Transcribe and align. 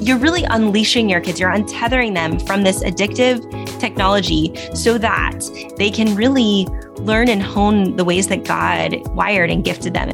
you're 0.00 0.18
really 0.18 0.44
unleashing 0.44 1.08
your 1.08 1.20
kids, 1.20 1.40
you're 1.40 1.52
untethering 1.52 2.14
them 2.14 2.38
from 2.40 2.62
this 2.62 2.82
addictive 2.82 3.40
technology 3.78 4.54
so 4.74 4.98
that 4.98 5.40
they 5.76 5.90
can 5.90 6.14
really 6.14 6.66
learn 6.96 7.28
and 7.28 7.42
hone 7.42 7.96
the 7.96 8.04
ways 8.04 8.28
that 8.28 8.44
God 8.44 8.96
wired 9.14 9.50
and 9.50 9.64
gifted 9.64 9.94
them. 9.94 10.10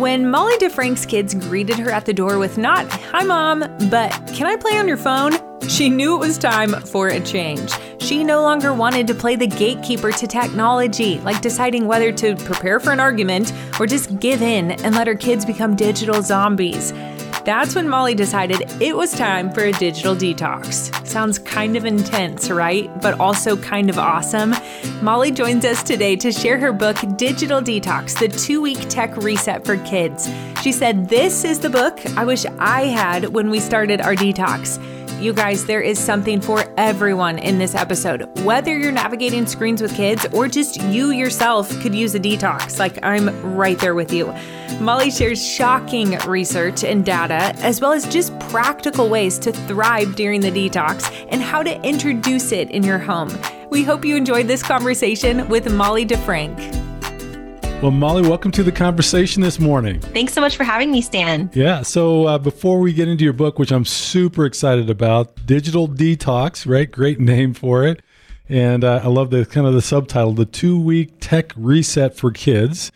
When 0.00 0.28
Molly 0.28 0.56
DeFrank's 0.58 1.06
kids 1.06 1.34
greeted 1.34 1.78
her 1.78 1.90
at 1.90 2.04
the 2.04 2.12
door 2.12 2.38
with 2.38 2.58
not, 2.58 2.86
Hi, 2.90 3.22
mom, 3.22 3.60
but 3.90 4.10
can 4.34 4.46
I 4.46 4.56
play 4.56 4.76
on 4.76 4.88
your 4.88 4.96
phone? 4.96 5.32
She 5.68 5.88
knew 5.88 6.16
it 6.16 6.18
was 6.18 6.36
time 6.36 6.72
for 6.82 7.08
a 7.08 7.20
change. 7.20 7.72
She 8.04 8.22
no 8.22 8.42
longer 8.42 8.74
wanted 8.74 9.06
to 9.06 9.14
play 9.14 9.34
the 9.34 9.46
gatekeeper 9.46 10.12
to 10.12 10.26
technology, 10.26 11.20
like 11.20 11.40
deciding 11.40 11.86
whether 11.86 12.12
to 12.12 12.36
prepare 12.36 12.78
for 12.78 12.90
an 12.90 13.00
argument 13.00 13.50
or 13.80 13.86
just 13.86 14.20
give 14.20 14.42
in 14.42 14.72
and 14.72 14.94
let 14.94 15.06
her 15.06 15.14
kids 15.14 15.46
become 15.46 15.74
digital 15.74 16.20
zombies. 16.20 16.92
That's 17.46 17.74
when 17.74 17.88
Molly 17.88 18.14
decided 18.14 18.70
it 18.78 18.94
was 18.94 19.14
time 19.14 19.50
for 19.50 19.62
a 19.62 19.72
digital 19.72 20.14
detox. 20.14 20.94
Sounds 21.06 21.38
kind 21.38 21.76
of 21.76 21.86
intense, 21.86 22.50
right? 22.50 22.90
But 23.00 23.18
also 23.18 23.56
kind 23.56 23.88
of 23.88 23.98
awesome. 23.98 24.54
Molly 25.00 25.30
joins 25.30 25.64
us 25.64 25.82
today 25.82 26.14
to 26.16 26.30
share 26.30 26.58
her 26.58 26.74
book, 26.74 26.98
Digital 27.16 27.62
Detox 27.62 28.18
The 28.18 28.28
Two 28.28 28.60
Week 28.60 28.86
Tech 28.90 29.16
Reset 29.16 29.64
for 29.64 29.78
Kids. 29.78 30.28
She 30.60 30.72
said, 30.72 31.08
This 31.08 31.42
is 31.42 31.58
the 31.58 31.70
book 31.70 32.04
I 32.18 32.26
wish 32.26 32.44
I 32.58 32.82
had 32.82 33.32
when 33.32 33.48
we 33.48 33.60
started 33.60 34.02
our 34.02 34.14
detox. 34.14 34.78
You 35.20 35.32
guys, 35.32 35.64
there 35.64 35.80
is 35.80 35.98
something 35.98 36.40
for 36.40 36.64
everyone 36.76 37.38
in 37.38 37.58
this 37.58 37.74
episode. 37.74 38.28
Whether 38.40 38.76
you're 38.76 38.92
navigating 38.92 39.46
screens 39.46 39.80
with 39.80 39.94
kids 39.94 40.26
or 40.32 40.48
just 40.48 40.82
you 40.82 41.12
yourself 41.12 41.70
could 41.80 41.94
use 41.94 42.14
a 42.14 42.20
detox, 42.20 42.78
like 42.78 42.98
I'm 43.02 43.56
right 43.56 43.78
there 43.78 43.94
with 43.94 44.12
you. 44.12 44.34
Molly 44.80 45.10
shares 45.10 45.42
shocking 45.42 46.18
research 46.26 46.84
and 46.84 47.06
data, 47.06 47.54
as 47.60 47.80
well 47.80 47.92
as 47.92 48.06
just 48.06 48.38
practical 48.50 49.08
ways 49.08 49.38
to 49.38 49.52
thrive 49.52 50.14
during 50.14 50.42
the 50.42 50.50
detox 50.50 51.10
and 51.30 51.40
how 51.40 51.62
to 51.62 51.80
introduce 51.82 52.52
it 52.52 52.70
in 52.70 52.82
your 52.82 52.98
home. 52.98 53.30
We 53.70 53.82
hope 53.82 54.04
you 54.04 54.16
enjoyed 54.16 54.46
this 54.46 54.62
conversation 54.62 55.48
with 55.48 55.72
Molly 55.72 56.04
DeFrank. 56.04 56.83
Well, 57.84 57.90
Molly, 57.90 58.22
welcome 58.22 58.50
to 58.52 58.62
the 58.62 58.72
conversation 58.72 59.42
this 59.42 59.60
morning. 59.60 60.00
Thanks 60.00 60.32
so 60.32 60.40
much 60.40 60.56
for 60.56 60.64
having 60.64 60.90
me, 60.90 61.02
Stan. 61.02 61.50
Yeah. 61.52 61.82
So 61.82 62.24
uh, 62.26 62.38
before 62.38 62.80
we 62.80 62.94
get 62.94 63.08
into 63.08 63.24
your 63.24 63.34
book, 63.34 63.58
which 63.58 63.70
I'm 63.70 63.84
super 63.84 64.46
excited 64.46 64.88
about, 64.88 65.44
Digital 65.44 65.86
Detox, 65.86 66.66
right? 66.66 66.90
Great 66.90 67.20
name 67.20 67.52
for 67.52 67.84
it. 67.84 68.00
And 68.48 68.84
uh, 68.84 69.02
I 69.04 69.08
love 69.08 69.28
the 69.28 69.44
kind 69.44 69.66
of 69.66 69.74
the 69.74 69.82
subtitle, 69.82 70.32
The 70.32 70.46
Two 70.46 70.80
Week 70.80 71.12
Tech 71.20 71.52
Reset 71.56 72.16
for 72.16 72.30
Kids. 72.30 72.90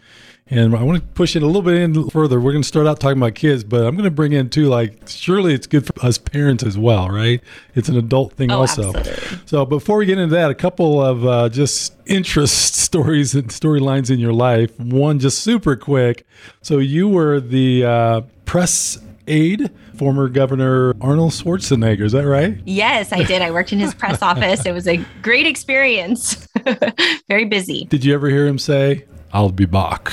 And 0.51 0.75
I 0.75 0.83
want 0.83 1.01
to 1.01 1.09
push 1.09 1.37
it 1.37 1.43
a 1.43 1.47
little 1.47 1.63
bit 1.63 1.75
in 1.75 2.09
further. 2.11 2.41
We're 2.41 2.53
going 2.53 2.63
to 2.63 2.69
start 2.69 2.87
out 2.87 3.01
talking 3.01 3.19
about 3.19 3.35
kids, 3.35 3.65
but 3.65 3.83
I'm 3.83 3.95
going 3.95 4.05
to 4.05 4.11
bring 4.11 4.33
in 4.33 4.49
too, 4.49 4.69
like, 4.69 5.07
surely 5.07 5.53
it's 5.53 5.67
good 5.67 5.87
for 5.87 5.93
us 6.05 6.17
parents 6.17 6.63
as 6.63 6.79
well, 6.79 7.11
right? 7.11 7.43
It's 7.75 7.89
an 7.89 7.97
adult 7.97 8.33
thing 8.33 8.51
oh, 8.51 8.61
also. 8.61 8.95
Absolutely. 8.95 9.39
So 9.47 9.67
before 9.67 9.99
we 9.99 10.07
get 10.07 10.19
into 10.19 10.35
that, 10.35 10.51
a 10.51 10.55
couple 10.55 11.03
of 11.03 11.27
uh, 11.27 11.49
just 11.51 11.95
interest 12.07 12.75
stories 12.89 13.35
and 13.35 13.49
storylines 13.49 14.11
in 14.11 14.19
your 14.19 14.33
life. 14.33 14.79
One 14.81 15.19
just 15.19 15.41
super 15.41 15.77
quick. 15.77 16.27
So 16.63 16.79
you 16.79 17.09
were 17.09 17.41
the 17.41 17.85
uh, 17.85 18.21
press 18.47 18.99
aide 19.27 19.71
former 19.99 20.29
Governor 20.29 20.95
Arnold 21.01 21.33
Schwarzenegger. 21.33 22.03
Is 22.03 22.13
that 22.13 22.27
right? 22.27 22.59
Yes, 22.65 23.13
I 23.13 23.25
did. 23.25 23.43
I 23.43 23.51
worked 23.51 23.73
in 23.73 23.79
his 23.81 23.93
press 23.93 24.23
office. 24.23 24.65
It 24.65 24.73
was 24.73 24.87
a 24.87 24.99
great 25.23 25.47
experience. 25.47 26.49
Very 27.29 27.45
busy. 27.45 27.85
Did 27.85 28.05
you 28.05 28.15
ever 28.15 28.29
hear 28.29 28.47
him 28.47 28.59
say, 28.59 29.05
I'll 29.33 29.51
be 29.51 29.67
back. 29.67 30.11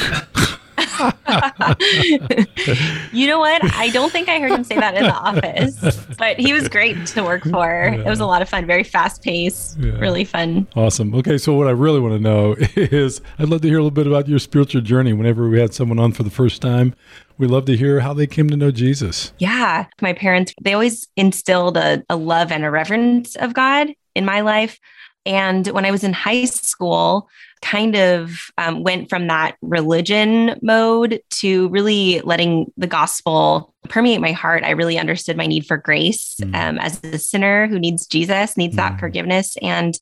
you 3.12 3.28
know 3.28 3.40
what? 3.40 3.76
I 3.76 3.90
don't 3.92 4.12
think 4.12 4.30
I 4.30 4.40
heard 4.40 4.52
him 4.52 4.64
say 4.64 4.76
that 4.76 4.96
in 4.96 5.04
the 5.04 5.14
office, 5.14 6.06
but 6.18 6.40
he 6.40 6.54
was 6.54 6.70
great 6.70 7.06
to 7.08 7.24
work 7.24 7.44
for. 7.44 7.66
Yeah. 7.66 7.96
It 7.96 8.06
was 8.06 8.20
a 8.20 8.26
lot 8.26 8.42
of 8.42 8.50
fun, 8.50 8.66
very 8.66 8.84
fast 8.84 9.22
paced, 9.22 9.78
yeah. 9.78 9.94
really 9.94 10.24
fun. 10.24 10.68
Awesome. 10.76 11.14
Okay, 11.16 11.38
so 11.38 11.54
what 11.54 11.68
I 11.68 11.72
really 11.72 12.00
want 12.00 12.14
to 12.14 12.20
know 12.20 12.56
is 12.76 13.22
I'd 13.40 13.50
love 13.50 13.62
to 13.62 13.68
hear 13.68 13.78
a 13.78 13.82
little 13.82 13.92
bit 13.92 14.08
about 14.08 14.28
your 14.28 14.40
spiritual 14.40 14.82
journey. 14.82 15.14
Whenever 15.14 15.50
we 15.50 15.60
had 15.60 15.74
someone 15.74 16.00
on 16.00 16.12
for 16.12 16.24
the 16.24 16.30
first 16.30 16.62
time, 16.62 16.96
we 17.38 17.48
love 17.48 17.66
to 17.66 17.76
hear 17.76 18.00
how 18.00 18.14
they 18.14 18.28
came 18.28 18.50
to 18.50 18.58
know 18.58 18.72
Jesus. 18.72 19.34
Yeah. 19.40 19.88
My 20.02 20.14
parents, 20.14 20.54
they 20.62 20.74
always 20.74 21.08
instilled 21.16 21.78
a, 21.78 22.04
a 22.10 22.16
love 22.16 22.52
and 22.52 22.64
a 22.64 22.72
reverence 22.72 23.36
of 23.36 23.54
God 23.54 23.90
in 24.16 24.26
my 24.26 24.42
life. 24.42 24.80
And 25.26 25.66
when 25.68 25.86
I 25.86 25.92
was 25.92 26.04
in 26.04 26.14
high 26.14 26.46
school, 26.46 27.28
kind 27.66 27.96
of 27.96 28.52
um, 28.60 28.84
went 28.84 29.10
from 29.10 29.26
that 29.26 29.58
religion 29.64 30.56
mode 30.62 31.20
to 31.32 31.68
really 31.70 32.22
letting 32.22 32.72
the 32.78 32.86
gospel 32.86 33.74
permeate 33.90 34.22
my 34.22 34.34
heart. 34.34 34.64
I 34.64 34.70
really 34.72 35.00
understood 35.00 35.36
my 35.36 35.48
need 35.48 35.66
for 35.66 35.76
grace 35.76 36.36
mm. 36.40 36.54
um, 36.56 36.78
as 36.78 37.04
a 37.04 37.18
sinner 37.18 37.68
who 37.68 37.80
needs 37.80 38.06
Jesus, 38.06 38.56
needs 38.56 38.76
mm. 38.76 38.78
that 38.78 39.00
forgiveness. 39.00 39.58
And 39.64 39.98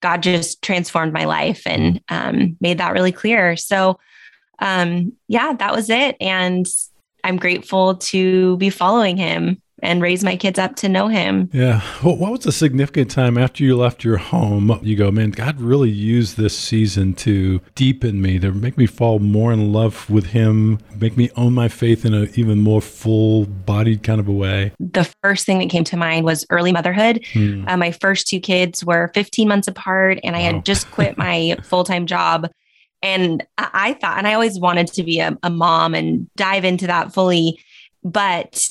God 0.00 0.24
just 0.24 0.60
transformed 0.60 1.12
my 1.12 1.24
life 1.24 1.62
and 1.66 2.00
um, 2.08 2.56
made 2.60 2.78
that 2.78 2.92
really 2.92 3.12
clear. 3.12 3.56
So, 3.56 4.00
um, 4.58 5.12
yeah, 5.28 5.52
that 5.52 5.72
was 5.72 5.90
it. 5.90 6.16
And 6.20 6.66
I'm 7.22 7.36
grateful 7.36 7.94
to 7.94 8.56
be 8.56 8.70
following 8.70 9.16
him 9.16 9.62
and 9.82 10.02
raise 10.02 10.24
my 10.24 10.36
kids 10.36 10.58
up 10.58 10.76
to 10.76 10.88
know 10.88 11.08
him. 11.08 11.50
Yeah. 11.52 11.82
Well, 12.02 12.16
what 12.16 12.32
was 12.32 12.40
the 12.40 12.52
significant 12.52 13.10
time 13.10 13.38
after 13.38 13.62
you 13.62 13.76
left 13.76 14.04
your 14.04 14.16
home? 14.16 14.78
You 14.82 14.96
go, 14.96 15.10
man, 15.10 15.30
God 15.30 15.60
really 15.60 15.90
used 15.90 16.36
this 16.36 16.56
season 16.56 17.14
to 17.14 17.60
deepen 17.74 18.20
me, 18.20 18.38
to 18.40 18.52
make 18.52 18.76
me 18.76 18.86
fall 18.86 19.18
more 19.18 19.52
in 19.52 19.72
love 19.72 20.08
with 20.10 20.26
him, 20.26 20.78
make 20.96 21.16
me 21.16 21.30
own 21.36 21.54
my 21.54 21.68
faith 21.68 22.04
in 22.04 22.14
an 22.14 22.30
even 22.34 22.60
more 22.60 22.80
full 22.80 23.46
bodied 23.46 24.02
kind 24.02 24.20
of 24.20 24.28
a 24.28 24.32
way. 24.32 24.72
The 24.78 25.10
first 25.22 25.46
thing 25.46 25.58
that 25.60 25.70
came 25.70 25.84
to 25.84 25.96
mind 25.96 26.24
was 26.24 26.44
early 26.50 26.72
motherhood. 26.72 27.24
Hmm. 27.32 27.66
Uh, 27.68 27.76
my 27.76 27.92
first 27.92 28.26
two 28.26 28.40
kids 28.40 28.84
were 28.84 29.10
15 29.14 29.48
months 29.48 29.68
apart, 29.68 30.18
and 30.24 30.34
I 30.36 30.40
wow. 30.40 30.52
had 30.52 30.64
just 30.64 30.90
quit 30.90 31.16
my 31.18 31.56
full 31.62 31.84
time 31.84 32.06
job. 32.06 32.50
And 33.00 33.46
I 33.56 33.94
thought, 33.94 34.18
and 34.18 34.26
I 34.26 34.34
always 34.34 34.58
wanted 34.58 34.88
to 34.88 35.04
be 35.04 35.20
a, 35.20 35.38
a 35.44 35.50
mom 35.50 35.94
and 35.94 36.28
dive 36.34 36.64
into 36.64 36.88
that 36.88 37.12
fully. 37.12 37.60
But 38.02 38.68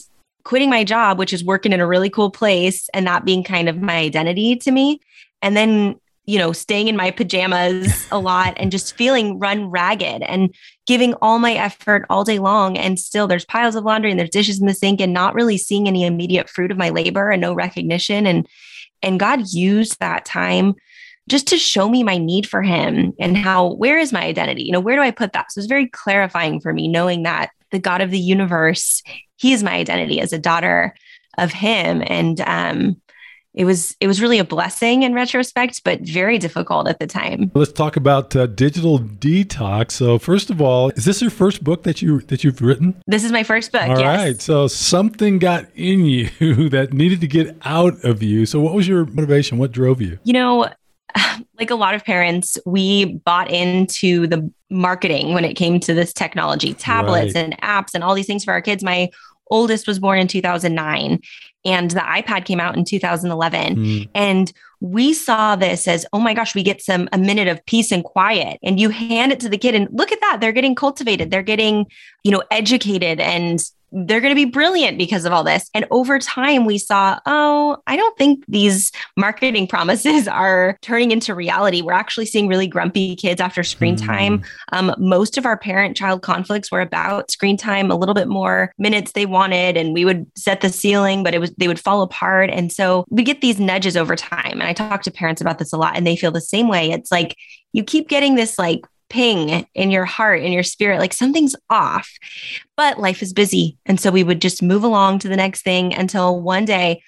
quitting 0.47 0.69
my 0.69 0.81
job, 0.81 1.19
which 1.19 1.33
is 1.33 1.43
working 1.43 1.73
in 1.73 1.81
a 1.81 1.85
really 1.85 2.09
cool 2.09 2.31
place 2.31 2.87
and 2.93 3.05
that 3.05 3.25
being 3.25 3.43
kind 3.43 3.67
of 3.67 3.81
my 3.81 3.97
identity 3.97 4.55
to 4.55 4.71
me. 4.71 4.97
And 5.41 5.57
then, 5.57 5.99
you 6.23 6.39
know, 6.39 6.53
staying 6.53 6.87
in 6.87 6.95
my 6.95 7.11
pajamas 7.11 8.07
a 8.11 8.17
lot 8.17 8.53
and 8.55 8.71
just 8.71 8.95
feeling 8.95 9.39
run 9.39 9.69
ragged 9.69 10.21
and 10.21 10.55
giving 10.85 11.15
all 11.15 11.37
my 11.37 11.51
effort 11.55 12.05
all 12.09 12.23
day 12.23 12.39
long. 12.39 12.77
And 12.77 12.97
still 12.97 13.27
there's 13.27 13.43
piles 13.43 13.75
of 13.75 13.83
laundry 13.83 14.09
and 14.09 14.17
there's 14.17 14.29
dishes 14.29 14.61
in 14.61 14.67
the 14.67 14.73
sink 14.73 15.01
and 15.01 15.13
not 15.13 15.35
really 15.35 15.57
seeing 15.57 15.85
any 15.85 16.05
immediate 16.05 16.49
fruit 16.49 16.71
of 16.71 16.77
my 16.77 16.91
labor 16.91 17.29
and 17.29 17.41
no 17.41 17.53
recognition. 17.53 18.25
And 18.25 18.47
and 19.03 19.19
God 19.19 19.49
used 19.49 19.99
that 19.99 20.23
time 20.23 20.75
just 21.27 21.47
to 21.47 21.57
show 21.57 21.89
me 21.89 22.03
my 22.03 22.17
need 22.17 22.47
for 22.47 22.61
him 22.61 23.13
and 23.19 23.37
how 23.37 23.73
where 23.73 23.97
is 23.97 24.13
my 24.13 24.23
identity? 24.23 24.63
You 24.63 24.71
know 24.71 24.79
where 24.79 24.95
do 24.95 25.01
i 25.01 25.11
put 25.11 25.33
that? 25.33 25.51
So 25.51 25.59
it's 25.59 25.67
very 25.67 25.87
clarifying 25.87 26.59
for 26.59 26.73
me 26.73 26.87
knowing 26.87 27.23
that 27.23 27.49
the 27.71 27.79
god 27.79 28.01
of 28.01 28.11
the 28.11 28.19
universe 28.19 29.03
he 29.35 29.53
is 29.53 29.63
my 29.63 29.73
identity 29.73 30.19
as 30.19 30.33
a 30.33 30.39
daughter 30.39 30.95
of 31.37 31.51
him. 31.51 32.03
And 32.05 32.41
um 32.41 33.01
it 33.53 33.65
was 33.65 33.95
it 33.99 34.05
was 34.05 34.21
really 34.21 34.37
a 34.37 34.43
blessing 34.43 35.01
in 35.01 35.15
retrospect 35.15 35.83
but 35.83 35.99
very 36.01 36.37
difficult 36.37 36.87
at 36.87 36.99
the 36.99 37.07
time. 37.07 37.51
Let's 37.55 37.71
talk 37.71 37.97
about 37.97 38.35
uh, 38.35 38.45
digital 38.45 38.99
detox. 38.99 39.93
So 39.93 40.19
first 40.19 40.51
of 40.51 40.61
all 40.61 40.89
is 40.91 41.05
this 41.05 41.21
your 41.21 41.31
first 41.31 41.63
book 41.63 41.83
that 41.83 42.01
you 42.01 42.21
that 42.21 42.43
you've 42.43 42.61
written? 42.61 43.01
This 43.07 43.23
is 43.23 43.31
my 43.31 43.43
first 43.43 43.71
book 43.71 43.81
All 43.81 43.99
yes. 43.99 44.05
right. 44.05 44.41
so 44.41 44.67
something 44.67 45.39
got 45.39 45.65
in 45.75 46.05
you 46.05 46.69
that 46.69 46.93
needed 46.93 47.19
to 47.21 47.27
get 47.27 47.57
out 47.65 48.03
of 48.05 48.21
you. 48.21 48.45
So 48.45 48.59
what 48.59 48.73
was 48.73 48.87
your 48.87 49.05
motivation? 49.05 49.57
What 49.57 49.71
drove 49.71 50.01
you? 50.01 50.19
You 50.23 50.33
know 50.33 50.69
like 51.59 51.69
a 51.69 51.75
lot 51.75 51.95
of 51.95 52.03
parents, 52.03 52.57
we 52.65 53.05
bought 53.05 53.51
into 53.51 54.27
the 54.27 54.51
marketing 54.69 55.33
when 55.33 55.45
it 55.45 55.53
came 55.53 55.79
to 55.81 55.93
this 55.93 56.13
technology, 56.13 56.73
tablets 56.73 57.35
right. 57.35 57.43
and 57.43 57.61
apps 57.61 57.93
and 57.93 58.03
all 58.03 58.15
these 58.15 58.27
things 58.27 58.43
for 58.43 58.51
our 58.51 58.61
kids. 58.61 58.83
My 58.83 59.09
oldest 59.49 59.87
was 59.87 59.99
born 59.99 60.19
in 60.19 60.27
2009 60.27 61.19
and 61.65 61.91
the 61.91 61.99
iPad 61.99 62.45
came 62.45 62.59
out 62.59 62.75
in 62.77 62.83
2011. 62.83 63.75
Mm. 63.75 64.09
And 64.13 64.51
we 64.79 65.13
saw 65.13 65.55
this 65.55 65.87
as, 65.87 66.05
oh 66.13 66.19
my 66.19 66.33
gosh, 66.33 66.53
we 66.53 66.63
get 66.63 66.81
some 66.81 67.09
a 67.11 67.17
minute 67.17 67.47
of 67.47 67.65
peace 67.65 67.91
and 67.91 68.03
quiet. 68.03 68.59
And 68.61 68.79
you 68.79 68.89
hand 68.89 69.31
it 69.31 69.39
to 69.41 69.49
the 69.49 69.57
kid 69.57 69.73
and 69.73 69.87
look 69.91 70.11
at 70.11 70.21
that. 70.21 70.37
They're 70.39 70.51
getting 70.51 70.75
cultivated. 70.75 71.31
They're 71.31 71.41
getting, 71.41 71.87
you 72.23 72.31
know, 72.31 72.43
educated 72.51 73.19
and 73.19 73.59
they're 73.91 74.19
going 74.21 74.31
to 74.31 74.35
be 74.35 74.45
brilliant 74.45 74.97
because 74.97 75.25
of 75.25 75.31
all 75.31 75.43
this. 75.43 75.69
And 75.73 75.85
over 75.91 76.19
time, 76.19 76.65
we 76.65 76.77
saw, 76.77 77.19
oh, 77.25 77.77
I 77.87 77.95
don't 77.95 78.17
think 78.17 78.43
these 78.47 78.91
marketing 79.15 79.67
promises 79.77 80.27
are 80.27 80.77
turning 80.81 81.11
into 81.11 81.33
reality. 81.33 81.81
We're 81.81 81.93
actually 81.93 82.25
seeing 82.25 82.47
really 82.47 82.67
grumpy 82.67 83.15
kids 83.15 83.39
after 83.39 83.63
screen 83.63 83.95
mm. 83.95 84.05
time. 84.05 84.43
Um, 84.71 84.93
most 84.97 85.37
of 85.37 85.45
our 85.45 85.57
parent 85.57 85.95
child 85.95 86.21
conflicts 86.21 86.71
were 86.71 86.81
about 86.81 87.31
screen 87.31 87.57
time, 87.57 87.89
a 87.89 87.95
little 87.95 88.15
bit 88.15 88.27
more 88.27 88.73
minutes 88.77 89.13
they 89.13 89.25
wanted, 89.25 89.77
and 89.77 89.93
we 89.93 90.05
would 90.05 90.25
set 90.35 90.61
the 90.61 90.69
ceiling, 90.69 91.23
but 91.23 91.33
it 91.33 91.39
was 91.39 91.51
they 91.57 91.67
would 91.67 91.79
fall 91.79 92.01
apart. 92.01 92.49
And 92.49 92.71
so 92.71 93.05
we 93.09 93.23
get 93.23 93.41
these 93.41 93.59
nudges 93.59 93.95
over 93.95 94.15
time. 94.15 94.53
And 94.53 94.63
I 94.63 94.73
talk 94.73 95.03
to 95.03 95.11
parents 95.11 95.41
about 95.41 95.59
this 95.59 95.73
a 95.73 95.77
lot, 95.77 95.95
and 95.95 96.05
they 96.05 96.15
feel 96.15 96.31
the 96.31 96.41
same 96.41 96.67
way. 96.67 96.91
It's 96.91 97.11
like 97.11 97.35
you 97.73 97.83
keep 97.83 98.09
getting 98.09 98.35
this 98.35 98.57
like 98.59 98.81
ping 99.09 99.65
in 99.73 99.91
your 99.91 100.05
heart, 100.05 100.41
in 100.41 100.51
your 100.51 100.63
spirit, 100.63 100.99
like 100.99 101.13
something's 101.13 101.55
off. 101.69 102.09
But 102.75 102.99
life 102.99 103.21
is 103.21 103.33
busy. 103.33 103.77
And 103.85 103.99
so 103.99 104.11
we 104.11 104.23
would 104.23 104.41
just 104.41 104.61
move 104.61 104.83
along 104.83 105.19
to 105.19 105.27
the 105.27 105.37
next 105.37 105.63
thing 105.63 105.93
until 105.93 106.39
one 106.39 106.65
day 106.65 107.01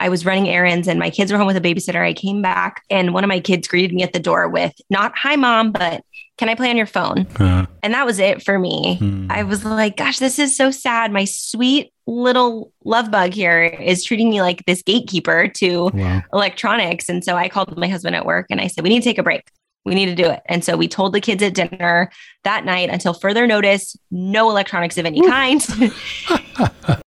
I 0.00 0.08
was 0.08 0.26
running 0.26 0.48
errands 0.48 0.88
and 0.88 0.98
my 0.98 1.10
kids 1.10 1.30
were 1.32 1.38
home 1.38 1.46
with 1.46 1.56
a 1.56 1.60
babysitter. 1.60 2.04
I 2.04 2.12
came 2.12 2.42
back 2.42 2.82
and 2.90 3.14
one 3.14 3.24
of 3.24 3.28
my 3.28 3.40
kids 3.40 3.68
greeted 3.68 3.94
me 3.94 4.02
at 4.02 4.12
the 4.12 4.18
door 4.18 4.48
with 4.48 4.72
not 4.90 5.16
hi 5.16 5.36
mom, 5.36 5.72
but 5.72 6.02
can 6.36 6.48
I 6.48 6.56
play 6.56 6.68
on 6.68 6.76
your 6.76 6.86
phone? 6.86 7.26
Uh, 7.38 7.66
and 7.82 7.94
that 7.94 8.04
was 8.04 8.18
it 8.18 8.42
for 8.42 8.58
me. 8.58 8.96
Hmm. 8.96 9.28
I 9.30 9.44
was 9.44 9.64
like, 9.64 9.96
gosh, 9.96 10.18
this 10.18 10.38
is 10.38 10.56
so 10.56 10.72
sad. 10.72 11.12
My 11.12 11.24
sweet 11.24 11.92
little 12.06 12.72
love 12.84 13.10
bug 13.10 13.32
here 13.32 13.62
is 13.62 14.04
treating 14.04 14.30
me 14.30 14.42
like 14.42 14.64
this 14.66 14.82
gatekeeper 14.82 15.48
to 15.48 15.90
wow. 15.94 16.22
electronics. 16.32 17.08
And 17.08 17.24
so 17.24 17.36
I 17.36 17.48
called 17.48 17.76
my 17.78 17.88
husband 17.88 18.16
at 18.16 18.26
work 18.26 18.46
and 18.50 18.60
I 18.60 18.66
said, 18.66 18.82
we 18.82 18.90
need 18.90 19.00
to 19.00 19.08
take 19.08 19.18
a 19.18 19.22
break 19.22 19.48
we 19.84 19.94
need 19.94 20.06
to 20.06 20.14
do 20.14 20.28
it. 20.28 20.40
And 20.46 20.64
so 20.64 20.76
we 20.76 20.88
told 20.88 21.12
the 21.12 21.20
kids 21.20 21.42
at 21.42 21.54
dinner 21.54 22.10
that 22.44 22.64
night 22.64 22.90
until 22.90 23.12
further 23.12 23.46
notice, 23.46 23.96
no 24.10 24.50
electronics 24.50 24.96
of 24.96 25.04
any 25.04 25.20
kind. 25.26 25.64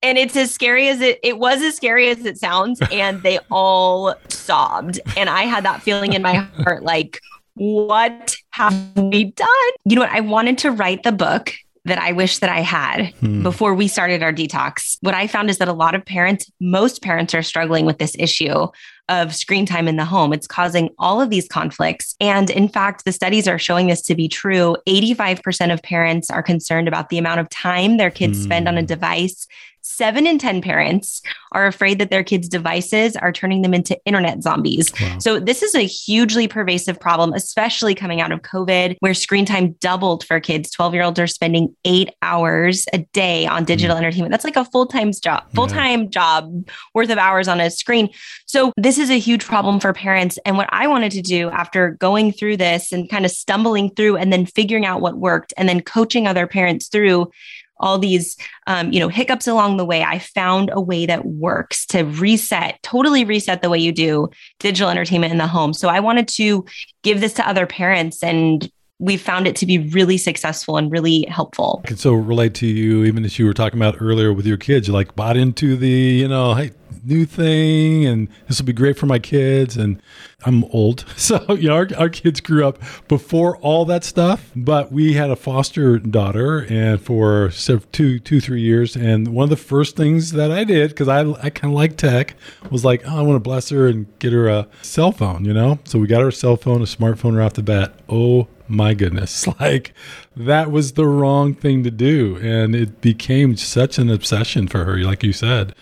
and 0.04 0.18
it's 0.18 0.36
as 0.36 0.52
scary 0.54 0.88
as 0.88 1.02
it 1.02 1.20
it 1.24 1.40
was 1.40 1.62
as 1.62 1.76
scary 1.76 2.10
as 2.10 2.26
it 2.26 2.38
sounds. 2.38 2.80
And 2.92 3.22
they 3.24 3.40
all 3.50 4.14
sobbed. 4.30 5.00
And 5.16 5.30
I 5.30 5.44
had 5.44 5.66
that 5.66 5.82
feeling 5.82 6.14
in 6.14 6.22
my 6.22 6.36
heart, 6.36 6.84
like, 6.84 7.20
what 7.56 8.36
have 8.52 8.96
we 8.96 9.26
done? 9.26 9.48
You 9.86 9.96
know 9.96 10.02
what? 10.02 10.12
I 10.12 10.20
wanted 10.20 10.60
to 10.60 10.72
write 10.72 11.04
the 11.04 11.12
book 11.12 11.54
that 11.86 11.98
I 11.98 12.12
wish 12.12 12.40
that 12.40 12.50
I 12.50 12.60
had 12.60 13.14
hmm. 13.16 13.44
before 13.44 13.74
we 13.74 13.88
started 13.88 14.22
our 14.22 14.34
detox. 14.34 14.98
What 15.02 15.14
I 15.14 15.26
found 15.26 15.50
is 15.50 15.58
that 15.58 15.68
a 15.68 15.74
lot 15.74 15.96
of 15.96 16.06
parents, 16.06 16.52
most 16.60 17.02
parents 17.02 17.34
are 17.34 17.42
struggling 17.42 17.86
with 17.86 17.98
this 17.98 18.16
issue 18.20 18.68
of 19.10 19.34
screen 19.34 19.66
time 19.66 19.88
in 19.88 19.96
the 19.96 20.06
home. 20.06 20.34
It's 20.34 20.48
causing 20.48 20.90
all 21.00 21.22
of 21.22 21.30
these 21.30 21.48
conflicts. 21.48 22.16
And 22.20 22.50
in 22.50 22.68
fact, 22.68 23.06
the 23.06 23.12
studies 23.12 23.48
are 23.48 23.60
showing 23.60 23.88
this 23.88 24.02
to 24.04 24.16
be 24.16 24.28
true. 24.28 24.76
85% 24.88 25.74
of 25.74 25.82
parents 25.82 26.30
are 26.30 26.44
concerned 26.44 26.88
about 26.88 27.10
the 27.10 27.18
amount 27.18 27.40
of 27.40 27.50
time 27.50 27.98
their 27.98 28.12
kids 28.12 28.40
mm. 28.40 28.44
spend 28.44 28.68
on 28.68 28.78
a 28.78 28.82
hmm. 28.82 28.88
device 28.88 29.48
seven 29.88 30.28
in 30.28 30.38
10 30.38 30.62
parents 30.62 31.22
are 31.52 31.66
afraid 31.66 32.00
that 32.00 32.10
their 32.10 32.24
kids' 32.24 32.50
devices 32.50 33.16
are 33.16 33.32
turning 33.32 33.62
them 33.62 33.74
into 33.74 33.98
internet 34.06 34.44
zombies. 34.44 34.92
Wow. 35.00 35.20
So, 35.20 35.40
this 35.40 35.64
is 35.64 35.76
a 35.76 35.82
hugely 35.82 36.48
pervasive 36.48 37.00
problem, 37.00 37.34
especially 37.34 37.96
coming 37.96 38.22
out 38.22 38.32
of 38.32 38.42
COVID, 38.42 38.98
where 39.00 39.14
screen 39.14 39.46
time 39.46 39.74
doubled 39.80 40.26
for 40.26 40.40
kids. 40.40 40.72
12 40.72 40.94
year 40.94 41.04
olds 41.04 41.20
are 41.20 41.28
spending 41.28 41.76
eight 41.86 42.10
hours 42.22 42.86
a 42.94 43.00
day 43.14 43.46
on 43.46 43.64
digital 43.64 43.96
mm. 43.96 44.00
entertainment. 44.00 44.32
That's 44.32 44.44
like 44.44 44.58
a 44.58 44.66
full 44.66 44.86
time 44.86 45.12
job, 45.12 45.44
full 45.54 45.68
time 45.68 46.04
yeah. 46.04 46.10
job 46.10 46.70
worth 46.94 47.10
of 47.10 47.18
hours 47.18 47.48
on 47.48 47.60
a 47.60 47.72
screen. 47.72 48.10
So, 48.46 48.72
this 48.78 48.98
is 48.98 49.10
a 49.10 49.20
huge 49.20 49.46
problem 49.46 49.80
for 49.80 49.94
parents. 49.94 50.38
And 50.46 50.58
what 50.58 50.70
I 50.72 50.88
wanted 50.88 51.12
to 51.14 51.22
do 51.22 51.50
after 51.50 51.92
going 51.92 52.32
through 52.32 52.58
this 52.58 52.92
and 52.92 53.10
kind 53.10 53.26
of 53.26 53.32
stumbling 53.32 53.92
through 53.92 54.18
and 54.18 54.32
then 54.34 54.46
figuring 54.46 54.86
out 54.86 55.02
what 55.02 55.18
worked 55.18 55.54
and 55.58 55.68
then 55.70 55.82
coaching 55.82 56.28
other 56.28 56.48
parents 56.48 56.88
through 56.88 57.32
all 57.80 57.98
these 57.98 58.38
um, 58.68 58.92
you 58.92 59.00
know 59.00 59.10
hiccups 59.10 59.48
along 59.48 59.78
the 59.78 59.86
way 59.86 60.04
i 60.04 60.20
found 60.20 60.70
a 60.74 60.82
way 60.82 61.06
that 61.06 61.26
works 61.26 61.86
to 61.86 62.04
reset 62.04 62.82
totally 62.84 63.24
reset 63.24 63.62
the 63.62 63.70
way 63.70 63.78
you 63.80 63.92
do 63.92 64.30
digital 64.60 64.90
entertainment 64.90 65.32
in 65.32 65.38
the 65.38 65.48
home 65.48 65.74
so 65.74 65.88
i 65.88 66.00
wanted 66.00 66.28
to 66.28 66.66
give 67.04 67.22
this 67.22 67.34
to 67.34 67.48
other 67.48 67.66
parents 67.66 68.24
and 68.24 68.72
we 69.00 69.16
found 69.16 69.48
it 69.48 69.56
to 69.58 69.66
be 69.66 69.78
really 69.78 70.18
successful 70.18 70.78
and 70.78 70.92
really 70.92 71.24
helpful. 71.30 71.82
I 71.84 71.88
can 71.90 71.98
so 71.98 72.14
relate 72.14 72.56
to 72.56 72.68
you, 72.68 73.04
even 73.06 73.26
as 73.26 73.38
you 73.38 73.46
were 73.46 73.54
talking 73.54 73.80
about 73.80 74.02
earlier 74.02 74.34
with 74.34 74.48
your 74.48 74.58
kids, 74.58 74.88
you 74.88 74.94
like 74.94 75.16
bought 75.16 75.38
into 75.38 75.76
the, 75.76 75.88
you 75.88 76.28
know, 76.28 76.56
hey, 76.56 76.72
new 77.08 77.26
thing 77.26 78.06
and 78.06 78.28
this 78.48 78.60
will 78.60 78.66
be 78.66 78.74
great 78.74 78.98
for 78.98 79.06
my 79.06 79.20
kids 79.20 79.76
and 79.78 80.02
i'm 80.46 80.64
old. 80.66 81.06
So 81.18 81.44
you 81.54 81.70
know 81.70 81.76
our, 81.76 81.88
our 81.98 82.10
kids 82.10 82.40
grew 82.40 82.66
up 82.68 82.78
before 83.08 83.58
all 83.58 83.86
that 83.86 84.04
stuff 84.04 84.52
but 84.56 84.92
we 84.92 85.14
had 85.14 85.32
a 85.32 85.36
foster 85.36 85.98
daughter 85.98 86.66
and 86.70 87.02
for 87.02 87.50
two 87.92 88.20
two 88.20 88.40
three 88.40 88.62
years 88.62 88.96
and 88.96 89.30
one 89.30 89.46
of 89.46 89.50
the 89.50 89.58
first 89.58 89.96
things 89.96 90.34
that 90.34 90.52
i 90.52 90.64
did 90.64 90.90
because 90.90 91.08
i, 91.08 91.22
I 91.22 91.50
kind 91.50 91.74
of 91.74 91.78
like 91.78 91.98
tech 91.98 92.36
was 92.70 92.86
like 92.86 93.02
oh, 93.08 93.18
i 93.18 93.22
want 93.22 93.36
to 93.36 93.40
bless 93.40 93.70
her 93.70 93.88
and 93.88 94.06
get 94.20 94.34
her 94.34 94.48
a 94.48 94.68
cell 94.82 95.12
phone 95.12 95.48
you 95.48 95.54
know? 95.54 95.80
So 95.86 95.98
we 95.98 96.08
got 96.08 96.22
her 96.22 96.28
a 96.28 96.34
cell 96.34 96.58
phone 96.58 96.82
a 96.82 96.86
smartphone 96.86 97.38
right 97.38 97.46
off 97.46 97.54
the 97.54 97.64
bat. 97.64 97.94
Oh 98.10 98.48
my 98.68 98.94
goodness. 98.94 99.48
Like 99.60 99.94
that 100.36 100.70
was 100.72 100.94
the 100.94 101.08
wrong 101.08 101.56
thing 101.56 101.84
to 101.84 101.90
do 101.90 102.38
and 102.38 102.76
it 102.76 103.02
became 103.02 103.56
such 103.56 103.98
an 103.98 104.10
obsession 104.10 104.68
for 104.68 104.86
her 104.86 104.98
like 105.00 105.24
you 105.24 105.34
said 105.34 105.74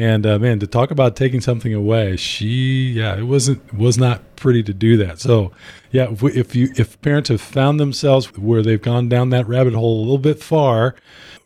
and 0.00 0.26
uh, 0.26 0.38
man, 0.38 0.58
to 0.60 0.66
talk 0.66 0.90
about 0.90 1.14
taking 1.14 1.42
something 1.42 1.74
away, 1.74 2.16
she 2.16 2.92
yeah, 2.92 3.18
it 3.18 3.24
wasn't 3.24 3.74
was 3.74 3.98
not 3.98 4.34
pretty 4.34 4.62
to 4.62 4.72
do 4.72 4.96
that. 4.96 5.20
So 5.20 5.52
yeah, 5.90 6.10
if, 6.10 6.22
we, 6.22 6.32
if 6.32 6.56
you 6.56 6.70
if 6.76 6.98
parents 7.02 7.28
have 7.28 7.42
found 7.42 7.78
themselves 7.78 8.34
where 8.38 8.62
they've 8.62 8.80
gone 8.80 9.10
down 9.10 9.28
that 9.30 9.46
rabbit 9.46 9.74
hole 9.74 9.98
a 9.98 10.02
little 10.02 10.16
bit 10.16 10.42
far, 10.42 10.94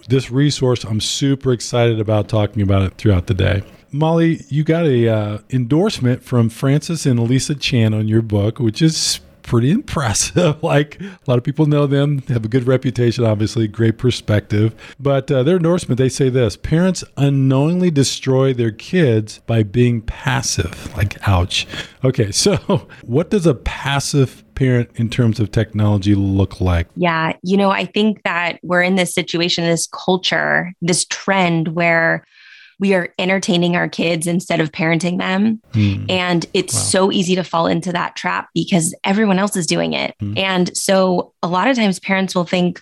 this 0.09 0.31
resource 0.31 0.85
I'm 0.85 1.01
super 1.01 1.53
excited 1.53 1.99
about 1.99 2.29
talking 2.29 2.63
about 2.63 2.83
it 2.83 2.95
throughout 2.97 3.27
the 3.27 3.35
day. 3.35 3.65
Molly, 3.91 4.45
you 4.49 4.63
got 4.63 4.87
a 4.87 5.09
uh, 5.09 5.39
endorsement 5.51 6.23
from 6.23 6.49
Francis 6.49 7.07
and 7.07 7.19
Lisa 7.19 7.57
Chan 7.57 7.93
on 7.93 8.07
your 8.07 8.23
book, 8.23 8.61
which 8.61 8.81
is 8.81 9.19
pretty 9.45 9.71
impressive. 9.71 10.61
like 10.63 11.01
a 11.01 11.19
lot 11.27 11.39
of 11.39 11.45
people 11.45 11.67
know 11.67 11.87
them, 11.87 12.19
they 12.27 12.35
have 12.35 12.45
a 12.45 12.49
good 12.49 12.67
reputation, 12.67 13.25
obviously, 13.25 13.69
great 13.69 13.99
perspective. 13.99 14.75
But 14.99 15.31
uh, 15.31 15.43
their 15.45 15.57
endorsement, 15.57 15.99
they 15.99 16.09
say 16.09 16.29
this 16.29 16.57
parents 16.57 17.05
unknowingly 17.17 17.91
destroy 17.91 18.53
their 18.53 18.73
kids 18.73 19.39
by 19.47 19.63
being 19.63 20.03
passive. 20.03 20.95
Like, 20.97 21.17
ouch. 21.29 21.67
Okay, 22.03 22.31
so 22.33 22.89
what 23.03 23.31
does 23.31 23.47
a 23.47 23.55
passive 23.55 24.43
parent 24.55 24.91
in 24.97 25.11
terms 25.11 25.39
of 25.39 25.53
technology 25.53 26.15
look 26.15 26.61
like? 26.61 26.89
Yeah, 26.97 27.35
you 27.43 27.57
know, 27.57 27.71
I 27.71 27.85
think 27.85 28.23
that 28.25 28.59
we're 28.63 28.83
in 28.83 28.97
this 28.97 29.15
situation, 29.15 29.65
this 29.65 29.89
culture, 29.93 30.73
this 30.81 31.05
trend 31.05 31.69
where 31.69 32.25
we 32.79 32.95
are 32.95 33.13
entertaining 33.19 33.77
our 33.77 33.89
kids 33.89 34.27
instead 34.27 34.61
of 34.61 34.73
parenting 34.73 35.19
them. 35.19 35.61
Mm. 35.73 36.11
And 36.11 36.47
it's 36.55 36.75
wow. 36.75 36.81
so 36.81 37.13
easy 37.13 37.35
to 37.37 37.45
fall 37.45 37.67
into 37.67 37.93
that 37.93 38.17
trap 38.17 38.49
because 38.55 38.95
everyone 39.05 39.39
else 39.39 39.57
is 39.57 39.67
doing 39.67 39.93
it. 39.93 40.15
Mm. 40.21 40.39
And 40.39 40.77
so 40.77 41.33
a 41.43 41.49
lot 41.49 41.69
of 41.69 41.77
times 41.77 42.01
parents 42.01 42.35
will 42.35 42.45
think, 42.45 42.81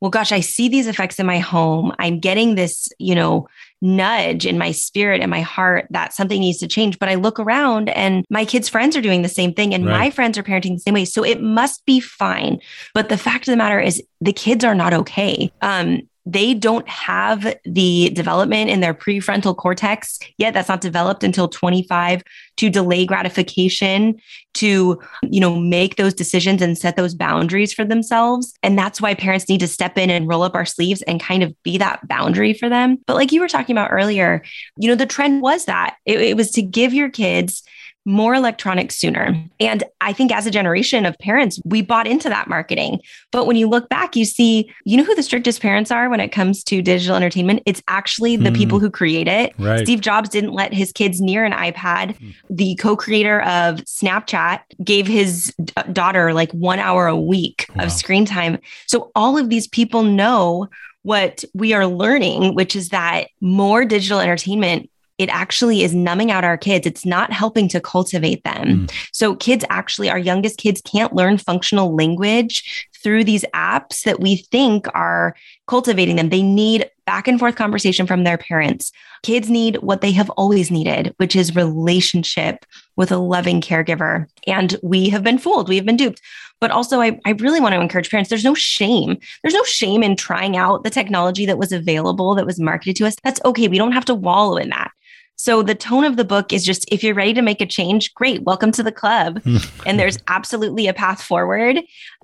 well, 0.00 0.10
gosh, 0.10 0.32
I 0.32 0.40
see 0.40 0.68
these 0.68 0.86
effects 0.86 1.18
in 1.18 1.26
my 1.26 1.38
home. 1.38 1.92
I'm 1.98 2.20
getting 2.20 2.54
this, 2.54 2.88
you 2.98 3.14
know, 3.14 3.48
nudge 3.82 4.46
in 4.46 4.56
my 4.56 4.72
spirit 4.72 5.20
and 5.20 5.30
my 5.30 5.42
heart 5.42 5.86
that 5.90 6.14
something 6.14 6.40
needs 6.40 6.58
to 6.58 6.68
change. 6.68 6.98
But 6.98 7.10
I 7.10 7.16
look 7.16 7.38
around 7.38 7.90
and 7.90 8.24
my 8.30 8.46
kids' 8.46 8.68
friends 8.68 8.96
are 8.96 9.02
doing 9.02 9.20
the 9.22 9.28
same 9.28 9.52
thing 9.52 9.74
and 9.74 9.84
right. 9.84 9.98
my 9.98 10.10
friends 10.10 10.38
are 10.38 10.42
parenting 10.42 10.74
the 10.74 10.80
same 10.80 10.94
way. 10.94 11.04
So 11.04 11.22
it 11.22 11.42
must 11.42 11.84
be 11.84 12.00
fine. 12.00 12.60
But 12.94 13.10
the 13.10 13.18
fact 13.18 13.46
of 13.46 13.52
the 13.52 13.56
matter 13.56 13.80
is 13.80 14.02
the 14.22 14.32
kids 14.32 14.64
are 14.64 14.74
not 14.74 14.94
okay. 14.94 15.52
Um, 15.60 16.08
they 16.26 16.54
don't 16.54 16.88
have 16.88 17.54
the 17.64 18.10
development 18.10 18.70
in 18.70 18.80
their 18.80 18.94
prefrontal 18.94 19.56
cortex 19.56 20.18
yet. 20.36 20.54
That's 20.54 20.68
not 20.68 20.80
developed 20.80 21.24
until 21.24 21.48
25 21.48 22.22
to 22.58 22.70
delay 22.70 23.06
gratification 23.06 24.20
to 24.52 25.00
you 25.22 25.40
know 25.40 25.56
make 25.58 25.96
those 25.96 26.14
decisions 26.14 26.60
and 26.60 26.76
set 26.76 26.96
those 26.96 27.14
boundaries 27.14 27.72
for 27.72 27.84
themselves. 27.84 28.54
And 28.62 28.78
that's 28.78 29.00
why 29.00 29.14
parents 29.14 29.48
need 29.48 29.60
to 29.60 29.68
step 29.68 29.96
in 29.96 30.10
and 30.10 30.28
roll 30.28 30.42
up 30.42 30.54
our 30.54 30.66
sleeves 30.66 31.02
and 31.02 31.20
kind 31.20 31.42
of 31.42 31.54
be 31.62 31.78
that 31.78 32.06
boundary 32.06 32.52
for 32.54 32.68
them. 32.68 32.98
But 33.06 33.16
like 33.16 33.32
you 33.32 33.40
were 33.40 33.48
talking 33.48 33.74
about 33.74 33.90
earlier 33.90 34.42
you 34.76 34.88
know 34.88 34.94
the 34.94 35.06
trend 35.06 35.42
was 35.42 35.64
that 35.66 35.96
it, 36.04 36.20
it 36.20 36.36
was 36.36 36.50
to 36.52 36.62
give 36.62 36.92
your 36.92 37.10
kids 37.10 37.62
more 38.06 38.34
electronics 38.34 38.96
sooner. 38.96 39.34
And 39.58 39.84
I 40.00 40.12
think 40.12 40.32
as 40.32 40.46
a 40.46 40.50
generation 40.50 41.04
of 41.04 41.18
parents, 41.18 41.60
we 41.64 41.82
bought 41.82 42.06
into 42.06 42.28
that 42.28 42.48
marketing. 42.48 43.00
But 43.30 43.46
when 43.46 43.56
you 43.56 43.68
look 43.68 43.88
back, 43.88 44.16
you 44.16 44.24
see, 44.24 44.72
you 44.84 44.96
know 44.96 45.04
who 45.04 45.14
the 45.14 45.22
strictest 45.22 45.60
parents 45.60 45.90
are 45.90 46.08
when 46.08 46.20
it 46.20 46.28
comes 46.28 46.64
to 46.64 46.80
digital 46.80 47.14
entertainment? 47.14 47.62
It's 47.66 47.82
actually 47.88 48.36
the 48.36 48.50
mm. 48.50 48.56
people 48.56 48.78
who 48.78 48.90
create 48.90 49.28
it. 49.28 49.54
Right. 49.58 49.84
Steve 49.84 50.00
Jobs 50.00 50.30
didn't 50.30 50.52
let 50.52 50.72
his 50.72 50.92
kids 50.92 51.20
near 51.20 51.44
an 51.44 51.52
iPad. 51.52 52.16
Mm. 52.18 52.34
The 52.48 52.74
co 52.76 52.96
creator 52.96 53.42
of 53.42 53.76
Snapchat 53.84 54.60
gave 54.82 55.06
his 55.06 55.54
d- 55.62 55.72
daughter 55.92 56.32
like 56.32 56.50
one 56.52 56.78
hour 56.78 57.06
a 57.06 57.16
week 57.16 57.66
wow. 57.76 57.84
of 57.84 57.92
screen 57.92 58.24
time. 58.24 58.58
So 58.86 59.10
all 59.14 59.36
of 59.36 59.50
these 59.50 59.68
people 59.68 60.02
know 60.02 60.68
what 61.02 61.44
we 61.54 61.72
are 61.72 61.86
learning, 61.86 62.54
which 62.54 62.76
is 62.76 62.90
that 62.90 63.28
more 63.40 63.84
digital 63.84 64.20
entertainment 64.20 64.90
it 65.20 65.28
actually 65.28 65.82
is 65.82 65.94
numbing 65.94 66.30
out 66.30 66.44
our 66.44 66.56
kids. 66.56 66.86
It's 66.86 67.04
not 67.04 67.30
helping 67.30 67.68
to 67.68 67.78
cultivate 67.78 68.42
them. 68.42 68.86
Mm. 68.86 68.92
So, 69.12 69.36
kids 69.36 69.66
actually, 69.68 70.08
our 70.08 70.18
youngest 70.18 70.56
kids 70.56 70.80
can't 70.80 71.14
learn 71.14 71.36
functional 71.36 71.94
language 71.94 72.88
through 73.02 73.24
these 73.24 73.44
apps 73.54 74.04
that 74.04 74.20
we 74.20 74.36
think 74.36 74.86
are 74.94 75.36
cultivating 75.68 76.16
them. 76.16 76.30
They 76.30 76.42
need 76.42 76.90
back 77.04 77.28
and 77.28 77.38
forth 77.38 77.54
conversation 77.54 78.06
from 78.06 78.24
their 78.24 78.38
parents. 78.38 78.92
Kids 79.22 79.50
need 79.50 79.76
what 79.82 80.00
they 80.00 80.12
have 80.12 80.30
always 80.30 80.70
needed, 80.70 81.12
which 81.18 81.36
is 81.36 81.54
relationship 81.54 82.64
with 82.96 83.12
a 83.12 83.18
loving 83.18 83.60
caregiver. 83.60 84.26
And 84.46 84.74
we 84.82 85.10
have 85.10 85.22
been 85.22 85.38
fooled, 85.38 85.68
we 85.68 85.76
have 85.76 85.84
been 85.84 85.98
duped. 85.98 86.22
But 86.62 86.70
also, 86.70 87.02
I, 87.02 87.20
I 87.26 87.32
really 87.32 87.60
want 87.60 87.74
to 87.74 87.80
encourage 87.80 88.10
parents 88.10 88.30
there's 88.30 88.44
no 88.44 88.54
shame. 88.54 89.18
There's 89.42 89.54
no 89.54 89.64
shame 89.64 90.02
in 90.02 90.16
trying 90.16 90.56
out 90.56 90.84
the 90.84 90.90
technology 90.90 91.44
that 91.44 91.58
was 91.58 91.72
available, 91.72 92.34
that 92.36 92.46
was 92.46 92.58
marketed 92.58 92.96
to 92.96 93.06
us. 93.06 93.16
That's 93.22 93.40
okay. 93.44 93.68
We 93.68 93.78
don't 93.78 93.92
have 93.92 94.06
to 94.06 94.14
wallow 94.14 94.56
in 94.56 94.70
that. 94.70 94.92
So 95.40 95.62
the 95.62 95.74
tone 95.74 96.04
of 96.04 96.18
the 96.18 96.24
book 96.26 96.52
is 96.52 96.66
just 96.66 96.84
if 96.92 97.02
you're 97.02 97.14
ready 97.14 97.32
to 97.32 97.40
make 97.40 97.62
a 97.62 97.66
change, 97.66 98.12
great, 98.12 98.42
welcome 98.42 98.70
to 98.72 98.82
the 98.82 98.92
club. 98.92 99.40
and 99.86 99.98
there's 99.98 100.18
absolutely 100.28 100.86
a 100.86 100.92
path 100.92 101.22
forward. 101.22 101.80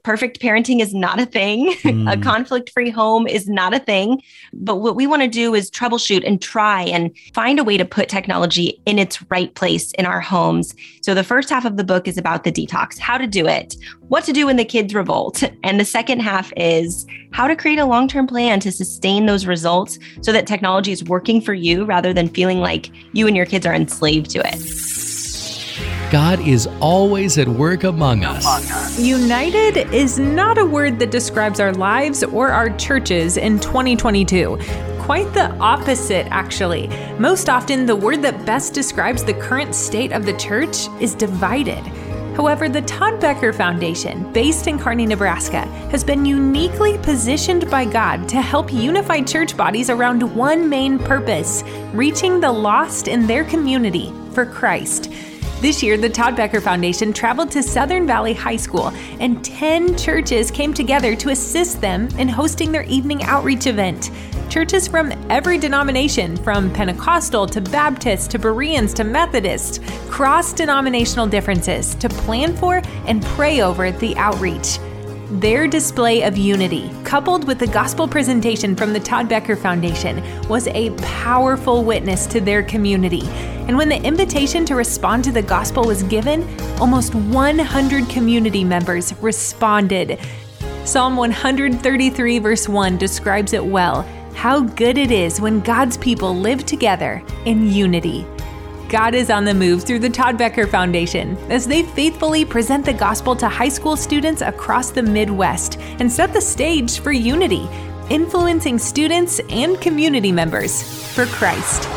Perfect 0.06 0.40
parenting 0.40 0.80
is 0.80 0.94
not 0.94 1.20
a 1.20 1.26
thing. 1.26 1.74
Mm. 1.86 2.12
a 2.12 2.16
conflict 2.20 2.70
free 2.70 2.90
home 2.90 3.26
is 3.28 3.48
not 3.48 3.72
a 3.72 3.78
thing. 3.78 4.20
But 4.52 4.76
what 4.76 4.96
we 4.96 5.06
want 5.06 5.22
to 5.22 5.28
do 5.28 5.54
is 5.54 5.70
troubleshoot 5.70 6.26
and 6.26 6.42
try 6.42 6.82
and 6.82 7.10
find 7.32 7.60
a 7.60 7.64
way 7.64 7.76
to 7.76 7.84
put 7.84 8.08
technology 8.08 8.80
in 8.86 8.98
its 8.98 9.22
right 9.30 9.54
place 9.54 9.92
in 9.92 10.04
our 10.04 10.20
homes. 10.20 10.74
So 11.02 11.14
the 11.14 11.22
first 11.22 11.48
half 11.48 11.64
of 11.64 11.76
the 11.76 11.84
book 11.84 12.08
is 12.08 12.18
about 12.18 12.42
the 12.42 12.50
detox, 12.50 12.98
how 12.98 13.18
to 13.18 13.26
do 13.26 13.46
it, 13.46 13.76
what 14.08 14.24
to 14.24 14.32
do 14.32 14.46
when 14.46 14.56
the 14.56 14.64
kids 14.64 14.94
revolt. 14.94 15.42
And 15.62 15.80
the 15.80 15.84
second 15.84 16.20
half 16.20 16.52
is 16.56 17.06
how 17.32 17.46
to 17.48 17.56
create 17.56 17.78
a 17.78 17.86
long 17.86 18.08
term 18.08 18.26
plan 18.26 18.60
to 18.60 18.72
sustain 18.72 19.26
those 19.26 19.46
results 19.46 19.98
so 20.22 20.32
that 20.32 20.46
technology 20.46 20.92
is 20.92 21.02
working 21.04 21.40
for 21.40 21.54
you 21.54 21.84
rather 21.84 22.12
than 22.12 22.28
feeling 22.28 22.60
like 22.60 22.90
you 23.12 23.26
and 23.26 23.36
your 23.36 23.46
kids 23.46 23.64
are 23.66 23.74
enslaved 23.74 24.30
to 24.30 24.40
it. 24.40 25.05
God 26.10 26.40
is 26.40 26.66
always 26.80 27.38
at 27.38 27.48
work 27.48 27.84
among 27.84 28.24
us. 28.24 28.98
United 28.98 29.76
is 29.92 30.18
not 30.18 30.58
a 30.58 30.64
word 30.64 30.98
that 30.98 31.10
describes 31.10 31.60
our 31.60 31.72
lives 31.72 32.22
or 32.22 32.48
our 32.48 32.70
churches 32.76 33.36
in 33.36 33.58
2022 33.58 34.58
quite 35.06 35.32
the 35.34 35.48
opposite, 35.58 36.26
actually. 36.32 36.88
Most 37.16 37.48
often, 37.48 37.86
the 37.86 37.94
word 37.94 38.22
that 38.22 38.44
best 38.44 38.74
describes 38.74 39.22
the 39.22 39.34
current 39.34 39.72
state 39.72 40.10
of 40.10 40.26
the 40.26 40.36
church 40.36 40.88
is 41.00 41.14
divided. 41.14 41.78
However, 42.36 42.68
the 42.68 42.82
Todd 42.82 43.20
Becker 43.20 43.52
Foundation, 43.52 44.30
based 44.32 44.66
in 44.66 44.80
Kearney, 44.80 45.06
Nebraska, 45.06 45.60
has 45.92 46.02
been 46.02 46.26
uniquely 46.26 46.98
positioned 46.98 47.70
by 47.70 47.84
God 47.84 48.28
to 48.28 48.42
help 48.42 48.72
unify 48.72 49.22
church 49.22 49.56
bodies 49.56 49.90
around 49.90 50.22
one 50.34 50.68
main 50.68 50.98
purpose 50.98 51.62
reaching 51.94 52.40
the 52.40 52.50
lost 52.52 53.06
in 53.06 53.28
their 53.28 53.44
community 53.44 54.12
for 54.32 54.44
Christ. 54.44 55.05
This 55.60 55.82
year, 55.82 55.96
the 55.96 56.10
Todd 56.10 56.36
Becker 56.36 56.60
Foundation 56.60 57.14
traveled 57.14 57.50
to 57.52 57.62
Southern 57.62 58.06
Valley 58.06 58.34
High 58.34 58.56
School, 58.56 58.88
and 59.20 59.42
10 59.42 59.96
churches 59.96 60.50
came 60.50 60.74
together 60.74 61.16
to 61.16 61.30
assist 61.30 61.80
them 61.80 62.08
in 62.18 62.28
hosting 62.28 62.70
their 62.70 62.82
evening 62.82 63.22
outreach 63.22 63.66
event. 63.66 64.10
Churches 64.50 64.86
from 64.86 65.12
every 65.30 65.56
denomination, 65.56 66.36
from 66.36 66.70
Pentecostal 66.74 67.46
to 67.46 67.62
Baptist 67.62 68.30
to 68.32 68.38
Bereans 68.38 68.92
to 68.94 69.04
Methodist, 69.04 69.82
cross 70.10 70.52
denominational 70.52 71.26
differences 71.26 71.94
to 71.96 72.10
plan 72.10 72.54
for 72.54 72.82
and 73.06 73.24
pray 73.24 73.62
over 73.62 73.90
the 73.90 74.14
outreach. 74.18 74.78
Their 75.28 75.66
display 75.66 76.22
of 76.22 76.38
unity, 76.38 76.88
coupled 77.02 77.48
with 77.48 77.58
the 77.58 77.66
gospel 77.66 78.06
presentation 78.06 78.76
from 78.76 78.92
the 78.92 79.00
Todd 79.00 79.28
Becker 79.28 79.56
Foundation, 79.56 80.22
was 80.48 80.68
a 80.68 80.90
powerful 80.98 81.82
witness 81.82 82.26
to 82.26 82.40
their 82.40 82.62
community. 82.62 83.22
And 83.66 83.76
when 83.76 83.88
the 83.88 84.00
invitation 84.00 84.64
to 84.66 84.76
respond 84.76 85.24
to 85.24 85.32
the 85.32 85.42
gospel 85.42 85.82
was 85.82 86.04
given, 86.04 86.48
almost 86.78 87.16
100 87.16 88.08
community 88.08 88.62
members 88.62 89.14
responded. 89.20 90.20
Psalm 90.84 91.16
133, 91.16 92.38
verse 92.38 92.68
1 92.68 92.96
describes 92.96 93.52
it 93.52 93.66
well 93.66 94.02
how 94.34 94.60
good 94.60 94.96
it 94.96 95.10
is 95.10 95.40
when 95.40 95.58
God's 95.58 95.96
people 95.96 96.36
live 96.36 96.64
together 96.64 97.20
in 97.46 97.72
unity. 97.72 98.24
God 98.88 99.16
is 99.16 99.30
on 99.30 99.44
the 99.44 99.54
move 99.54 99.82
through 99.82 99.98
the 99.98 100.10
Todd 100.10 100.38
Becker 100.38 100.66
Foundation 100.66 101.36
as 101.50 101.66
they 101.66 101.82
faithfully 101.82 102.44
present 102.44 102.84
the 102.84 102.92
gospel 102.92 103.34
to 103.36 103.48
high 103.48 103.68
school 103.68 103.96
students 103.96 104.42
across 104.42 104.90
the 104.90 105.02
Midwest 105.02 105.78
and 105.98 106.10
set 106.10 106.32
the 106.32 106.40
stage 106.40 107.00
for 107.00 107.10
unity, 107.10 107.68
influencing 108.10 108.78
students 108.78 109.40
and 109.50 109.80
community 109.80 110.30
members 110.30 110.84
for 111.14 111.26
Christ. 111.26 111.88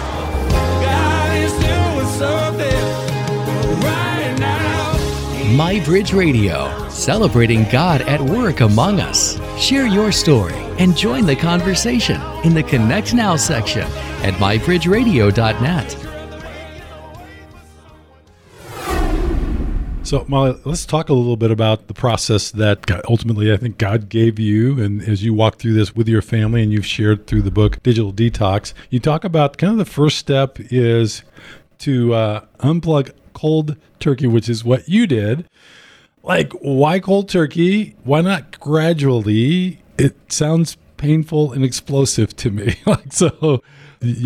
My 5.55 5.81
Bridge 5.85 6.13
Radio, 6.13 6.87
celebrating 6.89 7.65
God 7.65 8.01
at 8.01 8.21
work 8.21 8.61
among 8.61 8.99
us. 8.99 9.39
Share 9.59 9.85
your 9.85 10.11
story 10.11 10.55
and 10.79 10.97
join 10.97 11.25
the 11.25 11.35
conversation 11.35 12.19
in 12.43 12.53
the 12.55 12.63
Connect 12.63 13.13
Now 13.13 13.35
section 13.35 13.83
at 14.23 14.33
mybridgeradio.net. 14.35 16.08
So, 20.09 20.25
Molly, 20.27 20.59
let's 20.65 20.87
talk 20.87 21.09
a 21.09 21.13
little 21.13 21.37
bit 21.37 21.51
about 21.51 21.87
the 21.87 21.93
process 21.93 22.49
that 22.49 22.83
God, 22.87 23.03
ultimately 23.07 23.53
I 23.53 23.57
think 23.57 23.77
God 23.77 24.09
gave 24.09 24.39
you. 24.39 24.81
And 24.81 25.03
as 25.03 25.23
you 25.23 25.35
walk 25.35 25.57
through 25.57 25.73
this 25.73 25.95
with 25.95 26.09
your 26.09 26.23
family 26.23 26.63
and 26.63 26.71
you've 26.71 26.87
shared 26.87 27.27
through 27.27 27.43
the 27.43 27.51
book 27.51 27.83
Digital 27.83 28.11
Detox, 28.11 28.73
you 28.89 28.99
talk 28.99 29.23
about 29.23 29.59
kind 29.59 29.71
of 29.71 29.77
the 29.77 29.85
first 29.85 30.17
step 30.17 30.57
is 30.59 31.21
to 31.77 32.15
uh, 32.15 32.45
unplug 32.57 33.11
cold 33.33 33.75
turkey, 33.99 34.25
which 34.25 34.49
is 34.49 34.63
what 34.63 34.89
you 34.89 35.05
did. 35.05 35.47
Like, 36.23 36.53
why 36.53 36.99
cold 36.99 37.29
turkey? 37.29 37.95
Why 38.03 38.21
not 38.21 38.59
gradually? 38.59 39.83
It 39.99 40.33
sounds 40.33 40.75
painful 40.97 41.53
and 41.53 41.63
explosive 41.63 42.35
to 42.37 42.49
me. 42.49 42.77
like, 42.87 43.13
so 43.13 43.61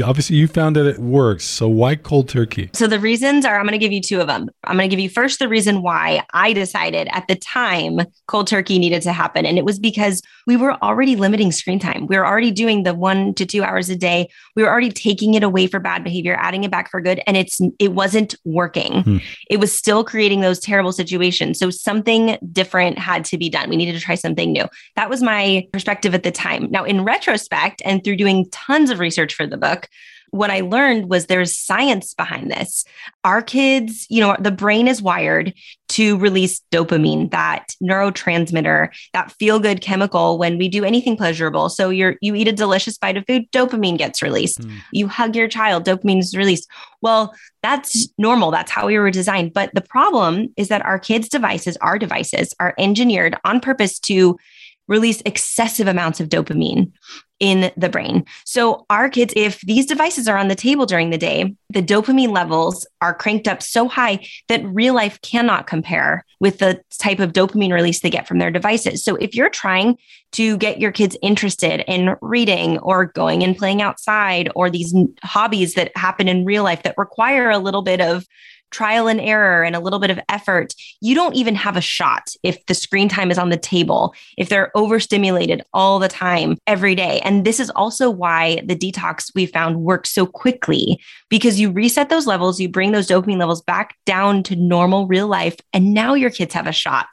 obviously 0.04 0.36
you 0.36 0.48
found 0.48 0.76
that 0.76 0.86
it 0.86 1.00
works. 1.00 1.44
So 1.44 1.68
why 1.68 1.96
cold 1.96 2.30
turkey? 2.30 2.70
So 2.74 2.88
the 2.88 3.00
reasons 3.00 3.46
are 3.46 3.58
I'm 3.58 3.66
going 3.66 3.74
to 3.74 3.78
give 3.78 3.92
you 3.92 4.02
two 4.02 4.22
of 4.22 4.28
them. 4.28 4.50
I'm 4.66 4.78
going 4.78 4.90
to 4.90 4.96
give 4.96 5.02
you 5.02 5.10
first 5.10 5.40
the 5.40 5.48
reason 5.48 5.82
why 5.82 6.24
I 6.34 6.54
decided 6.54 7.08
at 7.12 7.28
the 7.28 7.36
time 7.36 8.02
cold 8.28 8.48
turkey 8.48 8.78
needed 8.78 9.02
to 9.04 9.14
happen. 9.14 9.46
And 9.46 9.58
it 9.58 9.66
was 9.66 9.80
because 9.80 10.22
we 10.46 10.56
were 10.56 10.74
already 10.84 11.16
limiting 11.16 11.52
screen 11.52 11.80
time. 11.80 12.08
We 12.08 12.18
were 12.18 12.26
already 12.26 12.52
doing 12.52 12.84
the 12.84 12.94
one 12.94 13.34
to 13.36 13.46
two 13.46 13.64
hours 13.64 13.90
a 13.90 13.96
day. 13.96 14.30
We 14.56 14.64
were 14.64 14.70
already 14.70 14.92
taking 14.92 15.34
it 15.34 15.44
away 15.44 15.68
for 15.68 15.80
bad 15.80 16.04
behavior, 16.04 16.36
adding 16.40 16.64
it 16.64 16.72
back 16.72 16.92
for 16.92 17.02
good. 17.02 17.22
And 17.26 17.36
it's, 17.36 17.60
it 17.80 17.94
wasn't 17.94 18.36
working. 18.46 19.04
Hmm. 19.04 19.18
It 19.50 19.60
was 19.60 19.74
still 19.74 20.04
creating 20.04 20.42
those 20.42 20.60
terrible 20.60 20.92
situations. 20.92 21.58
So 21.58 21.70
something 21.70 22.38
different 22.52 23.00
had 23.00 23.26
to 23.26 23.38
be 23.38 23.50
done. 23.50 23.70
We 23.70 23.78
needed 23.78 23.94
to 23.94 24.02
try 24.02 24.16
something 24.16 24.52
new. 24.52 24.66
That 24.96 25.10
was 25.10 25.24
my 25.24 25.68
perspective 25.72 26.14
at 26.14 26.24
the 26.24 26.32
time. 26.32 26.68
Now, 26.70 26.84
in 26.84 27.04
retrospect, 27.04 27.82
and 27.86 28.04
through 28.04 28.18
doing 28.18 28.46
tons 28.52 28.90
of 28.90 29.00
research 29.00 29.34
for 29.34 29.48
the 29.48 29.58
book, 29.64 29.88
what 30.34 30.50
I 30.50 30.62
learned 30.62 31.12
was 31.12 31.28
there's 31.28 31.56
science 31.56 32.16
behind 32.16 32.50
this. 32.50 32.86
Our 33.24 33.44
kids, 33.44 34.08
you 34.10 34.20
know, 34.20 34.36
the 34.40 34.52
brain 34.52 34.88
is 34.88 35.00
wired 35.00 35.54
to 35.90 36.18
release 36.18 36.60
dopamine, 36.72 37.30
that 37.30 37.68
neurotransmitter, 37.84 38.90
that 39.14 39.32
feel 39.34 39.60
good 39.60 39.82
chemical 39.82 40.40
when 40.40 40.58
we 40.58 40.70
do 40.70 40.84
anything 40.84 41.16
pleasurable. 41.18 41.70
So 41.70 41.92
you're 41.92 42.16
you 42.22 42.34
eat 42.34 42.48
a 42.48 42.52
delicious 42.52 42.98
bite 42.98 43.16
of 43.16 43.28
food, 43.28 43.44
dopamine 43.52 44.00
gets 44.00 44.24
released. 44.24 44.60
Mm. 44.62 44.72
You 44.92 45.08
hug 45.08 45.36
your 45.36 45.48
child, 45.48 45.86
dopamine 45.86 46.20
is 46.20 46.36
released. 46.36 46.68
Well, 47.02 47.32
that's 47.62 48.08
normal. 48.18 48.50
That's 48.50 48.72
how 48.72 48.88
we 48.88 48.98
were 48.98 49.12
designed. 49.12 49.54
But 49.54 49.70
the 49.76 49.82
problem 49.82 50.52
is 50.58 50.68
that 50.70 50.84
our 50.84 50.98
kids' 50.98 51.30
devices, 51.30 51.78
our 51.78 52.00
devices, 52.00 52.56
are 52.60 52.74
engineered 52.80 53.38
on 53.46 53.60
purpose 53.60 54.00
to 54.00 54.40
release 54.88 55.22
excessive 55.26 55.88
amounts 55.88 56.20
of 56.20 56.30
dopamine 56.30 56.92
in 57.40 57.72
the 57.76 57.90
brain. 57.90 58.24
So, 58.46 58.86
our 58.90 59.10
kids, 59.10 59.34
if 59.36 59.60
these 59.62 59.86
devices 59.86 60.28
are 60.28 60.38
on 60.38 60.48
the 60.48 60.56
table 60.56 60.86
during 60.86 61.10
the 61.10 61.18
day, 61.18 61.56
the 61.70 61.82
dopamine 61.82 62.34
levels 62.34 62.88
are 63.02 63.14
cranked 63.14 63.48
up 63.48 63.62
so 63.62 63.88
high 63.90 64.26
that 64.48 64.66
real 64.66 64.94
life 64.94 65.20
cannot 65.22 65.68
compare 65.68 66.26
with 66.40 66.60
the 66.60 66.82
type 67.00 67.20
of 67.20 67.34
dopamine 67.34 67.74
release 67.74 68.00
they 68.00 68.10
get 68.10 68.28
from 68.28 68.38
their 68.38 68.52
devices. 68.52 69.04
So, 69.04 69.16
if 69.18 69.36
you're 69.36 69.50
trying 69.50 69.98
to 70.34 70.58
get 70.58 70.80
your 70.80 70.92
kids 70.92 71.18
interested 71.22 71.84
in 71.86 72.16
reading 72.22 72.78
or 72.80 73.08
going 73.08 73.44
and 73.44 73.58
playing 73.58 73.82
outside 73.82 74.50
or 74.56 74.70
these 74.70 74.96
hobbies 75.24 75.74
that 75.74 75.92
happen 75.98 76.28
in 76.28 76.46
real 76.46 76.64
life 76.64 76.84
that 76.84 76.98
require 76.98 77.50
a 77.50 77.60
little 77.60 77.82
bit 77.82 78.00
of 78.00 78.26
trial 78.74 79.08
and 79.08 79.22
error 79.22 79.64
and 79.64 79.76
a 79.76 79.80
little 79.80 80.00
bit 80.00 80.10
of 80.10 80.20
effort, 80.28 80.74
you 81.00 81.16
don't 81.16 81.36
even 81.36 81.56
have 81.56 81.78
a 81.78 81.82
shot 81.82 82.34
if 82.44 82.66
the 82.66 82.74
screen 82.74 83.08
time 83.08 83.32
is 83.32 83.38
on 83.38 83.50
the 83.50 83.58
table, 83.58 84.14
if 84.38 84.50
they're 84.50 84.76
overstimulated 84.76 85.64
all 85.74 86.00
the 86.00 86.10
time, 86.10 86.58
every 86.68 86.96
day. 86.96 87.22
And 87.24 87.46
this 87.46 87.60
is 87.60 87.70
also 87.72 88.10
why 88.10 88.62
the 88.66 88.76
detox 88.76 89.32
we 89.36 89.46
found 89.46 89.82
works 89.82 90.10
so 90.10 90.26
quickly 90.26 91.00
because 91.30 91.60
you 91.60 91.72
reset 91.72 92.10
those 92.10 92.28
levels, 92.28 92.60
you 92.60 92.68
bring 92.68 92.92
those 92.92 93.08
dopamine 93.08 93.38
levels 93.38 93.62
back 93.62 93.96
down 94.06 94.44
to 94.44 94.56
normal 94.56 95.08
real 95.08 95.28
life. 95.28 95.56
And 95.72 95.94
now 95.94 96.14
your 96.14 96.30
kids 96.30 96.54
have 96.54 96.68
a 96.68 96.74
shot 96.74 97.08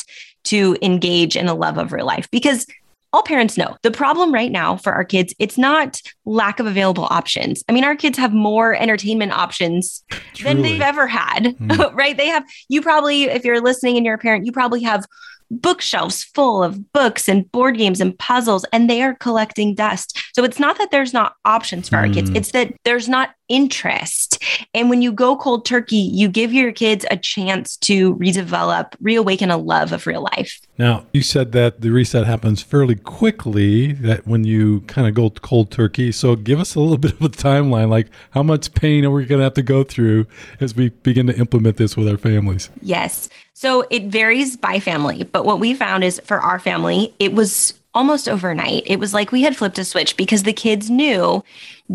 to 0.44 0.76
engage 0.82 1.36
in 1.36 1.48
a 1.48 1.54
love 1.54 1.78
of 1.78 1.92
real 1.92 2.06
life 2.06 2.28
because 2.30 2.66
all 3.12 3.22
parents 3.22 3.56
know 3.56 3.76
the 3.82 3.90
problem 3.90 4.32
right 4.32 4.52
now 4.52 4.76
for 4.76 4.92
our 4.92 5.04
kids 5.04 5.34
it's 5.38 5.58
not 5.58 6.00
lack 6.24 6.60
of 6.60 6.66
available 6.66 7.06
options 7.10 7.64
i 7.68 7.72
mean 7.72 7.84
our 7.84 7.96
kids 7.96 8.18
have 8.18 8.32
more 8.32 8.74
entertainment 8.74 9.32
options 9.32 10.04
Truly. 10.34 10.54
than 10.54 10.62
they've 10.62 10.80
ever 10.80 11.06
had 11.06 11.56
mm. 11.56 11.94
right 11.94 12.16
they 12.16 12.28
have 12.28 12.44
you 12.68 12.82
probably 12.82 13.24
if 13.24 13.44
you're 13.44 13.60
listening 13.60 13.96
and 13.96 14.06
you're 14.06 14.14
a 14.14 14.18
parent 14.18 14.46
you 14.46 14.52
probably 14.52 14.82
have 14.82 15.06
bookshelves 15.50 16.22
full 16.22 16.62
of 16.62 16.92
books 16.92 17.28
and 17.28 17.50
board 17.52 17.76
games 17.76 18.00
and 18.00 18.18
puzzles, 18.18 18.64
and 18.72 18.88
they 18.88 19.02
are 19.02 19.14
collecting 19.14 19.74
dust. 19.74 20.18
So 20.34 20.44
it's 20.44 20.60
not 20.60 20.78
that 20.78 20.90
there's 20.90 21.12
not 21.12 21.36
options 21.44 21.88
for 21.88 21.96
mm. 21.96 22.08
our 22.08 22.08
kids, 22.08 22.30
mm. 22.30 22.36
it's 22.36 22.52
that 22.52 22.74
there's 22.84 23.08
not 23.08 23.30
interest. 23.48 24.42
And 24.74 24.88
when 24.88 25.02
you 25.02 25.10
go 25.10 25.36
cold 25.36 25.64
turkey, 25.64 25.96
you 25.96 26.28
give 26.28 26.52
your 26.52 26.70
kids 26.70 27.04
a 27.10 27.16
chance 27.16 27.76
to 27.78 28.14
redevelop, 28.14 28.94
reawaken 29.00 29.50
a 29.50 29.56
love 29.56 29.92
of 29.92 30.06
real 30.06 30.22
life. 30.22 30.60
Now, 30.78 31.06
you 31.12 31.22
said 31.22 31.50
that 31.52 31.80
the 31.80 31.90
reset 31.90 32.26
happens 32.26 32.62
fairly 32.62 32.94
quickly, 32.94 33.92
that 33.92 34.26
when 34.26 34.44
you 34.44 34.82
kind 34.82 35.08
of 35.08 35.14
go 35.14 35.30
cold 35.30 35.70
turkey. 35.70 36.12
So 36.12 36.36
give 36.36 36.60
us 36.60 36.74
a 36.74 36.80
little 36.80 36.96
bit 36.96 37.12
of 37.12 37.22
a 37.22 37.28
timeline. 37.28 37.88
Like, 37.88 38.08
how 38.30 38.42
much 38.42 38.72
pain 38.74 39.04
are 39.04 39.10
we 39.10 39.26
going 39.26 39.40
to 39.40 39.44
have 39.44 39.54
to 39.54 39.62
go 39.62 39.82
through 39.82 40.26
as 40.60 40.74
we 40.74 40.90
begin 40.90 41.26
to 41.26 41.36
implement 41.36 41.76
this 41.76 41.96
with 41.96 42.08
our 42.08 42.16
families? 42.16 42.70
Yes. 42.80 43.28
So 43.54 43.84
it 43.90 44.04
varies 44.04 44.56
by 44.56 44.80
family, 44.80 45.24
but 45.24 45.44
what 45.44 45.60
we 45.60 45.74
found 45.74 46.04
is 46.04 46.20
for 46.24 46.40
our 46.40 46.58
family, 46.58 47.14
it 47.18 47.34
was 47.34 47.74
almost 47.94 48.28
overnight. 48.28 48.84
It 48.86 48.98
was 48.98 49.12
like 49.12 49.32
we 49.32 49.42
had 49.42 49.56
flipped 49.56 49.78
a 49.78 49.84
switch 49.84 50.16
because 50.16 50.44
the 50.44 50.52
kids 50.52 50.88
knew 50.88 51.44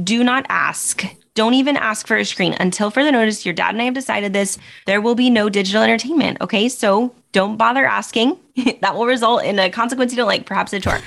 do 0.03 0.23
not 0.23 0.45
ask. 0.49 1.05
Don't 1.33 1.53
even 1.53 1.77
ask 1.77 2.07
for 2.07 2.17
a 2.17 2.25
screen 2.25 2.55
until 2.59 2.89
further 2.91 3.11
notice. 3.11 3.45
Your 3.45 3.53
dad 3.53 3.73
and 3.73 3.81
I 3.81 3.85
have 3.85 3.93
decided 3.93 4.33
this. 4.33 4.57
There 4.85 5.01
will 5.01 5.15
be 5.15 5.29
no 5.29 5.49
digital 5.49 5.83
entertainment. 5.83 6.39
Okay. 6.41 6.69
So 6.69 7.13
don't 7.31 7.57
bother 7.57 7.85
asking. 7.85 8.37
that 8.81 8.95
will 8.95 9.05
result 9.05 9.43
in 9.43 9.59
a 9.59 9.69
consequence 9.69 10.11
you 10.11 10.17
don't 10.17 10.27
like, 10.27 10.45
perhaps 10.45 10.71
a 10.73 10.79
chore. 10.79 10.99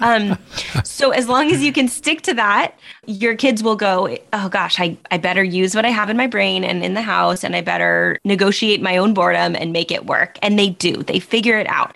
Um, 0.00 0.38
so 0.84 1.10
as 1.10 1.28
long 1.28 1.50
as 1.50 1.62
you 1.62 1.72
can 1.72 1.86
stick 1.88 2.22
to 2.22 2.34
that, 2.34 2.74
your 3.06 3.36
kids 3.36 3.62
will 3.62 3.76
go, 3.76 4.16
oh 4.32 4.48
gosh, 4.48 4.80
I, 4.80 4.96
I 5.10 5.18
better 5.18 5.44
use 5.44 5.74
what 5.74 5.84
I 5.84 5.90
have 5.90 6.08
in 6.08 6.16
my 6.16 6.26
brain 6.26 6.64
and 6.64 6.82
in 6.82 6.94
the 6.94 7.02
house, 7.02 7.44
and 7.44 7.54
I 7.54 7.60
better 7.60 8.18
negotiate 8.24 8.80
my 8.80 8.96
own 8.96 9.12
boredom 9.12 9.54
and 9.54 9.72
make 9.72 9.90
it 9.90 10.06
work. 10.06 10.38
And 10.42 10.58
they 10.58 10.70
do, 10.70 11.02
they 11.02 11.20
figure 11.20 11.58
it 11.58 11.68
out. 11.68 11.94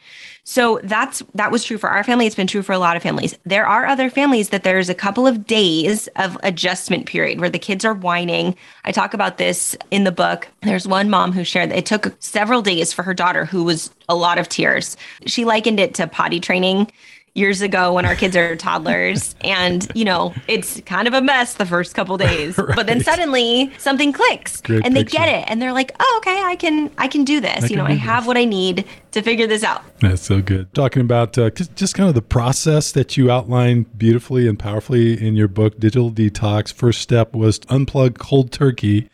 So 0.50 0.81
that's 0.83 1.23
that 1.35 1.50
was 1.50 1.62
true 1.62 1.76
for 1.76 1.90
our 1.90 2.02
family. 2.02 2.25
It's 2.25 2.35
been 2.35 2.47
true 2.47 2.62
for 2.62 2.73
a 2.73 2.78
lot 2.78 2.97
of 2.97 3.02
families. 3.02 3.37
There 3.45 3.67
are 3.67 3.85
other 3.85 4.09
families 4.09 4.49
that 4.49 4.62
there's 4.62 4.88
a 4.88 4.95
couple 4.95 5.26
of 5.26 5.47
days 5.47 6.09
of 6.17 6.38
adjustment 6.43 7.05
period 7.05 7.38
where 7.38 7.50
the 7.50 7.59
kids 7.59 7.85
are 7.85 7.93
whining. 7.93 8.57
I 8.83 8.93
talk 8.93 9.12
about 9.12 9.37
this 9.37 9.76
in 9.90 10.05
the 10.05 10.11
book. 10.11 10.49
There's 10.62 10.88
one 10.88 11.11
mom 11.11 11.33
who 11.33 11.45
shared 11.45 11.71
that 11.71 11.76
it 11.76 11.85
took 11.85 12.17
several 12.21 12.62
days 12.62 12.95
for 12.95 13.02
her 13.02 13.12
daughter 13.12 13.45
who 13.45 13.62
was 13.62 13.90
a 14.09 14.17
lot 14.17 14.38
of 14.38 14.49
tears. 14.49 14.97
She 15.26 15.45
likened 15.45 15.81
it 15.81 15.93
to 15.97 16.07
potty 16.07 16.40
training 16.40 16.90
years 17.38 17.62
ago 17.62 17.95
when 17.95 18.04
our 18.04 18.14
kids 18.14 18.37
are 18.37 18.57
toddlers. 18.57 19.35
And 19.40 19.87
you 19.95 20.04
know 20.04 20.35
it's 20.47 20.80
kind 20.83 21.09
of 21.09 21.14
a 21.14 21.23
mess 21.23 21.54
the 21.54 21.66
first 21.66 21.95
couple 21.95 22.18
days 22.28 22.59
right. 22.59 22.76
but 22.76 22.87
then 22.87 23.00
suddenly 23.00 23.73
something 23.78 24.12
clicks 24.12 24.61
Great 24.61 24.85
and 24.85 24.95
they 24.95 25.04
picture. 25.04 25.18
get 25.18 25.28
it 25.28 25.45
and 25.50 25.62
they're 25.62 25.73
like 25.73 25.95
oh 26.00 26.14
okay 26.18 26.42
i 26.45 26.57
can 26.57 26.90
i 26.99 27.09
can 27.09 27.25
do 27.25 27.40
this. 27.40 27.64
I 27.64 27.66
you 27.68 27.76
know 27.76 27.85
i 27.85 27.92
have 27.92 28.26
what 28.26 28.37
i 28.37 28.45
need 28.45 28.85
to 29.12 29.23
figure 29.23 29.47
this 29.47 29.64
out. 29.64 29.83
That's 30.00 30.23
so 30.23 30.42
good. 30.42 30.73
Talking 30.75 31.00
about 31.02 31.38
uh, 31.38 31.50
just 31.50 31.95
kind 31.95 32.09
of 32.09 32.14
the 32.14 32.23
process 32.23 32.92
that 32.92 33.16
you 33.16 33.30
outline 33.30 33.85
beautifully 33.97 34.47
and 34.47 34.59
powerfully 34.59 35.25
in 35.26 35.35
your 35.35 35.49
book 35.49 35.78
digital 35.78 36.11
detox 36.11 36.73
first 36.73 37.00
step 37.00 37.35
was 37.35 37.61
unplug 37.61 38.18
cold 38.18 38.52
turkey. 38.52 39.09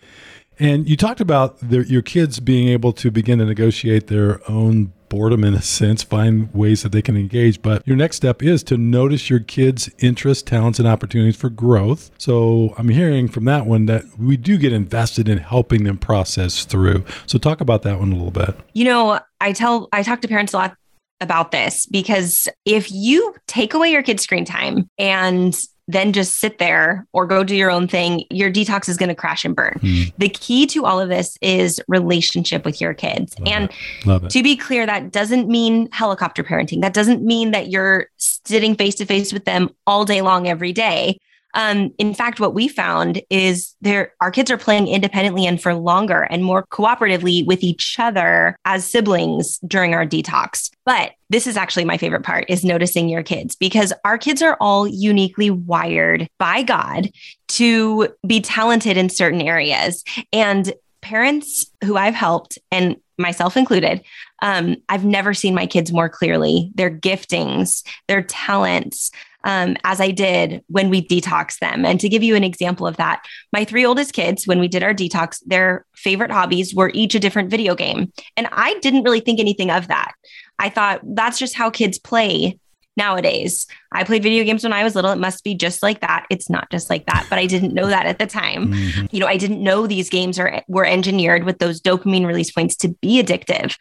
And 0.59 0.89
you 0.89 0.97
talked 0.97 1.21
about 1.21 1.59
their, 1.61 1.83
your 1.83 2.03
kids 2.03 2.39
being 2.39 2.69
able 2.69 2.93
to 2.95 3.11
begin 3.11 3.39
to 3.41 3.45
negotiate 3.45 4.07
their 4.07 4.41
own 4.51 4.93
boredom 5.09 5.45
in 5.45 5.55
a 5.55 5.63
sense, 5.63 6.03
find 6.03 6.53
ways 6.55 6.83
that 6.83 6.93
they 6.93 7.03
can 7.03 7.17
engage. 7.17 7.63
But 7.63 7.87
your 7.87 7.97
next 7.97 8.17
step 8.17 8.43
is 8.43 8.63
to 8.65 8.77
notice 8.77 9.31
your 9.31 9.41
kids' 9.41 9.91
interests, 9.99 10.43
talents, 10.43 10.79
and 10.79 10.89
opportunities 10.89 11.37
for 11.37 11.51
growth. 11.51 12.11
So 12.19 12.75
I'm 12.79 12.89
hearing 12.89 13.29
from 13.29 13.45
that 13.47 13.67
one 13.67 13.87
that 13.87 14.05
we 14.19 14.37
do 14.37 14.59
get 14.59 14.73
invested 14.73 15.29
in 15.29 15.39
helping 15.39 15.85
them 15.85 15.99
process 15.99 16.65
through. 16.65 17.05
So 17.27 17.39
talk 17.39 17.61
about 17.61 17.83
that 17.83 17.99
one 17.99 18.13
a 18.13 18.17
little 18.17 18.31
bit. 18.31 18.57
You 18.73 18.85
know, 18.85 19.21
I 19.41 19.53
tell, 19.53 19.89
I 19.93 20.03
talk 20.03 20.21
to 20.23 20.29
parents 20.29 20.53
a 20.53 20.59
lot 20.59 20.77
about 21.21 21.53
this 21.53 21.87
because 21.87 22.49
if 22.65 22.91
you 22.91 23.35
take 23.47 23.75
away 23.75 23.91
your 23.91 24.03
kids' 24.03 24.23
screen 24.23 24.45
time 24.45 24.89
and 24.99 25.59
then 25.87 26.13
just 26.13 26.41
sit 26.41 26.59
there 26.59 27.07
or 27.13 27.27
go 27.27 27.45
do 27.45 27.55
your 27.55 27.71
own 27.71 27.87
thing, 27.87 28.25
your 28.31 28.51
detox 28.51 28.89
is 28.89 28.97
going 28.97 29.09
to 29.11 29.15
crash 29.15 29.45
and 29.45 29.55
burn. 29.55 29.79
Mm. 29.83 30.13
The 30.19 30.29
key 30.29 30.67
to 30.69 30.85
all 30.85 31.01
of 31.01 31.09
this 31.09 31.37
is 31.43 31.81
relationship 31.89 32.65
with 32.65 32.81
your 32.81 32.95
kids. 32.95 33.35
Love 33.39 33.53
and 33.53 34.31
to 34.31 34.43
be 34.43 34.57
clear, 34.57 34.87
that 34.87 35.13
doesn't 35.13 35.49
mean 35.49 35.89
helicopter 35.93 36.43
parenting. 36.43 36.81
That 36.81 36.95
doesn't 36.95 37.23
mean 37.23 37.51
that 37.51 37.69
you're 37.69 38.07
sitting 38.17 38.75
face 38.75 38.95
to 38.97 39.07
face 39.07 39.33
with 39.33 39.45
them 39.45 39.71
all 39.87 40.05
day 40.05 40.23
long 40.23 40.49
every 40.49 40.73
day. 40.73 41.19
Um, 41.55 41.93
in 41.99 42.15
fact, 42.15 42.41
what 42.41 42.55
we 42.55 42.69
found 42.69 43.23
is 43.31 43.75
there 43.81 44.13
our 44.21 44.31
kids 44.31 44.51
are 44.51 44.59
playing 44.59 44.89
independently 44.89 45.47
and 45.47 45.61
for 45.61 45.75
longer 45.75 46.23
and 46.23 46.45
more 46.45 46.65
cooperatively 46.67 47.47
with 47.47 47.63
each 47.63 47.97
other 47.99 48.59
as 48.65 48.89
siblings 48.89 49.59
during 49.61 49.95
our 49.95 50.07
detox. 50.07 50.71
But 50.85 51.13
this 51.31 51.47
is 51.47 51.57
actually 51.57 51.85
my 51.85 51.97
favorite 51.97 52.25
part 52.25 52.45
is 52.49 52.65
noticing 52.65 53.09
your 53.09 53.23
kids 53.23 53.57
because 53.57 53.93
our 54.05 54.19
kids 54.19 54.43
are 54.43 54.57
all 54.61 54.87
uniquely 54.87 55.51
wired 55.51 56.29
by 56.39 56.63
God 56.63 57.11
to 57.49 58.09
be 58.27 58.41
talented 58.41 58.97
in 58.97 59.09
certain 59.09 59.41
areas. 59.41 60.05
And 60.33 60.73
parents 61.01 61.71
who 61.85 61.97
I've 61.97 62.15
helped 62.15 62.59
and 62.71 62.97
myself 63.19 63.57
included, 63.57 64.03
um, 64.43 64.77
I've 64.89 65.05
never 65.05 65.35
seen 65.35 65.55
my 65.55 65.67
kids 65.67 65.93
more 65.93 66.09
clearly, 66.09 66.73
their 66.75 66.91
giftings, 66.91 67.87
their 68.09 68.23
talents 68.23 69.11
um, 69.45 69.77
as 69.85 70.01
I 70.01 70.11
did 70.11 70.65
when 70.69 70.91
we 70.91 71.07
detox 71.07 71.59
them. 71.59 71.85
And 71.85 72.01
to 72.01 72.09
give 72.09 72.23
you 72.23 72.35
an 72.35 72.45
example 72.45 72.87
of 72.87 72.97
that, 72.97 73.25
my 73.53 73.65
three 73.65 73.85
oldest 73.85 74.13
kids, 74.13 74.47
when 74.47 74.59
we 74.59 74.69
did 74.69 74.83
our 74.83 74.95
detox, 74.95 75.41
their 75.47 75.85
favorite 75.95 76.31
hobbies 76.31 76.75
were 76.75 76.91
each 76.95 77.15
a 77.15 77.21
different 77.21 77.51
video 77.51 77.75
game. 77.75 78.13
And 78.37 78.49
I 78.53 78.79
didn't 78.81 79.05
really 79.05 79.21
think 79.21 79.39
anything 79.39 79.71
of 79.71 79.89
that. 79.89 80.13
I 80.59 80.71
thought 80.71 81.01
that's 81.05 81.39
just 81.39 81.55
how 81.55 81.71
kids 81.71 81.99
play 81.99 82.59
nowadays. 82.97 83.67
I 83.93 84.05
played 84.05 84.23
video 84.23 84.45
games 84.45 84.63
when 84.63 84.73
I 84.73 84.85
was 84.85 84.95
little. 84.95 85.11
It 85.11 85.19
must 85.19 85.43
be 85.43 85.55
just 85.55 85.83
like 85.83 86.01
that. 86.01 86.27
It's 86.31 86.49
not 86.49 86.71
just 86.71 86.91
like 86.91 87.07
that, 87.07 87.27
but 87.29 87.39
I 87.39 87.47
didn't 87.47 87.75
know 87.75 87.89
that 87.89 88.07
at 88.07 88.19
the 88.19 88.27
time. 88.27 88.73
Mm-hmm. 88.73 89.07
You 89.11 89.21
know, 89.21 89.27
I 89.27 89.37
didn't 89.37 89.63
know 89.63 89.87
these 89.87 90.09
games 90.09 90.39
are 90.39 90.63
were 90.69 90.87
engineered 90.87 91.45
with 91.45 91.59
those 91.59 91.81
dopamine 91.81 92.27
release 92.27 92.53
points 92.53 92.77
to 92.77 92.89
be 92.89 93.23
addictive. 93.23 93.77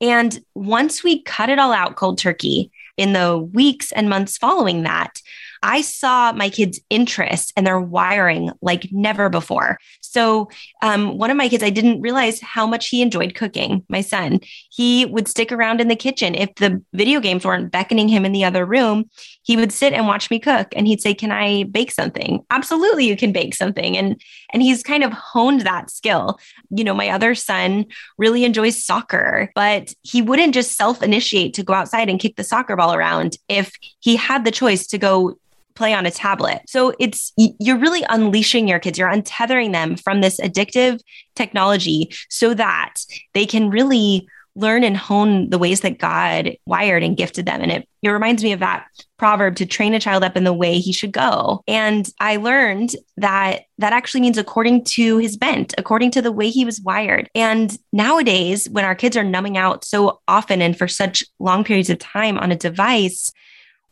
And 0.00 0.38
once 0.54 1.02
we 1.02 1.22
cut 1.22 1.48
it 1.48 1.58
all 1.58 1.72
out 1.72 1.96
cold 1.96 2.18
turkey 2.18 2.70
in 2.98 3.14
the 3.14 3.38
weeks 3.38 3.92
and 3.92 4.10
months 4.10 4.36
following 4.36 4.82
that, 4.82 5.22
I 5.62 5.80
saw 5.80 6.32
my 6.32 6.50
kids' 6.50 6.80
interests 6.90 7.52
and 7.56 7.66
their 7.66 7.80
wiring 7.80 8.50
like 8.62 8.88
never 8.92 9.28
before. 9.28 9.78
So, 10.00 10.48
um, 10.82 11.18
one 11.18 11.30
of 11.30 11.36
my 11.36 11.48
kids, 11.48 11.62
I 11.62 11.70
didn't 11.70 12.00
realize 12.00 12.40
how 12.40 12.66
much 12.66 12.88
he 12.88 13.02
enjoyed 13.02 13.34
cooking. 13.34 13.84
My 13.88 14.00
son, 14.00 14.40
he 14.70 15.04
would 15.06 15.28
stick 15.28 15.52
around 15.52 15.80
in 15.80 15.88
the 15.88 15.96
kitchen. 15.96 16.34
If 16.34 16.54
the 16.56 16.82
video 16.92 17.20
games 17.20 17.44
weren't 17.44 17.70
beckoning 17.70 18.08
him 18.08 18.24
in 18.24 18.32
the 18.32 18.44
other 18.44 18.64
room, 18.64 19.10
he 19.42 19.56
would 19.56 19.72
sit 19.72 19.92
and 19.92 20.06
watch 20.06 20.30
me 20.30 20.38
cook 20.38 20.68
and 20.74 20.86
he'd 20.86 21.00
say, 21.00 21.14
Can 21.14 21.32
I 21.32 21.64
bake 21.64 21.92
something? 21.92 22.44
Absolutely, 22.50 23.06
you 23.06 23.16
can 23.16 23.32
bake 23.32 23.54
something. 23.54 23.96
And 23.96 24.20
and 24.52 24.62
he's 24.62 24.82
kind 24.82 25.04
of 25.04 25.12
honed 25.12 25.62
that 25.62 25.90
skill. 25.90 26.38
You 26.70 26.84
know, 26.84 26.94
my 26.94 27.10
other 27.10 27.34
son 27.34 27.86
really 28.16 28.44
enjoys 28.44 28.82
soccer, 28.82 29.50
but 29.54 29.92
he 30.02 30.22
wouldn't 30.22 30.54
just 30.54 30.76
self-initiate 30.76 31.54
to 31.54 31.62
go 31.62 31.74
outside 31.74 32.08
and 32.08 32.20
kick 32.20 32.36
the 32.36 32.44
soccer 32.44 32.76
ball 32.76 32.94
around 32.94 33.36
if 33.48 33.72
he 34.00 34.16
had 34.16 34.44
the 34.44 34.50
choice 34.50 34.86
to 34.88 34.98
go 34.98 35.36
play 35.78 35.94
on 35.94 36.04
a 36.04 36.10
tablet. 36.10 36.60
So 36.66 36.92
it's 36.98 37.32
you're 37.36 37.78
really 37.78 38.04
unleashing 38.08 38.68
your 38.68 38.80
kids, 38.80 38.98
you're 38.98 39.08
untethering 39.08 39.72
them 39.72 39.96
from 39.96 40.20
this 40.20 40.38
addictive 40.40 41.00
technology 41.36 42.12
so 42.28 42.52
that 42.54 42.94
they 43.32 43.46
can 43.46 43.70
really 43.70 44.28
learn 44.56 44.82
and 44.82 44.96
hone 44.96 45.50
the 45.50 45.58
ways 45.58 45.82
that 45.82 45.98
God 45.98 46.50
wired 46.66 47.04
and 47.04 47.16
gifted 47.16 47.46
them. 47.46 47.60
And 47.60 47.70
it, 47.70 47.88
it 48.02 48.08
reminds 48.08 48.42
me 48.42 48.50
of 48.52 48.58
that 48.58 48.86
proverb 49.16 49.54
to 49.56 49.66
train 49.66 49.94
a 49.94 50.00
child 50.00 50.24
up 50.24 50.36
in 50.36 50.42
the 50.42 50.52
way 50.52 50.80
he 50.80 50.92
should 50.92 51.12
go. 51.12 51.62
And 51.68 52.10
I 52.18 52.36
learned 52.36 52.96
that 53.18 53.60
that 53.78 53.92
actually 53.92 54.22
means 54.22 54.36
according 54.36 54.82
to 54.84 55.18
his 55.18 55.36
bent, 55.36 55.74
according 55.78 56.10
to 56.12 56.22
the 56.22 56.32
way 56.32 56.50
he 56.50 56.64
was 56.64 56.80
wired. 56.80 57.30
And 57.36 57.78
nowadays, 57.92 58.68
when 58.68 58.84
our 58.84 58.96
kids 58.96 59.16
are 59.16 59.22
numbing 59.22 59.56
out 59.56 59.84
so 59.84 60.20
often 60.26 60.60
and 60.60 60.76
for 60.76 60.88
such 60.88 61.22
long 61.38 61.62
periods 61.62 61.90
of 61.90 62.00
time 62.00 62.36
on 62.36 62.50
a 62.50 62.56
device, 62.56 63.30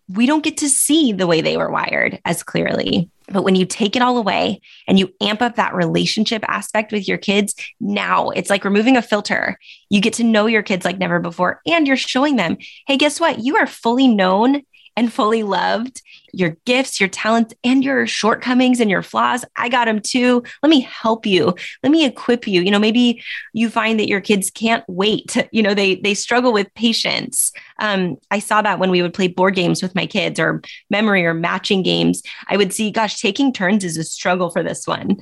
we 0.09 0.27
don't 0.27 0.45
get 0.45 0.59
to 0.59 0.69
see 0.69 1.12
the 1.12 1.27
way 1.27 1.40
they 1.40 1.57
were 1.57 1.71
wired 1.71 2.21
as 2.25 2.42
clearly. 2.42 3.11
But 3.29 3.42
when 3.42 3.57
you 3.57 3.66
take 3.66 3.97
it 3.97 4.03
all 4.03 4.19
away 4.19 4.61
and 4.87 4.99
you 4.99 5.12
amp 5.21 5.42
up 5.42 5.57
that 5.57 5.75
relationship 5.75 6.45
aspect 6.47 6.92
with 6.92 7.09
your 7.09 7.19
kids, 7.19 7.55
now 7.81 8.31
it's 8.31 8.51
like 8.51 8.64
removing 8.64 8.97
a 8.97 9.03
filter. 9.03 9.59
You 9.88 10.01
get 10.01 10.12
to 10.14 10.25
know 10.25 10.47
your 10.47 10.62
kids 10.62 10.85
like 10.85 10.99
never 10.99 11.19
before. 11.19 11.61
And 11.66 11.88
you're 11.88 11.97
showing 11.97 12.37
them, 12.37 12.57
hey, 12.87 12.97
guess 12.97 13.19
what? 13.19 13.40
You 13.40 13.57
are 13.57 13.66
fully 13.66 14.07
known 14.07 14.62
and 14.97 15.13
fully 15.13 15.43
loved 15.43 16.03
your 16.33 16.57
gifts, 16.67 17.01
your 17.01 17.09
talents, 17.09 17.55
and 17.65 17.83
your 17.83 18.07
shortcomings 18.07 18.81
and 18.81 18.91
your 18.91 19.03
flaws. 19.03 19.45
I 19.57 19.69
got 19.69 19.87
them 19.87 20.01
too. 20.01 20.43
Let 20.63 20.69
me 20.71 20.81
help 20.81 21.25
you. 21.25 21.55
Let 21.83 21.91
me 21.91 22.05
equip 22.05 22.47
you. 22.47 22.61
You 22.61 22.71
know, 22.71 22.79
maybe 22.79 23.23
you 23.53 23.71
find 23.71 23.99
that 23.99 24.09
your 24.09 24.21
kids 24.21 24.51
can't 24.51 24.85
wait. 24.89 25.37
You 25.53 25.63
know, 25.63 25.75
they 25.75 25.95
they 25.95 26.13
struggle 26.13 26.53
with 26.53 26.75
patience. 26.75 27.53
Um, 27.79 28.17
I 28.31 28.41
saw 28.41 28.61
that 28.61 28.79
when 28.79 28.91
we 28.91 29.01
would 29.01 29.15
play 29.15 29.29
board 29.29 29.55
games 29.55 29.83
with 29.83 29.95
my 29.95 30.05
kids 30.05 30.39
or 30.39 30.61
memory 30.91 31.25
or 31.25 31.33
matching 31.33 31.83
games. 31.83 32.23
I 32.49 32.59
would 32.59 32.75
see, 32.75 32.91
gosh, 32.91 33.21
taking 33.21 33.53
turns 33.53 33.85
is 33.85 33.97
a 33.97 34.05
struggle 34.05 34.51
for 34.51 34.63
this 34.63 34.87
one 34.87 35.17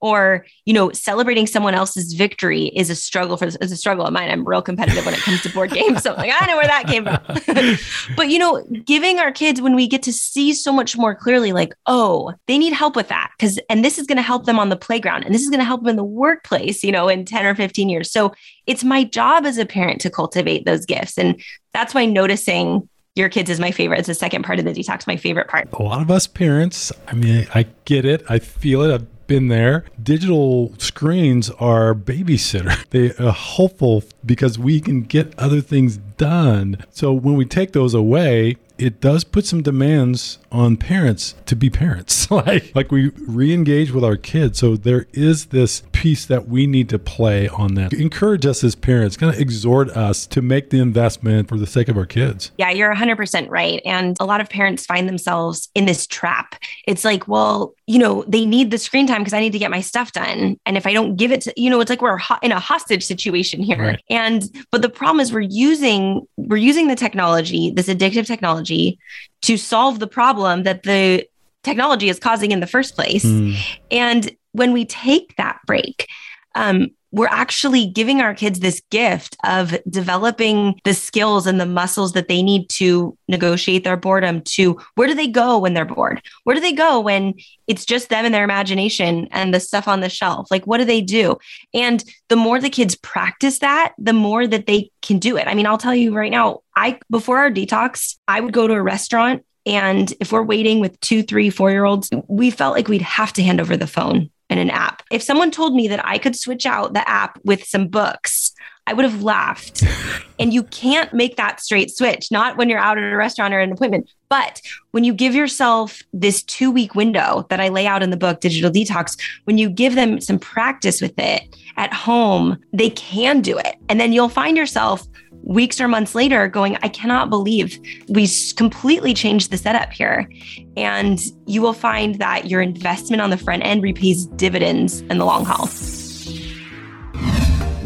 or 0.00 0.44
you 0.64 0.72
know 0.72 0.90
celebrating 0.92 1.46
someone 1.46 1.74
else's 1.74 2.12
victory 2.14 2.66
is 2.66 2.90
a 2.90 2.94
struggle 2.94 3.36
for 3.36 3.46
is 3.46 3.72
a 3.72 3.76
struggle 3.76 4.04
of 4.04 4.12
mine 4.12 4.30
i'm 4.30 4.46
real 4.46 4.62
competitive 4.62 5.04
when 5.04 5.14
it 5.14 5.20
comes 5.20 5.42
to 5.42 5.50
board 5.50 5.70
games 5.74 6.02
so 6.02 6.12
i'm 6.12 6.16
like 6.16 6.32
i 6.40 6.46
know 6.46 6.56
where 6.56 6.66
that 6.66 6.86
came 6.86 7.04
from 7.04 8.14
but 8.16 8.28
you 8.28 8.38
know 8.38 8.64
giving 8.84 9.18
our 9.18 9.32
kids 9.32 9.60
when 9.60 9.74
we 9.74 9.86
get 9.86 10.02
to 10.02 10.12
see 10.12 10.52
so 10.52 10.72
much 10.72 10.96
more 10.96 11.14
clearly 11.14 11.52
like 11.52 11.72
oh 11.86 12.32
they 12.46 12.58
need 12.58 12.72
help 12.72 12.96
with 12.96 13.08
that 13.08 13.30
because 13.38 13.58
and 13.68 13.84
this 13.84 13.98
is 13.98 14.06
going 14.06 14.16
to 14.16 14.22
help 14.22 14.44
them 14.44 14.58
on 14.58 14.68
the 14.68 14.76
playground 14.76 15.24
and 15.24 15.34
this 15.34 15.42
is 15.42 15.50
going 15.50 15.60
to 15.60 15.64
help 15.64 15.82
them 15.82 15.90
in 15.90 15.96
the 15.96 16.04
workplace 16.04 16.82
you 16.82 16.92
know 16.92 17.08
in 17.08 17.24
10 17.24 17.46
or 17.46 17.54
15 17.54 17.88
years 17.88 18.10
so 18.10 18.32
it's 18.66 18.84
my 18.84 19.04
job 19.04 19.44
as 19.44 19.58
a 19.58 19.66
parent 19.66 20.00
to 20.00 20.10
cultivate 20.10 20.64
those 20.64 20.86
gifts 20.86 21.18
and 21.18 21.40
that's 21.72 21.94
why 21.94 22.04
noticing 22.04 22.88
your 23.14 23.28
kids 23.28 23.50
is 23.50 23.60
my 23.60 23.70
favorite. 23.70 23.98
It's 23.98 24.08
the 24.08 24.14
second 24.14 24.42
part 24.42 24.58
of 24.58 24.64
the 24.64 24.72
detox, 24.72 25.06
my 25.06 25.16
favorite 25.16 25.48
part. 25.48 25.68
A 25.72 25.82
lot 25.82 26.00
of 26.00 26.10
us 26.10 26.26
parents, 26.26 26.92
I 27.08 27.14
mean, 27.14 27.46
I 27.54 27.66
get 27.84 28.04
it. 28.04 28.24
I 28.28 28.38
feel 28.38 28.82
it. 28.82 28.92
I've 28.92 29.06
been 29.32 29.48
there. 29.48 29.86
Digital 30.02 30.74
screens 30.76 31.48
are 31.58 31.94
babysitter. 31.94 32.76
They 32.90 33.14
are 33.14 33.32
helpful 33.32 34.04
because 34.26 34.58
we 34.58 34.78
can 34.78 35.02
get 35.02 35.32
other 35.38 35.62
things 35.62 35.96
done. 36.18 36.84
So 36.90 37.14
when 37.14 37.36
we 37.36 37.46
take 37.46 37.72
those 37.72 37.94
away, 37.94 38.56
it 38.76 39.00
does 39.00 39.24
put 39.24 39.46
some 39.46 39.62
demands 39.62 40.38
on 40.50 40.76
parents 40.76 41.34
to 41.46 41.56
be 41.56 41.70
parents. 41.70 42.30
like 42.30 42.74
like 42.74 42.92
we 42.92 43.08
re-engage 43.26 43.90
with 43.92 44.04
our 44.04 44.16
kids. 44.16 44.58
So 44.58 44.76
there 44.76 45.06
is 45.14 45.46
this 45.46 45.82
piece 46.02 46.26
that 46.26 46.48
we 46.48 46.66
need 46.66 46.88
to 46.88 46.98
play 46.98 47.46
on 47.46 47.74
that. 47.74 47.92
Encourage 47.92 48.44
us 48.44 48.64
as 48.64 48.74
parents, 48.74 49.16
kind 49.16 49.32
of 49.32 49.40
exhort 49.40 49.88
us 49.90 50.26
to 50.26 50.42
make 50.42 50.70
the 50.70 50.80
investment 50.80 51.48
for 51.48 51.56
the 51.56 51.66
sake 51.66 51.88
of 51.88 51.96
our 51.96 52.06
kids. 52.06 52.50
Yeah, 52.58 52.70
you're 52.70 52.92
100% 52.92 53.48
right. 53.48 53.80
And 53.84 54.16
a 54.18 54.24
lot 54.24 54.40
of 54.40 54.50
parents 54.50 54.84
find 54.84 55.08
themselves 55.08 55.70
in 55.76 55.86
this 55.86 56.08
trap. 56.08 56.56
It's 56.88 57.04
like, 57.04 57.28
well, 57.28 57.76
you 57.86 58.00
know, 58.00 58.24
they 58.26 58.44
need 58.44 58.72
the 58.72 58.78
screen 58.78 59.06
time 59.06 59.20
because 59.20 59.32
I 59.32 59.38
need 59.38 59.52
to 59.52 59.60
get 59.60 59.70
my 59.70 59.80
stuff 59.80 60.10
done. 60.10 60.58
And 60.66 60.76
if 60.76 60.88
I 60.88 60.92
don't 60.92 61.14
give 61.14 61.30
it 61.30 61.42
to, 61.42 61.52
you 61.56 61.70
know, 61.70 61.80
it's 61.80 61.88
like 61.88 62.02
we're 62.02 62.18
in 62.42 62.50
a 62.50 62.58
hostage 62.58 63.04
situation 63.04 63.62
here. 63.62 63.78
Right. 63.78 64.02
And 64.10 64.42
but 64.72 64.82
the 64.82 64.88
problem 64.88 65.20
is 65.20 65.32
we're 65.32 65.40
using 65.40 66.26
we're 66.36 66.56
using 66.56 66.88
the 66.88 66.96
technology, 66.96 67.70
this 67.70 67.86
addictive 67.86 68.26
technology 68.26 68.98
to 69.42 69.56
solve 69.56 70.00
the 70.00 70.08
problem 70.08 70.64
that 70.64 70.82
the 70.82 71.28
technology 71.62 72.08
is 72.08 72.18
causing 72.18 72.50
in 72.50 72.58
the 72.58 72.66
first 72.66 72.96
place. 72.96 73.24
Mm. 73.24 73.56
And 73.92 74.36
when 74.52 74.72
we 74.72 74.84
take 74.84 75.36
that 75.36 75.58
break, 75.66 76.06
um, 76.54 76.88
we're 77.12 77.26
actually 77.26 77.86
giving 77.86 78.22
our 78.22 78.34
kids 78.34 78.60
this 78.60 78.80
gift 78.90 79.36
of 79.44 79.78
developing 79.88 80.80
the 80.84 80.94
skills 80.94 81.46
and 81.46 81.60
the 81.60 81.66
muscles 81.66 82.14
that 82.14 82.26
they 82.26 82.42
need 82.42 82.68
to 82.70 83.16
negotiate 83.28 83.84
their 83.84 83.98
boredom 83.98 84.40
to 84.40 84.80
where 84.94 85.06
do 85.06 85.14
they 85.14 85.28
go 85.28 85.58
when 85.58 85.74
they're 85.74 85.84
bored? 85.84 86.22
Where 86.44 86.54
do 86.54 86.60
they 86.60 86.72
go 86.72 87.00
when 87.00 87.34
it's 87.66 87.84
just 87.84 88.08
them 88.08 88.24
and 88.24 88.34
their 88.34 88.44
imagination 88.44 89.28
and 89.30 89.52
the 89.52 89.60
stuff 89.60 89.86
on 89.86 90.00
the 90.00 90.08
shelf? 90.08 90.50
Like 90.50 90.66
what 90.66 90.78
do 90.78 90.86
they 90.86 91.02
do? 91.02 91.36
And 91.74 92.02
the 92.28 92.36
more 92.36 92.58
the 92.58 92.70
kids 92.70 92.96
practice 92.96 93.58
that 93.58 93.92
the 93.98 94.14
more 94.14 94.46
that 94.46 94.66
they 94.66 94.90
can 95.02 95.18
do 95.18 95.36
it. 95.36 95.46
I 95.46 95.54
mean 95.54 95.66
i'll 95.66 95.78
tell 95.78 95.94
you 95.94 96.14
right 96.14 96.30
now 96.30 96.60
i 96.76 96.98
before 97.10 97.38
our 97.38 97.50
detox 97.50 98.16
i 98.26 98.40
would 98.40 98.52
go 98.52 98.66
to 98.66 98.74
a 98.74 98.82
restaurant 98.82 99.44
and 99.66 100.12
if 100.20 100.32
we're 100.32 100.42
waiting 100.42 100.80
with 100.80 100.98
two, 101.00 101.22
three, 101.22 101.48
four 101.48 101.70
year 101.70 101.84
olds, 101.84 102.10
we 102.26 102.50
felt 102.50 102.74
like 102.74 102.88
we'd 102.88 103.02
have 103.02 103.32
to 103.34 103.42
hand 103.44 103.60
over 103.60 103.76
the 103.76 103.86
phone 103.86 104.30
and 104.52 104.60
an 104.60 104.70
app. 104.70 105.02
If 105.10 105.22
someone 105.22 105.50
told 105.50 105.74
me 105.74 105.88
that 105.88 106.04
I 106.06 106.18
could 106.18 106.36
switch 106.36 106.66
out 106.66 106.92
the 106.92 107.08
app 107.08 107.40
with 107.42 107.64
some 107.64 107.88
books, 107.88 108.52
I 108.86 108.92
would 108.92 109.04
have 109.04 109.22
laughed. 109.22 109.82
and 110.38 110.52
you 110.52 110.62
can't 110.64 111.12
make 111.14 111.36
that 111.36 111.60
straight 111.60 111.90
switch, 111.90 112.30
not 112.30 112.56
when 112.56 112.68
you're 112.68 112.78
out 112.78 112.98
at 112.98 113.04
a 113.04 113.16
restaurant 113.16 113.54
or 113.54 113.60
an 113.60 113.72
appointment. 113.72 114.10
But 114.28 114.60
when 114.90 115.04
you 115.04 115.14
give 115.14 115.34
yourself 115.34 116.02
this 116.12 116.42
two 116.42 116.70
week 116.70 116.94
window 116.94 117.46
that 117.48 117.60
I 117.60 117.68
lay 117.68 117.86
out 117.86 118.02
in 118.02 118.10
the 118.10 118.16
book, 118.16 118.40
Digital 118.40 118.70
Detox, 118.70 119.18
when 119.44 119.58
you 119.58 119.70
give 119.70 119.94
them 119.94 120.20
some 120.20 120.38
practice 120.38 121.00
with 121.00 121.18
it 121.18 121.42
at 121.76 121.92
home, 121.92 122.58
they 122.72 122.90
can 122.90 123.40
do 123.40 123.56
it. 123.58 123.76
And 123.88 124.00
then 124.00 124.12
you'll 124.12 124.28
find 124.28 124.56
yourself 124.56 125.06
weeks 125.42 125.80
or 125.80 125.88
months 125.88 126.14
later 126.14 126.48
going, 126.48 126.76
I 126.82 126.88
cannot 126.88 127.30
believe 127.30 127.78
we 128.08 128.28
completely 128.56 129.14
changed 129.14 129.50
the 129.50 129.56
setup 129.56 129.92
here. 129.92 130.28
And 130.76 131.20
you 131.46 131.62
will 131.62 131.72
find 131.72 132.16
that 132.16 132.48
your 132.48 132.62
investment 132.62 133.20
on 133.20 133.30
the 133.30 133.36
front 133.36 133.64
end 133.64 133.82
repays 133.82 134.26
dividends 134.26 135.00
in 135.02 135.18
the 135.18 135.24
long 135.24 135.44
haul. 135.44 135.68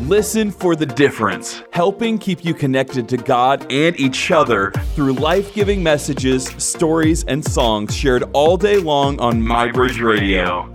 Listen 0.07 0.53
for 0.53 0.77
the 0.77 0.87
difference, 0.87 1.65
helping 1.73 2.17
keep 2.17 2.45
you 2.45 2.55
connected 2.55 3.09
to 3.09 3.17
God 3.17 3.67
and 3.73 3.99
each 3.99 4.31
other 4.31 4.71
through 4.95 5.15
life 5.15 5.53
giving 5.53 5.83
messages, 5.83 6.45
stories, 6.59 7.25
and 7.25 7.45
songs 7.45 7.93
shared 7.93 8.23
all 8.33 8.57
day 8.57 8.77
long 8.77 9.19
on 9.19 9.43
MyBridge 9.43 10.01
Radio. 10.01 10.71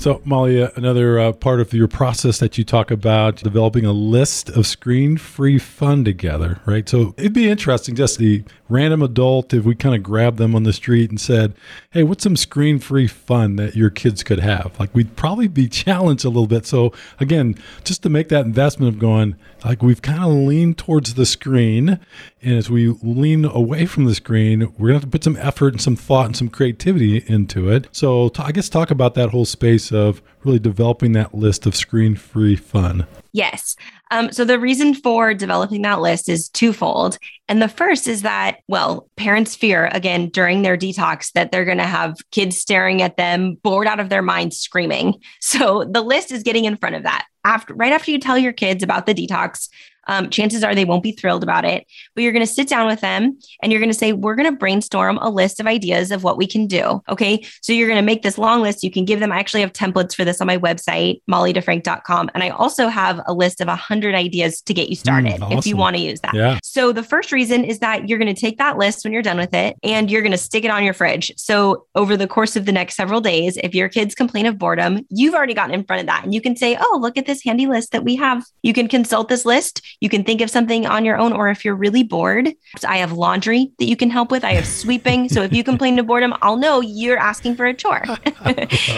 So, 0.00 0.22
Molly, 0.24 0.62
uh, 0.62 0.70
another 0.76 1.18
uh, 1.18 1.32
part 1.32 1.60
of 1.60 1.74
your 1.74 1.86
process 1.86 2.38
that 2.38 2.56
you 2.56 2.64
talk 2.64 2.90
about 2.90 3.36
developing 3.36 3.84
a 3.84 3.92
list 3.92 4.48
of 4.48 4.66
screen 4.66 5.18
free 5.18 5.58
fun 5.58 6.06
together, 6.06 6.58
right? 6.64 6.88
So, 6.88 7.12
it'd 7.18 7.34
be 7.34 7.50
interesting 7.50 7.94
just 7.94 8.16
the 8.16 8.42
random 8.70 9.02
adult 9.02 9.52
if 9.52 9.64
we 9.66 9.74
kind 9.74 9.94
of 9.94 10.02
grabbed 10.02 10.38
them 10.38 10.56
on 10.56 10.62
the 10.62 10.72
street 10.72 11.10
and 11.10 11.20
said, 11.20 11.52
Hey, 11.90 12.02
what's 12.02 12.22
some 12.22 12.34
screen 12.34 12.78
free 12.78 13.08
fun 13.08 13.56
that 13.56 13.76
your 13.76 13.90
kids 13.90 14.22
could 14.22 14.38
have? 14.38 14.74
Like, 14.80 14.94
we'd 14.94 15.16
probably 15.16 15.48
be 15.48 15.68
challenged 15.68 16.24
a 16.24 16.28
little 16.28 16.46
bit. 16.46 16.64
So, 16.64 16.94
again, 17.20 17.56
just 17.84 18.02
to 18.04 18.08
make 18.08 18.30
that 18.30 18.46
investment 18.46 18.94
of 18.94 18.98
going, 18.98 19.36
like, 19.64 19.82
we've 19.82 20.02
kind 20.02 20.22
of 20.22 20.30
leaned 20.30 20.78
towards 20.78 21.14
the 21.14 21.26
screen. 21.26 22.00
And 22.42 22.56
as 22.56 22.70
we 22.70 22.88
lean 23.02 23.44
away 23.44 23.86
from 23.86 24.06
the 24.06 24.14
screen, 24.14 24.60
we're 24.78 24.88
going 24.88 24.88
to 24.88 24.94
have 24.94 25.02
to 25.02 25.08
put 25.08 25.24
some 25.24 25.36
effort 25.36 25.74
and 25.74 25.80
some 25.80 25.96
thought 25.96 26.26
and 26.26 26.36
some 26.36 26.48
creativity 26.48 27.24
into 27.26 27.70
it. 27.70 27.88
So, 27.92 28.30
I 28.38 28.52
guess 28.52 28.68
talk 28.68 28.90
about 28.90 29.14
that 29.14 29.30
whole 29.30 29.44
space 29.44 29.92
of 29.92 30.22
really 30.44 30.58
developing 30.58 31.12
that 31.12 31.34
list 31.34 31.66
of 31.66 31.76
screen 31.76 32.14
free 32.14 32.56
fun? 32.56 33.06
Yes. 33.32 33.76
Um, 34.10 34.32
so 34.32 34.44
the 34.44 34.58
reason 34.58 34.94
for 34.94 35.34
developing 35.34 35.82
that 35.82 36.00
list 36.00 36.28
is 36.28 36.48
twofold. 36.48 37.16
And 37.48 37.62
the 37.62 37.68
first 37.68 38.08
is 38.08 38.22
that, 38.22 38.58
well, 38.66 39.08
parents 39.16 39.54
fear, 39.54 39.88
again, 39.92 40.28
during 40.30 40.62
their 40.62 40.76
detox, 40.76 41.30
that 41.32 41.52
they're 41.52 41.64
going 41.64 41.78
to 41.78 41.84
have 41.84 42.16
kids 42.32 42.58
staring 42.58 43.02
at 43.02 43.16
them, 43.16 43.54
bored 43.62 43.86
out 43.86 44.00
of 44.00 44.08
their 44.08 44.22
minds, 44.22 44.58
screaming. 44.58 45.14
So 45.40 45.84
the 45.88 46.02
list 46.02 46.32
is 46.32 46.42
getting 46.42 46.64
in 46.64 46.76
front 46.76 46.96
of 46.96 47.04
that. 47.04 47.26
After, 47.44 47.74
right 47.74 47.92
after 47.92 48.10
you 48.10 48.18
tell 48.18 48.36
your 48.36 48.52
kids 48.52 48.82
about 48.82 49.06
the 49.06 49.14
detox, 49.14 49.68
um, 50.10 50.28
chances 50.28 50.64
are 50.64 50.74
they 50.74 50.84
won't 50.84 51.04
be 51.04 51.12
thrilled 51.12 51.42
about 51.42 51.64
it. 51.64 51.86
But 52.14 52.22
you're 52.22 52.32
going 52.32 52.44
to 52.44 52.52
sit 52.52 52.68
down 52.68 52.88
with 52.88 53.00
them 53.00 53.38
and 53.62 53.72
you're 53.72 53.80
going 53.80 53.92
to 53.92 53.98
say, 53.98 54.12
We're 54.12 54.34
going 54.34 54.52
to 54.52 54.58
brainstorm 54.58 55.18
a 55.18 55.30
list 55.30 55.60
of 55.60 55.66
ideas 55.66 56.10
of 56.10 56.24
what 56.24 56.36
we 56.36 56.46
can 56.46 56.66
do. 56.66 57.00
Okay. 57.08 57.46
So 57.62 57.72
you're 57.72 57.88
going 57.88 58.00
to 58.00 58.04
make 58.04 58.22
this 58.22 58.36
long 58.36 58.60
list. 58.60 58.82
You 58.82 58.90
can 58.90 59.04
give 59.04 59.20
them, 59.20 59.30
I 59.32 59.38
actually 59.38 59.60
have 59.60 59.72
templates 59.72 60.14
for 60.14 60.24
this 60.24 60.40
on 60.40 60.48
my 60.48 60.58
website, 60.58 61.22
mollydefrank.com. 61.30 62.30
And 62.34 62.42
I 62.42 62.48
also 62.50 62.88
have 62.88 63.20
a 63.26 63.32
list 63.32 63.60
of 63.60 63.68
100 63.68 64.14
ideas 64.14 64.60
to 64.62 64.74
get 64.74 64.88
you 64.88 64.96
started 64.96 65.34
mm, 65.34 65.42
awesome. 65.42 65.58
if 65.58 65.66
you 65.66 65.76
want 65.76 65.94
to 65.96 66.02
use 66.02 66.20
that. 66.22 66.34
Yeah. 66.34 66.58
So 66.64 66.92
the 66.92 67.04
first 67.04 67.30
reason 67.30 67.64
is 67.64 67.78
that 67.78 68.08
you're 68.08 68.18
going 68.18 68.34
to 68.34 68.40
take 68.40 68.58
that 68.58 68.78
list 68.78 69.04
when 69.04 69.12
you're 69.12 69.22
done 69.22 69.38
with 69.38 69.54
it 69.54 69.76
and 69.84 70.10
you're 70.10 70.22
going 70.22 70.32
to 70.32 70.38
stick 70.38 70.64
it 70.64 70.70
on 70.70 70.82
your 70.82 70.94
fridge. 70.94 71.32
So 71.36 71.86
over 71.94 72.16
the 72.16 72.26
course 72.26 72.56
of 72.56 72.66
the 72.66 72.72
next 72.72 72.96
several 72.96 73.20
days, 73.20 73.56
if 73.62 73.76
your 73.76 73.88
kids 73.88 74.16
complain 74.16 74.46
of 74.46 74.58
boredom, 74.58 75.06
you've 75.08 75.34
already 75.34 75.54
gotten 75.54 75.74
in 75.74 75.84
front 75.84 76.00
of 76.00 76.06
that 76.06 76.24
and 76.24 76.34
you 76.34 76.40
can 76.40 76.56
say, 76.56 76.76
Oh, 76.80 76.98
look 77.00 77.16
at 77.16 77.26
this 77.26 77.44
handy 77.44 77.66
list 77.66 77.92
that 77.92 78.02
we 78.02 78.16
have. 78.16 78.44
You 78.62 78.72
can 78.72 78.88
consult 78.88 79.28
this 79.28 79.44
list. 79.44 79.82
You 80.00 80.08
can 80.08 80.24
think 80.24 80.40
of 80.40 80.50
something 80.50 80.86
on 80.86 81.04
your 81.04 81.16
own, 81.16 81.32
or 81.32 81.48
if 81.50 81.64
you're 81.64 81.74
really 81.74 82.02
bored, 82.02 82.50
I 82.86 82.98
have 82.98 83.12
laundry 83.12 83.72
that 83.78 83.84
you 83.84 83.96
can 83.96 84.10
help 84.10 84.30
with. 84.30 84.44
I 84.44 84.52
have 84.54 84.66
sweeping. 84.66 85.28
So 85.28 85.42
if 85.42 85.52
you 85.52 85.62
complain 85.62 85.96
to 85.96 86.02
boredom, 86.02 86.34
I'll 86.40 86.56
know 86.56 86.80
you're 86.80 87.18
asking 87.18 87.56
for 87.56 87.66
a 87.66 87.74
chore. 87.74 88.04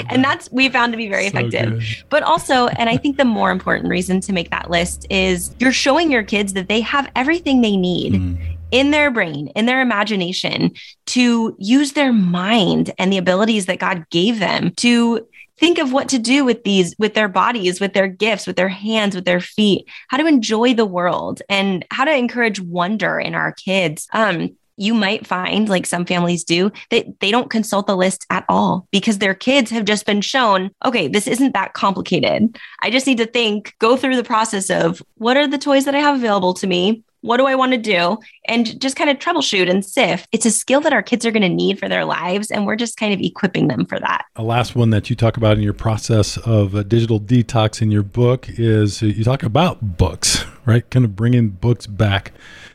and 0.08 0.22
that's 0.24 0.50
we 0.52 0.68
found 0.68 0.92
to 0.92 0.96
be 0.96 1.08
very 1.08 1.28
so 1.28 1.38
effective. 1.38 1.80
Good. 1.80 2.04
But 2.08 2.22
also, 2.22 2.68
and 2.68 2.88
I 2.88 2.96
think 2.96 3.16
the 3.16 3.24
more 3.24 3.50
important 3.50 3.88
reason 3.88 4.20
to 4.22 4.32
make 4.32 4.50
that 4.50 4.70
list 4.70 5.06
is 5.10 5.54
you're 5.58 5.72
showing 5.72 6.10
your 6.10 6.22
kids 6.22 6.52
that 6.52 6.68
they 6.68 6.80
have 6.80 7.10
everything 7.16 7.60
they 7.60 7.76
need. 7.76 8.14
Mm 8.14 8.52
in 8.72 8.90
their 8.90 9.10
brain, 9.10 9.48
in 9.48 9.66
their 9.66 9.82
imagination, 9.82 10.72
to 11.04 11.54
use 11.58 11.92
their 11.92 12.12
mind 12.12 12.90
and 12.98 13.12
the 13.12 13.18
abilities 13.18 13.66
that 13.66 13.78
God 13.78 14.06
gave 14.10 14.38
them 14.38 14.72
to 14.76 15.26
think 15.62 15.78
of 15.78 15.92
what 15.92 16.08
to 16.08 16.18
do 16.18 16.44
with 16.44 16.64
these 16.64 16.92
with 16.98 17.14
their 17.14 17.28
bodies 17.28 17.80
with 17.80 17.92
their 17.92 18.08
gifts 18.08 18.48
with 18.48 18.56
their 18.56 18.68
hands 18.68 19.14
with 19.14 19.24
their 19.24 19.38
feet. 19.38 19.88
How 20.08 20.16
to 20.16 20.26
enjoy 20.26 20.74
the 20.74 20.84
world 20.84 21.40
and 21.48 21.84
how 21.92 22.04
to 22.04 22.12
encourage 22.12 22.58
wonder 22.58 23.20
in 23.20 23.36
our 23.36 23.52
kids. 23.52 24.08
Um 24.12 24.56
you 24.76 24.92
might 24.92 25.24
find 25.24 25.68
like 25.68 25.86
some 25.86 26.04
families 26.04 26.42
do 26.42 26.72
that 26.90 27.06
they 27.20 27.30
don't 27.30 27.50
consult 27.50 27.86
the 27.86 27.96
list 27.96 28.26
at 28.30 28.44
all 28.48 28.88
because 28.90 29.18
their 29.18 29.34
kids 29.34 29.70
have 29.70 29.84
just 29.84 30.04
been 30.04 30.20
shown 30.20 30.70
okay 30.84 31.06
this 31.06 31.28
isn't 31.28 31.54
that 31.54 31.74
complicated. 31.74 32.58
I 32.80 32.90
just 32.90 33.06
need 33.06 33.18
to 33.18 33.26
think 33.26 33.76
go 33.78 33.96
through 33.96 34.16
the 34.16 34.24
process 34.24 34.68
of 34.68 35.00
what 35.14 35.36
are 35.36 35.46
the 35.46 35.58
toys 35.58 35.84
that 35.84 35.94
i 35.94 36.00
have 36.00 36.16
available 36.16 36.54
to 36.54 36.66
me 36.66 37.04
what 37.22 37.38
do 37.38 37.46
I 37.46 37.54
want 37.54 37.72
to 37.72 37.78
do? 37.78 38.18
And 38.46 38.78
just 38.80 38.96
kind 38.96 39.08
of 39.08 39.18
troubleshoot 39.18 39.70
and 39.70 39.84
sift. 39.84 40.28
It's 40.32 40.44
a 40.44 40.50
skill 40.50 40.80
that 40.82 40.92
our 40.92 41.02
kids 41.02 41.24
are 41.24 41.30
going 41.30 41.42
to 41.42 41.48
need 41.48 41.78
for 41.78 41.88
their 41.88 42.04
lives. 42.04 42.50
And 42.50 42.66
we're 42.66 42.76
just 42.76 42.96
kind 42.96 43.14
of 43.14 43.20
equipping 43.20 43.68
them 43.68 43.86
for 43.86 43.98
that. 43.98 44.26
A 44.36 44.42
last 44.42 44.76
one 44.76 44.90
that 44.90 45.08
you 45.08 45.16
talk 45.16 45.36
about 45.36 45.56
in 45.56 45.62
your 45.62 45.72
process 45.72 46.36
of 46.38 46.74
a 46.74 46.84
digital 46.84 47.18
detox 47.18 47.80
in 47.80 47.90
your 47.90 48.02
book 48.02 48.46
is 48.48 49.02
uh, 49.02 49.06
you 49.06 49.24
talk 49.24 49.42
about 49.42 49.96
books, 49.96 50.44
right? 50.66 50.88
Kind 50.90 51.04
of 51.04 51.16
bringing 51.16 51.48
books 51.48 51.86
back. 51.86 52.32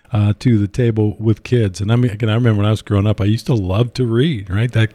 Uh, 0.09 0.31
to 0.39 0.57
the 0.57 0.69
table 0.69 1.17
with 1.19 1.43
kids, 1.43 1.81
and 1.81 1.91
I 1.91 1.97
mean, 1.97 2.11
again, 2.11 2.29
I 2.29 2.35
remember 2.35 2.59
when 2.59 2.65
I 2.65 2.71
was 2.71 2.81
growing 2.81 3.05
up, 3.05 3.19
I 3.19 3.25
used 3.25 3.45
to 3.47 3.53
love 3.53 3.91
to 3.95 4.05
read. 4.05 4.49
Right, 4.49 4.71
that 4.71 4.93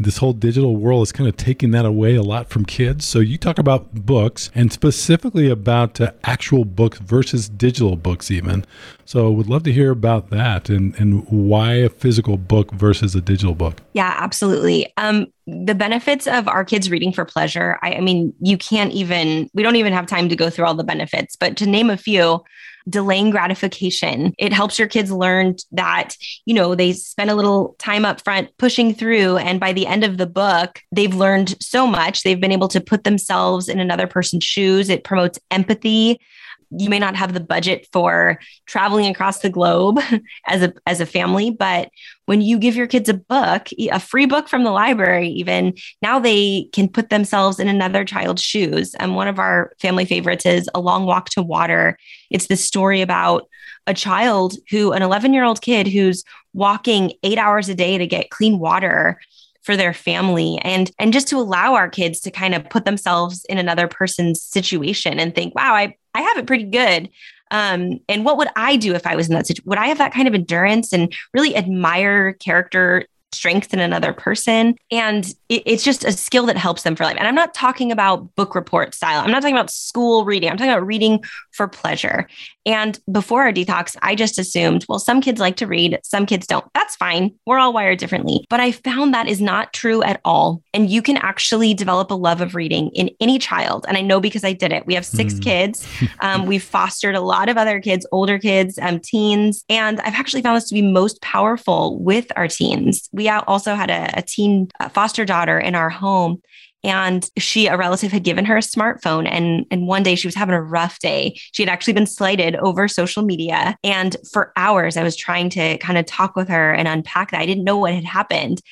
this 0.00 0.16
whole 0.16 0.32
digital 0.32 0.76
world 0.76 1.02
is 1.02 1.12
kind 1.12 1.28
of 1.28 1.36
taking 1.36 1.70
that 1.72 1.84
away 1.84 2.14
a 2.14 2.22
lot 2.22 2.48
from 2.48 2.64
kids. 2.64 3.04
So 3.04 3.18
you 3.18 3.36
talk 3.36 3.58
about 3.58 3.94
books 4.06 4.50
and 4.54 4.72
specifically 4.72 5.50
about 5.50 6.00
uh, 6.00 6.12
actual 6.24 6.64
books 6.64 6.98
versus 6.98 7.48
digital 7.50 7.96
books, 7.96 8.30
even. 8.30 8.64
So 9.04 9.30
would 9.30 9.48
love 9.48 9.62
to 9.64 9.72
hear 9.72 9.90
about 9.90 10.30
that 10.30 10.70
and, 10.70 10.98
and 10.98 11.26
why 11.28 11.74
a 11.74 11.90
physical 11.90 12.38
book 12.38 12.72
versus 12.72 13.14
a 13.14 13.20
digital 13.20 13.54
book. 13.54 13.82
Yeah, 13.92 14.14
absolutely. 14.16 14.90
Um, 14.96 15.26
the 15.46 15.74
benefits 15.74 16.26
of 16.26 16.48
our 16.48 16.64
kids 16.64 16.90
reading 16.90 17.12
for 17.12 17.24
pleasure. 17.24 17.78
I, 17.82 17.94
I 17.94 18.00
mean, 18.00 18.32
you 18.40 18.56
can't 18.56 18.92
even, 18.92 19.50
we 19.52 19.62
don't 19.62 19.76
even 19.76 19.92
have 19.92 20.06
time 20.06 20.28
to 20.30 20.36
go 20.36 20.48
through 20.48 20.64
all 20.64 20.74
the 20.74 20.84
benefits, 20.84 21.36
but 21.36 21.56
to 21.58 21.66
name 21.66 21.90
a 21.90 21.96
few, 21.96 22.42
delaying 22.88 23.30
gratification. 23.30 24.34
It 24.38 24.52
helps 24.52 24.78
your 24.78 24.88
kids 24.88 25.10
learn 25.10 25.56
that, 25.72 26.16
you 26.44 26.54
know, 26.54 26.74
they 26.74 26.92
spend 26.92 27.30
a 27.30 27.34
little 27.34 27.76
time 27.78 28.04
up 28.04 28.20
front 28.22 28.56
pushing 28.58 28.94
through. 28.94 29.36
And 29.38 29.60
by 29.60 29.72
the 29.72 29.86
end 29.86 30.04
of 30.04 30.18
the 30.18 30.26
book, 30.26 30.80
they've 30.92 31.14
learned 31.14 31.60
so 31.62 31.86
much. 31.86 32.22
They've 32.22 32.40
been 32.40 32.52
able 32.52 32.68
to 32.68 32.80
put 32.80 33.04
themselves 33.04 33.68
in 33.68 33.80
another 33.80 34.06
person's 34.06 34.44
shoes. 34.44 34.88
It 34.88 35.04
promotes 35.04 35.38
empathy 35.50 36.20
you 36.70 36.88
may 36.88 36.98
not 36.98 37.16
have 37.16 37.34
the 37.34 37.40
budget 37.40 37.88
for 37.92 38.38
traveling 38.66 39.06
across 39.06 39.40
the 39.40 39.50
globe 39.50 39.98
as 40.46 40.62
a 40.62 40.72
as 40.86 41.00
a 41.00 41.06
family 41.06 41.50
but 41.50 41.90
when 42.26 42.40
you 42.40 42.58
give 42.58 42.76
your 42.76 42.86
kids 42.86 43.08
a 43.08 43.14
book 43.14 43.68
a 43.90 43.98
free 43.98 44.26
book 44.26 44.48
from 44.48 44.64
the 44.64 44.70
library 44.70 45.28
even 45.28 45.74
now 46.02 46.18
they 46.18 46.68
can 46.72 46.88
put 46.88 47.10
themselves 47.10 47.58
in 47.58 47.68
another 47.68 48.04
child's 48.04 48.42
shoes. 48.42 48.94
And 48.94 49.14
one 49.14 49.28
of 49.28 49.38
our 49.38 49.72
family 49.78 50.04
favorites 50.04 50.46
is 50.46 50.68
a 50.74 50.80
long 50.80 51.06
walk 51.06 51.30
to 51.30 51.42
water. 51.42 51.98
It's 52.30 52.46
the 52.46 52.56
story 52.56 53.00
about 53.00 53.48
a 53.86 53.94
child 53.94 54.54
who 54.70 54.92
an 54.92 55.02
11 55.02 55.32
year 55.32 55.44
old 55.44 55.62
kid 55.62 55.86
who's 55.86 56.24
walking 56.52 57.12
eight 57.22 57.38
hours 57.38 57.68
a 57.68 57.74
day 57.74 57.98
to 57.98 58.06
get 58.06 58.30
clean 58.30 58.58
water 58.58 59.18
for 59.62 59.76
their 59.76 59.92
family 59.92 60.58
and 60.62 60.90
and 60.98 61.12
just 61.12 61.28
to 61.28 61.36
allow 61.36 61.74
our 61.74 61.88
kids 61.88 62.20
to 62.20 62.30
kind 62.30 62.54
of 62.54 62.68
put 62.70 62.84
themselves 62.84 63.44
in 63.48 63.58
another 63.58 63.88
person's 63.88 64.42
situation 64.42 65.18
and 65.18 65.34
think 65.34 65.54
wow 65.54 65.74
i 65.74 65.94
i 66.14 66.20
have 66.22 66.38
it 66.38 66.46
pretty 66.46 66.64
good. 66.64 67.08
Um, 67.52 67.98
and 68.08 68.24
what 68.24 68.36
would 68.36 68.46
i 68.54 68.76
do 68.76 68.94
if 68.94 69.08
i 69.08 69.16
was 69.16 69.28
in 69.28 69.34
that 69.34 69.44
situation 69.44 69.68
would 69.68 69.78
i 69.78 69.88
have 69.88 69.98
that 69.98 70.12
kind 70.12 70.28
of 70.28 70.34
endurance 70.34 70.92
and 70.92 71.12
really 71.34 71.56
admire 71.56 72.34
character 72.34 73.06
strength 73.32 73.72
in 73.72 73.80
another 73.80 74.12
person. 74.12 74.76
And 74.90 75.26
it, 75.48 75.62
it's 75.66 75.84
just 75.84 76.04
a 76.04 76.12
skill 76.12 76.46
that 76.46 76.56
helps 76.56 76.82
them 76.82 76.96
for 76.96 77.04
life. 77.04 77.16
And 77.18 77.26
I'm 77.26 77.34
not 77.34 77.54
talking 77.54 77.92
about 77.92 78.34
book 78.34 78.54
report 78.54 78.94
style. 78.94 79.22
I'm 79.22 79.30
not 79.30 79.42
talking 79.42 79.56
about 79.56 79.70
school 79.70 80.24
reading. 80.24 80.50
I'm 80.50 80.56
talking 80.56 80.72
about 80.72 80.86
reading 80.86 81.22
for 81.52 81.68
pleasure. 81.68 82.26
And 82.66 82.98
before 83.10 83.42
our 83.42 83.52
detox, 83.52 83.96
I 84.02 84.14
just 84.14 84.38
assumed, 84.38 84.84
well, 84.88 84.98
some 84.98 85.20
kids 85.20 85.40
like 85.40 85.56
to 85.56 85.66
read, 85.66 85.98
some 86.04 86.26
kids 86.26 86.46
don't. 86.46 86.64
That's 86.74 86.94
fine. 86.96 87.34
We're 87.46 87.58
all 87.58 87.72
wired 87.72 87.98
differently. 87.98 88.44
But 88.50 88.60
I 88.60 88.72
found 88.72 89.14
that 89.14 89.28
is 89.28 89.40
not 89.40 89.72
true 89.72 90.02
at 90.02 90.20
all. 90.24 90.62
And 90.74 90.90
you 90.90 91.00
can 91.00 91.16
actually 91.16 91.72
develop 91.74 92.10
a 92.10 92.14
love 92.14 92.40
of 92.40 92.54
reading 92.54 92.90
in 92.90 93.10
any 93.20 93.38
child. 93.38 93.86
And 93.88 93.96
I 93.96 94.02
know 94.02 94.20
because 94.20 94.44
I 94.44 94.52
did 94.52 94.72
it. 94.72 94.86
We 94.86 94.94
have 94.94 95.06
six 95.06 95.34
mm. 95.34 95.42
kids. 95.42 95.86
Um, 96.22 96.44
we've 96.44 96.62
fostered 96.62 97.14
a 97.14 97.20
lot 97.20 97.48
of 97.48 97.56
other 97.56 97.80
kids, 97.80 98.06
older 98.12 98.38
kids, 98.38 98.78
um, 98.82 99.00
teens. 99.00 99.64
And 99.68 100.00
I've 100.00 100.14
actually 100.14 100.42
found 100.42 100.56
this 100.56 100.68
to 100.68 100.74
be 100.74 100.82
most 100.82 101.20
powerful 101.22 101.98
with 101.98 102.30
our 102.36 102.48
teens. 102.48 103.08
We 103.12 103.19
also 103.28 103.74
had 103.74 103.90
a, 103.90 104.18
a 104.18 104.22
teen 104.22 104.68
uh, 104.80 104.88
foster 104.88 105.24
daughter 105.24 105.58
in 105.58 105.74
our 105.74 105.90
home 105.90 106.40
and 106.82 107.28
she 107.36 107.66
a 107.66 107.76
relative 107.76 108.10
had 108.10 108.24
given 108.24 108.44
her 108.44 108.56
a 108.56 108.60
smartphone 108.60 109.28
and 109.28 109.66
and 109.70 109.86
one 109.86 110.02
day 110.02 110.14
she 110.14 110.26
was 110.26 110.34
having 110.34 110.54
a 110.54 110.62
rough 110.62 110.98
day 110.98 111.38
she 111.52 111.62
had 111.62 111.68
actually 111.68 111.92
been 111.92 112.06
slighted 112.06 112.56
over 112.56 112.88
social 112.88 113.22
media 113.22 113.76
and 113.84 114.16
for 114.32 114.52
hours 114.56 114.96
i 114.96 115.02
was 115.02 115.16
trying 115.16 115.50
to 115.50 115.76
kind 115.78 115.98
of 115.98 116.06
talk 116.06 116.36
with 116.36 116.48
her 116.48 116.72
and 116.72 116.88
unpack 116.88 117.30
that 117.30 117.40
i 117.40 117.46
didn't 117.46 117.64
know 117.64 117.76
what 117.76 117.94
had 117.94 118.04
happened 118.04 118.62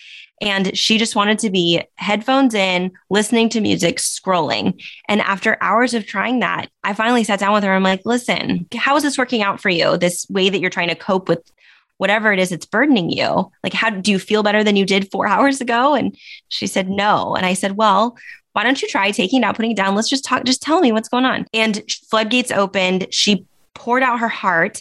and 0.41 0.77
she 0.77 0.99
just 0.99 1.17
wanted 1.17 1.39
to 1.41 1.51
be 1.51 1.83
headphones 1.97 2.55
in, 2.55 2.93
listening 3.11 3.49
to 3.51 3.61
music, 3.61 3.97
scrolling. 3.97 4.81
And 5.09 5.21
after 5.21 5.59
hours 5.61 5.95
of 5.95 6.07
trying 6.07 6.41
that, 6.41 6.69
I 6.85 6.95
finally 6.95 7.25
sat 7.25 7.41
down 7.41 7.55
with 7.55 7.65
her. 7.65 7.73
I'm 7.73 7.83
like, 7.83 8.03
listen, 8.05 8.67
how 8.77 8.97
is 8.97 9.03
this 9.03 9.19
working 9.19 9.43
out 9.43 9.61
for 9.61 9.69
you? 9.69 9.97
This 9.97 10.27
way 10.31 10.49
that 10.49 10.61
you're 10.61 10.71
trying 10.71 10.89
to 10.89 10.95
cope 10.95 11.29
with 11.29 11.43
whatever 11.99 12.33
it 12.33 12.39
is 12.39 12.51
it's 12.51 12.67
burdening 12.67 13.11
you. 13.11 13.51
Like 13.63 13.75
how 13.75 13.91
do 13.91 14.11
you 14.11 14.19
feel 14.19 14.43
better 14.43 14.65
than 14.65 14.77
you 14.77 14.87
did 14.87 15.11
four 15.11 15.27
hours 15.35 15.61
ago? 15.61 15.95
And 15.95 16.17
she 16.49 16.67
said 16.67 16.89
no. 16.89 17.35
And 17.37 17.47
i 17.47 17.55
said 17.55 17.77
well 17.77 18.17
why 18.55 18.65
don't 18.65 18.83
you 18.83 18.89
try 18.89 19.13
taking 19.13 19.43
it 19.43 19.47
out 19.47 19.55
putting 19.55 19.73
it 19.73 19.77
down? 19.77 19.95
Let's 19.95 20.09
just 20.09 20.25
talk 20.25 20.45
just 20.45 20.63
tell 20.63 20.81
me 20.81 20.91
what's 20.91 21.09
going 21.09 21.25
on. 21.25 21.47
And 21.53 21.83
floodgates 22.11 22.51
opened. 22.51 23.07
She 23.11 23.47
poured 23.75 24.03
out 24.03 24.19
her 24.19 24.29
heart. 24.29 24.81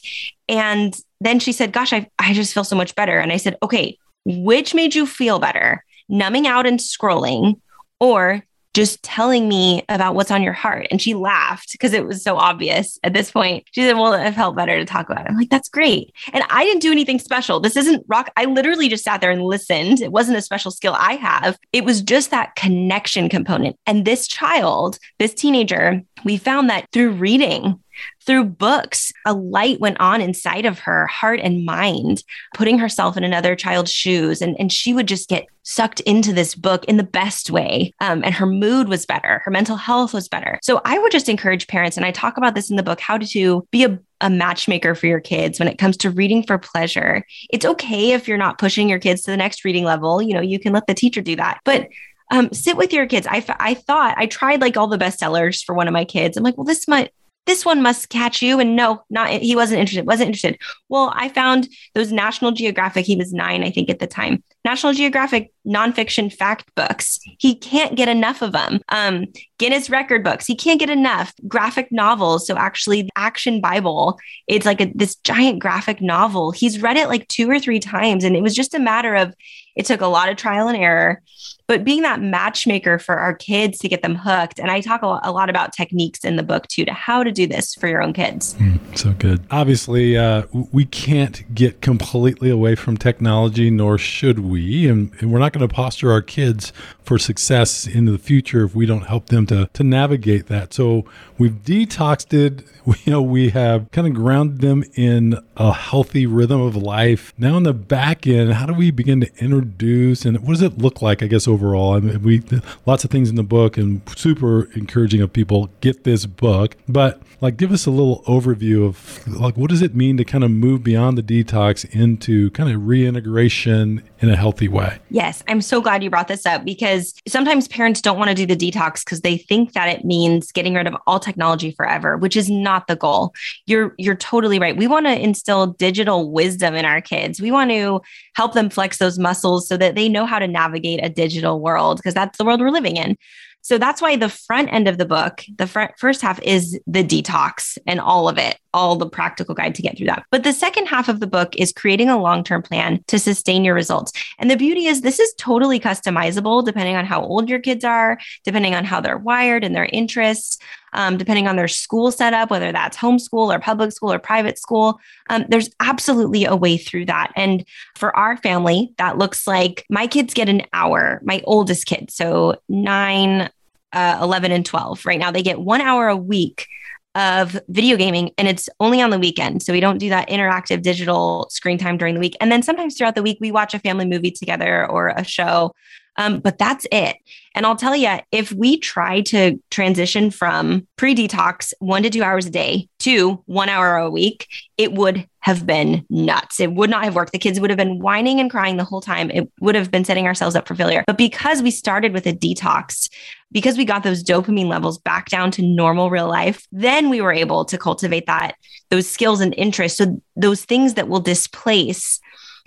And 0.50 0.98
then 1.20 1.40
she 1.40 1.52
said 1.52 1.74
gosh 1.74 1.94
i, 1.94 2.10
I 2.18 2.34
just 2.34 2.54
feel 2.54 2.64
so 2.64 2.76
much 2.76 2.96
better. 2.96 3.20
And 3.20 3.32
i 3.32 3.38
said 3.38 3.58
okay 3.62 3.98
which 4.26 4.74
made 4.74 4.94
you 4.94 5.06
feel 5.06 5.40
better? 5.40 5.86
Numbing 6.10 6.48
out 6.48 6.68
and 6.68 6.80
scrolling 6.80 7.62
or 8.00 8.44
just 8.78 9.02
telling 9.02 9.48
me 9.50 9.84
about 9.90 10.14
what's 10.14 10.30
on 10.30 10.44
your 10.44 10.54
heart. 10.54 10.86
And 10.92 11.02
she 11.02 11.16
laughed 11.16 11.72
because 11.72 11.94
it 11.94 12.06
was 12.06 12.22
so 12.22 12.38
obvious 12.38 13.00
at 13.02 13.12
this 13.12 13.32
point. 13.32 13.64
She 13.72 13.82
said, 13.82 13.98
Well, 13.98 14.14
it 14.14 14.34
felt 14.34 14.56
better 14.56 14.78
to 14.78 14.86
talk 14.86 15.10
about 15.10 15.26
it. 15.26 15.30
I'm 15.32 15.36
like, 15.36 15.50
That's 15.50 15.68
great. 15.68 16.14
And 16.32 16.44
I 16.52 16.64
didn't 16.64 16.84
do 16.84 16.92
anything 16.92 17.18
special. 17.18 17.60
This 17.60 17.76
isn't 17.76 18.06
rock. 18.08 18.30
I 18.38 18.46
literally 18.46 18.88
just 18.88 19.04
sat 19.04 19.20
there 19.20 19.32
and 19.32 19.42
listened. 19.42 20.00
It 20.00 20.12
wasn't 20.12 20.38
a 20.38 20.44
special 20.44 20.70
skill 20.70 20.96
I 20.96 21.14
have. 21.14 21.58
It 21.74 21.86
was 21.86 22.04
just 22.04 22.30
that 22.30 22.56
connection 22.56 23.30
component. 23.30 23.80
And 23.88 24.06
this 24.06 24.28
child, 24.28 25.00
this 25.18 25.34
teenager, 25.34 26.04
we 26.24 26.38
found 26.38 26.70
that 26.70 26.86
through 26.92 27.14
reading, 27.14 27.80
through 28.28 28.44
books, 28.44 29.12
a 29.26 29.34
light 29.34 29.80
went 29.80 30.00
on 30.00 30.22
inside 30.22 30.66
of 30.66 30.80
her 30.80 31.08
heart 31.08 31.40
and 31.42 31.66
mind, 31.66 32.24
putting 32.54 32.78
herself 32.78 33.18
in 33.18 33.24
another 33.24 33.56
child's 33.56 33.92
shoes. 33.92 34.42
And, 34.42 34.56
and 34.60 34.72
she 34.72 34.94
would 34.94 35.08
just 35.08 35.30
get 35.30 35.48
sucked 35.64 36.02
into 36.02 36.34
this 36.34 36.54
book 36.54 36.86
in 36.86 36.98
the 36.98 37.04
best 37.04 37.50
way. 37.50 37.94
Um, 38.00 38.24
and 38.24 38.36
her 38.36 38.46
mood 38.46 38.90
was 38.90 39.06
better, 39.06 39.42
her 39.46 39.52
mental 39.52 39.78
health 39.78 40.14
was 40.14 40.28
better. 40.28 40.60
So 40.62 40.82
I 40.86 41.00
would 41.00 41.12
just 41.12 41.30
encourage 41.30 41.68
parents, 41.68 41.98
and 41.98 42.06
I 42.06 42.12
talk 42.12 42.38
about 42.38 42.54
this 42.54 42.70
in 42.70 42.76
the 42.76 42.84
book, 42.84 43.00
how 43.00 43.18
to 43.18 43.68
be 43.72 43.84
a 43.84 44.00
a 44.20 44.30
matchmaker 44.30 44.96
for 44.96 45.06
your 45.06 45.20
kids 45.20 45.60
when 45.60 45.68
it 45.68 45.78
comes 45.78 45.96
to 45.98 46.10
reading 46.10 46.42
for 46.42 46.58
pleasure. 46.58 47.24
It's 47.52 47.66
okay 47.66 48.14
if 48.14 48.28
you're 48.28 48.36
not 48.36 48.58
pushing 48.58 48.90
your 48.90 48.98
kids 48.98 49.22
to 49.22 49.32
the 49.32 49.38
next 49.38 49.64
reading 49.64 49.84
level. 49.84 50.24
You 50.24 50.34
know, 50.34 50.42
you 50.42 50.60
can 50.60 50.74
let 50.74 50.88
the 50.88 50.96
teacher 50.96 51.22
do 51.22 51.36
that. 51.36 51.60
But 51.64 51.90
um, 52.32 52.52
sit 52.52 52.78
with 52.78 52.92
your 52.92 53.06
kids. 53.06 53.28
I, 53.30 53.46
I 53.60 53.76
thought 53.76 54.16
I 54.18 54.26
tried 54.26 54.62
like 54.62 54.76
all 54.76 54.88
the 54.88 54.98
bestsellers 54.98 55.64
for 55.64 55.76
one 55.76 55.88
of 55.88 55.94
my 55.94 56.04
kids. 56.04 56.36
I'm 56.36 56.44
like, 56.44 56.58
well, 56.58 56.66
this 56.66 56.88
might 56.88 57.12
this 57.48 57.66
one 57.66 57.82
must 57.82 58.10
catch 58.10 58.42
you. 58.42 58.60
And 58.60 58.76
no, 58.76 59.04
not 59.10 59.30
he 59.30 59.56
wasn't 59.56 59.80
interested, 59.80 60.06
wasn't 60.06 60.28
interested. 60.28 60.60
Well, 60.90 61.12
I 61.16 61.30
found 61.30 61.68
those 61.96 62.12
National 62.12 62.52
Geographic, 62.52 63.06
he 63.06 63.16
was 63.16 63.34
nine, 63.34 63.64
I 63.64 63.72
think, 63.72 63.90
at 63.90 64.00
the 64.00 64.08
time. 64.08 64.44
National 64.64 64.94
Geographic 64.94 65.52
nonfiction 65.66 66.32
fact 66.32 66.70
books. 66.76 67.20
He 67.40 67.56
can't 67.56 67.96
get 67.96 68.10
enough 68.10 68.42
of 68.42 68.52
them. 68.52 68.82
Um, 68.90 69.26
Guinness 69.58 69.90
record 69.90 70.24
books. 70.24 70.46
He 70.46 70.56
can't 70.56 70.80
get 70.80 70.90
enough. 70.90 71.34
Graphic 71.48 71.88
novels. 71.92 72.46
So 72.46 72.56
actually, 72.58 73.10
Action 73.16 73.62
Bible. 73.62 74.20
It's 74.48 74.66
like 74.66 74.82
a, 74.82 74.92
this 74.94 75.16
giant 75.16 75.60
graphic 75.60 76.02
novel. 76.02 76.52
He's 76.52 76.82
read 76.82 76.98
it 76.98 77.08
like 77.08 77.28
two 77.28 77.50
or 77.50 77.60
three 77.60 77.80
times, 77.80 78.24
and 78.24 78.36
it 78.36 78.44
was 78.44 78.54
just 78.54 78.76
a 78.76 78.80
matter 78.80 79.16
of. 79.16 79.34
It 79.76 79.86
took 79.86 80.02
a 80.02 80.08
lot 80.08 80.28
of 80.28 80.38
trial 80.38 80.68
and 80.68 80.78
error 80.78 81.22
but 81.68 81.84
being 81.84 82.02
that 82.02 82.22
matchmaker 82.22 82.98
for 82.98 83.16
our 83.16 83.34
kids 83.34 83.78
to 83.80 83.90
get 83.90 84.02
them 84.02 84.16
hooked. 84.16 84.60
And 84.60 84.72
I 84.72 84.80
talk 84.80 85.02
a 85.02 85.32
lot 85.32 85.50
about 85.50 85.74
techniques 85.74 86.24
in 86.24 86.38
the 86.38 86.44
book 86.44 86.68
too, 86.68 86.86
to 86.86 86.94
how 86.94 87.24
to 87.24 87.32
do 87.32 87.46
this 87.46 87.76
for 87.76 87.88
your 87.88 88.02
own 88.02 88.14
kids. 88.14 88.56
Mm, 88.56 88.98
so 88.98 89.14
good. 89.14 89.42
Obviously, 89.52 90.18
uh, 90.18 90.44
we 90.72 90.86
can't 90.86 91.54
get 91.54 91.82
completely 91.82 92.50
away 92.50 92.76
from 92.76 92.96
technology, 92.98 93.70
nor 93.70 93.98
should 93.98 94.40
we. 94.40 94.88
And, 94.88 95.12
and 95.20 95.32
we're 95.32 95.40
not 95.40 95.52
going 95.52 95.68
to 95.68 95.74
posture 95.74 96.12
our 96.12 96.22
kids 96.22 96.72
for 97.04 97.18
success 97.18 97.86
in 97.86 98.06
the 98.06 98.18
future 98.18 98.66
if 98.66 98.76
we 98.76 98.86
don't 98.86 99.04
help 99.04 99.28
them 99.28 99.46
to, 99.48 99.70
to 99.74 99.84
navigate 99.84 100.48
that. 100.48 100.74
So 100.74 101.06
we've 101.38 101.64
detoxed 101.64 102.34
it. 102.34 102.66
We, 102.88 102.96
you 103.04 103.12
know, 103.12 103.22
we 103.22 103.50
have 103.50 103.92
kind 103.92 104.08
of 104.08 104.14
grounded 104.14 104.62
them 104.62 104.82
in 104.96 105.38
a 105.58 105.74
healthy 105.74 106.26
rhythm 106.26 106.62
of 106.62 106.78
life. 106.78 107.34
Now, 107.38 107.58
on 107.58 107.64
the 107.64 107.74
back 107.74 108.26
end, 108.26 108.54
how 108.54 108.66
do 108.66 108.74
we 108.74 108.92
begin 108.92 109.20
to 109.20 109.44
introduce 109.44 110.24
and 110.24 110.40
what 110.40 110.54
does 110.54 110.62
it 110.62 110.78
look 110.78 111.02
like, 111.02 111.22
I 111.22 111.28
guess, 111.28 111.50
overall? 111.58 111.94
I 111.94 112.00
mean, 112.00 112.22
we 112.22 112.44
lots 112.86 113.04
of 113.04 113.10
things 113.10 113.30
in 113.30 113.36
the 113.36 113.44
book 113.44 113.78
and 113.78 114.02
super 114.16 114.72
encouraging 114.74 115.22
of 115.22 115.34
people 115.34 115.70
get 115.82 116.04
this 116.04 116.26
book, 116.26 116.76
but 116.88 117.22
like 117.42 117.58
give 117.58 117.72
us 117.72 117.86
a 117.86 117.92
little 117.92 118.24
overview 118.24 118.86
of 118.86 119.28
like 119.28 119.58
what 119.58 119.70
does 119.70 119.82
it 119.82 119.96
mean 119.96 120.18
to 120.18 120.26
kind 120.26 120.44
of 120.44 120.52
move 120.52 120.84
beyond 120.84 121.18
the 121.18 121.24
detox 121.24 121.86
into 121.94 122.50
kind 122.52 122.72
of 122.72 122.88
reintegration 122.88 124.04
in 124.20 124.30
a 124.30 124.36
healthy 124.36 124.68
way. 124.68 124.98
Yes, 125.10 125.44
I'm 125.48 125.62
so 125.62 125.82
glad 125.82 126.04
you 126.04 126.10
brought 126.10 126.28
this 126.28 126.46
up 126.46 126.66
because 126.66 127.14
sometimes 127.28 127.68
parents 127.68 128.02
don't 128.02 128.18
want 128.18 128.30
to 128.30 128.36
do 128.36 128.46
the 128.46 128.56
detox 128.56 129.04
because 129.06 129.22
they 129.22 129.38
think 129.38 129.74
that 129.74 129.90
it 129.90 130.06
means 130.06 130.52
getting 130.52 130.74
rid 130.74 130.88
of 130.88 130.96
all 131.06 131.20
technology 131.20 131.72
forever, 131.72 132.18
which 132.18 132.36
is 132.36 132.50
not 132.50 132.88
the 132.88 132.96
goal. 132.96 133.34
You're 133.66 133.94
you're 133.98 134.16
totally 134.16 134.60
right. 134.60 134.76
We 134.76 134.88
want 134.88 135.06
to 135.06 135.20
instill 135.20 135.68
digital 135.68 136.32
wisdom 136.32 136.76
in 136.76 136.86
our 136.86 137.02
kids. 137.02 137.40
We 137.40 137.52
want 137.52 137.72
to 137.72 138.02
help 138.38 138.54
them 138.54 138.70
flex 138.70 139.00
those 139.00 139.18
muscles 139.18 139.68
so 139.68 139.76
that 139.78 139.96
they 139.96 140.08
know 140.08 140.28
how 140.28 140.38
to 140.38 140.48
navigate 140.48 141.04
a 141.04 141.10
digital 141.10 141.60
world 141.60 141.98
because 141.98 142.14
that's 142.14 142.38
the 142.38 142.46
world 142.46 142.62
we're 142.62 142.70
living 142.70 142.96
in. 142.96 143.18
So 143.62 143.80
that's 143.80 144.00
why 144.00 144.16
the 144.16 144.30
front 144.30 144.72
end 144.72 144.88
of 144.88 145.00
the 145.00 145.08
book, 145.08 145.44
the 145.58 145.66
front, 145.66 145.94
first 145.98 146.22
half 146.22 146.40
is 146.44 146.80
the 146.86 147.04
detox 147.04 147.80
and 147.88 148.00
all 148.00 148.30
of 148.30 148.38
it, 148.38 148.60
all 148.78 148.96
the 148.96 149.10
practical 149.10 149.56
guide 149.56 149.74
to 149.74 149.82
get 149.82 149.98
through 149.98 150.06
that. 150.06 150.24
But 150.30 150.44
the 150.44 150.54
second 150.54 150.86
half 150.86 151.10
of 151.10 151.20
the 151.20 151.26
book 151.26 151.56
is 151.58 151.74
creating 151.74 152.10
a 152.10 152.22
long 152.22 152.44
term 152.44 152.62
plan 152.62 153.04
to 153.08 153.18
sustain 153.18 153.66
your 153.66 153.74
results. 153.74 154.12
And 154.38 154.52
the 154.52 154.56
beauty 154.56 154.86
is, 154.86 155.02
this 155.02 155.20
is 155.20 155.34
totally 155.40 155.80
customizable 155.80 156.64
depending 156.64 156.96
on 156.96 157.04
how 157.06 157.24
old 157.24 157.50
your 157.50 157.60
kids 157.60 157.84
are, 157.84 158.20
depending 158.44 158.76
on 158.76 158.86
how 158.86 159.02
they're 159.02 159.18
wired 159.18 159.64
and 159.64 159.76
their 159.76 159.90
interests. 159.92 160.60
Um, 160.94 161.18
depending 161.18 161.48
on 161.48 161.58
their 161.58 161.68
school 161.68 162.12
setup, 162.12 162.50
whether 162.50 162.72
that's 162.72 162.98
homeschool 162.98 163.54
or 163.54 163.60
public 163.60 163.92
school 163.92 164.12
or 164.12 164.18
private 164.18 164.58
school. 164.58 165.00
Um, 165.30 165.46
there's 165.50 165.70
absolutely 165.82 166.46
a 166.46 166.56
way 166.56 166.78
through 166.78 167.06
that. 167.06 167.34
And 167.36 167.66
for 167.96 168.16
our 168.16 168.38
family, 168.38 168.94
that 168.98 169.18
looks 169.18 169.46
like 169.46 169.86
my 169.90 170.08
kids 170.08 170.34
get 170.34 170.48
an 170.48 170.64
hour, 170.72 171.20
my 171.24 171.42
oldest 171.44 171.86
kid, 171.86 172.10
so 172.10 172.56
nine, 172.70 173.50
uh, 173.94 174.18
11 174.22 174.52
and 174.52 174.66
12 174.66 175.06
right 175.06 175.20
now 175.20 175.32
they 175.32 175.42
get 175.42 175.60
one 175.60 175.80
hour 175.82 176.08
a 176.08 176.18
week 176.18 176.68
of 177.18 177.60
video 177.68 177.98
gaming 177.98 178.32
and 178.38 178.48
it's 178.48 178.70
only 178.80 179.02
on 179.02 179.10
the 179.10 179.18
weekend. 179.18 179.64
So 179.64 179.74
we 179.74 179.80
don't 179.80 179.98
do 179.98 180.08
that 180.10 180.30
interactive 180.30 180.84
digital 180.84 181.48
screen 181.50 181.80
time 181.80 181.98
during 181.98 182.14
the 182.14 182.20
week. 182.20 182.38
And 182.40 182.52
then 182.52 182.62
sometimes 182.62 182.96
throughout 182.96 183.16
the 183.16 183.24
week, 183.24 183.40
we 183.42 183.52
watch 183.52 183.74
a 183.74 183.80
family 183.80 184.06
movie 184.06 184.30
together 184.30 184.86
or 184.90 185.08
a 185.10 185.24
show. 185.24 185.74
Um, 186.18 186.40
but 186.40 186.58
that's 186.58 186.86
it. 186.92 187.18
And 187.54 187.66
I'll 187.66 187.76
tell 187.76 187.96
you, 187.96 188.18
if 188.32 188.52
we 188.52 188.78
try 188.78 189.22
to 189.22 189.60
transition 189.72 190.30
from 190.32 190.88
pre 190.96 191.16
detox 191.16 191.74
one 191.80 192.04
to 192.04 192.10
two 192.10 192.24
hours 192.24 192.46
a 192.46 192.50
day 192.50 192.88
to 193.00 193.42
one 193.46 193.70
hour 193.70 193.98
a 193.98 194.10
week, 194.10 194.48
it 194.78 194.94
would 194.94 195.28
have 195.40 195.66
been 195.66 196.06
nuts. 196.10 196.60
It 196.60 196.74
would 196.74 196.90
not 196.90 197.04
have 197.04 197.16
worked. 197.16 197.32
The 197.32 197.40
kids 197.40 197.60
would 197.60 197.70
have 197.70 197.78
been 197.78 198.00
whining 198.00 198.40
and 198.40 198.52
crying 198.52 198.78
the 198.78 198.84
whole 198.84 199.00
time. 199.02 199.32
It 199.32 199.50
would 199.62 199.76
have 199.76 199.90
been 199.90 200.04
setting 200.04 200.28
ourselves 200.28 200.56
up 200.56 200.68
for 200.68 200.76
failure. 200.76 201.04
But 201.08 201.18
because 201.18 201.64
we 201.64 201.72
started 201.72 202.14
with 202.14 202.28
a 202.28 202.34
detox, 202.34 203.10
because 203.52 203.78
we 203.78 203.86
got 203.86 204.04
those 204.04 204.24
dopamine 204.24 204.68
levels 204.68 204.98
back 204.98 205.30
down 205.30 205.52
to 205.52 205.62
normal 205.62 206.10
real 206.10 206.28
life, 206.28 206.68
then 206.72 207.10
we 207.10 207.22
were 207.22 207.32
able 207.32 207.64
to 207.66 207.78
cultivate 207.78 208.26
that, 208.26 208.56
those 208.90 209.10
skills 209.10 209.40
and 209.40 209.54
interests. 209.56 209.98
So 209.98 210.22
those 210.36 210.66
things 210.66 210.96
that 210.96 211.08
will 211.08 211.22
displace 211.22 212.20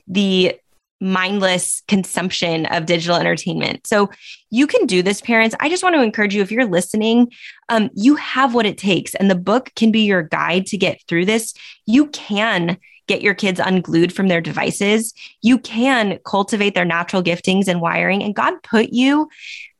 the 0.09 0.59
mindless 1.01 1.83
consumption 1.89 2.67
of 2.67 2.87
digital 2.87 3.17
entertainment. 3.17 3.87
So 3.87 4.11
you 4.51 4.67
can 4.67 4.87
do 4.87 5.03
this, 5.03 5.21
parents. 5.21 5.57
I 5.59 5.69
just 5.69 5.83
want 5.83 5.95
to 5.95 6.03
encourage 6.03 6.35
you 6.35 6.43
if 6.43 6.53
you're 6.53 6.67
listening, 6.67 7.33
um, 7.69 7.91
you 7.95 8.17
have 8.17 8.55
what 8.55 8.67
it 8.67 8.79
takes, 8.79 9.15
and 9.15 9.31
the 9.31 9.35
book 9.35 9.73
can 9.77 9.91
be 9.91 10.01
your 10.01 10.23
guide 10.23 10.67
to 10.67 10.77
get 10.77 11.01
through 11.09 11.25
this. 11.25 11.55
You 11.87 12.09
can 12.09 12.77
get 13.07 13.23
your 13.23 13.35
kids 13.35 13.59
unglued 13.59 14.13
from 14.13 14.29
their 14.29 14.41
devices. 14.41 15.15
You 15.43 15.59
can 15.59 16.19
cultivate 16.25 16.75
their 16.75 16.85
natural 16.85 17.23
giftings 17.23 17.67
and 17.67 17.81
wiring, 17.81 18.23
and 18.23 18.35
God 18.35 18.63
put 18.63 18.91
you 18.91 19.29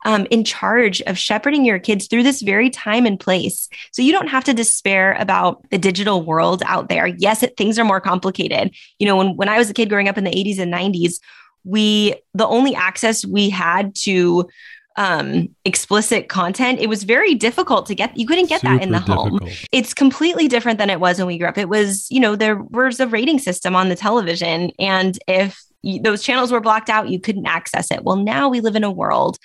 um, 0.05 0.27
in 0.31 0.45
charge 0.45 1.03
of 1.03 1.19
shepherding 1.19 1.65
your 1.65 1.79
kids 1.79 2.07
through 2.07 2.23
this 2.23 2.43
very 2.43 2.71
time 2.71 3.07
and 3.07 3.19
place. 3.19 3.69
So 3.93 4.03
you 4.03 4.13
don't 4.13 4.29
have 4.29 4.45
to 4.45 4.55
despair 4.55 5.15
about 5.19 5.69
the 5.71 5.79
digital 5.79 6.23
world 6.23 6.63
out 6.67 6.89
there. 6.89 7.07
Yes, 7.07 7.43
it, 7.43 7.57
things 7.57 7.79
are 7.79 7.85
more 7.85 8.01
complicated. 8.01 8.75
You 8.99 9.07
know, 9.07 9.17
when, 9.17 9.37
when 9.37 9.49
I 9.49 9.59
was 9.59 9.71
a 9.71 9.75
kid 9.75 9.89
growing 9.89 10.09
up 10.09 10.19
in 10.19 10.25
the 10.25 10.31
80s 10.31 10.59
and 10.59 10.73
90s, 10.73 11.21
we, 11.65 12.15
the 12.35 12.47
only 12.47 12.75
access 12.75 13.25
we 13.25 13.51
had 13.51 13.95
to 13.97 14.49
um 14.97 15.49
explicit 15.65 16.29
content 16.29 16.81
it 16.81 16.89
was 16.89 17.05
very 17.05 17.35
difficult 17.37 17.87
to 17.87 17.95
get 17.95 18.15
you 18.17 18.27
couldn't 18.27 18.49
get 18.49 18.61
Super 18.61 18.75
that 18.75 18.83
in 18.83 18.91
the 18.91 18.99
home 18.99 19.39
it's 19.71 19.95
completely 19.95 20.49
different 20.49 20.81
than 20.81 20.91
it 20.91 20.99
was 20.99 21.19
when 21.19 21.29
we 21.29 21.39
grew 21.39 21.47
up 21.47 21.57
it 21.57 21.69
was 21.69 22.09
you 22.11 22.19
know 22.19 22.35
there 22.35 22.57
was 22.57 22.99
a 22.99 23.07
rating 23.07 23.39
system 23.39 23.77
on 23.77 23.89
the 23.89 23.95
television 23.95 24.73
and 24.81 25.17
if 25.29 25.63
those 26.03 26.25
channels 26.25 26.51
were 26.51 26.61
blocked 26.61 26.91
out 26.91 27.09
you 27.09 27.21
couldn't 27.21 27.47
access 27.47 27.93
it 27.93 28.03
well 28.03 28.17
now 28.17 28.49
we 28.49 28.61
live 28.61 28.75
in 28.75 28.83
a 28.83 28.91
world 28.91 29.39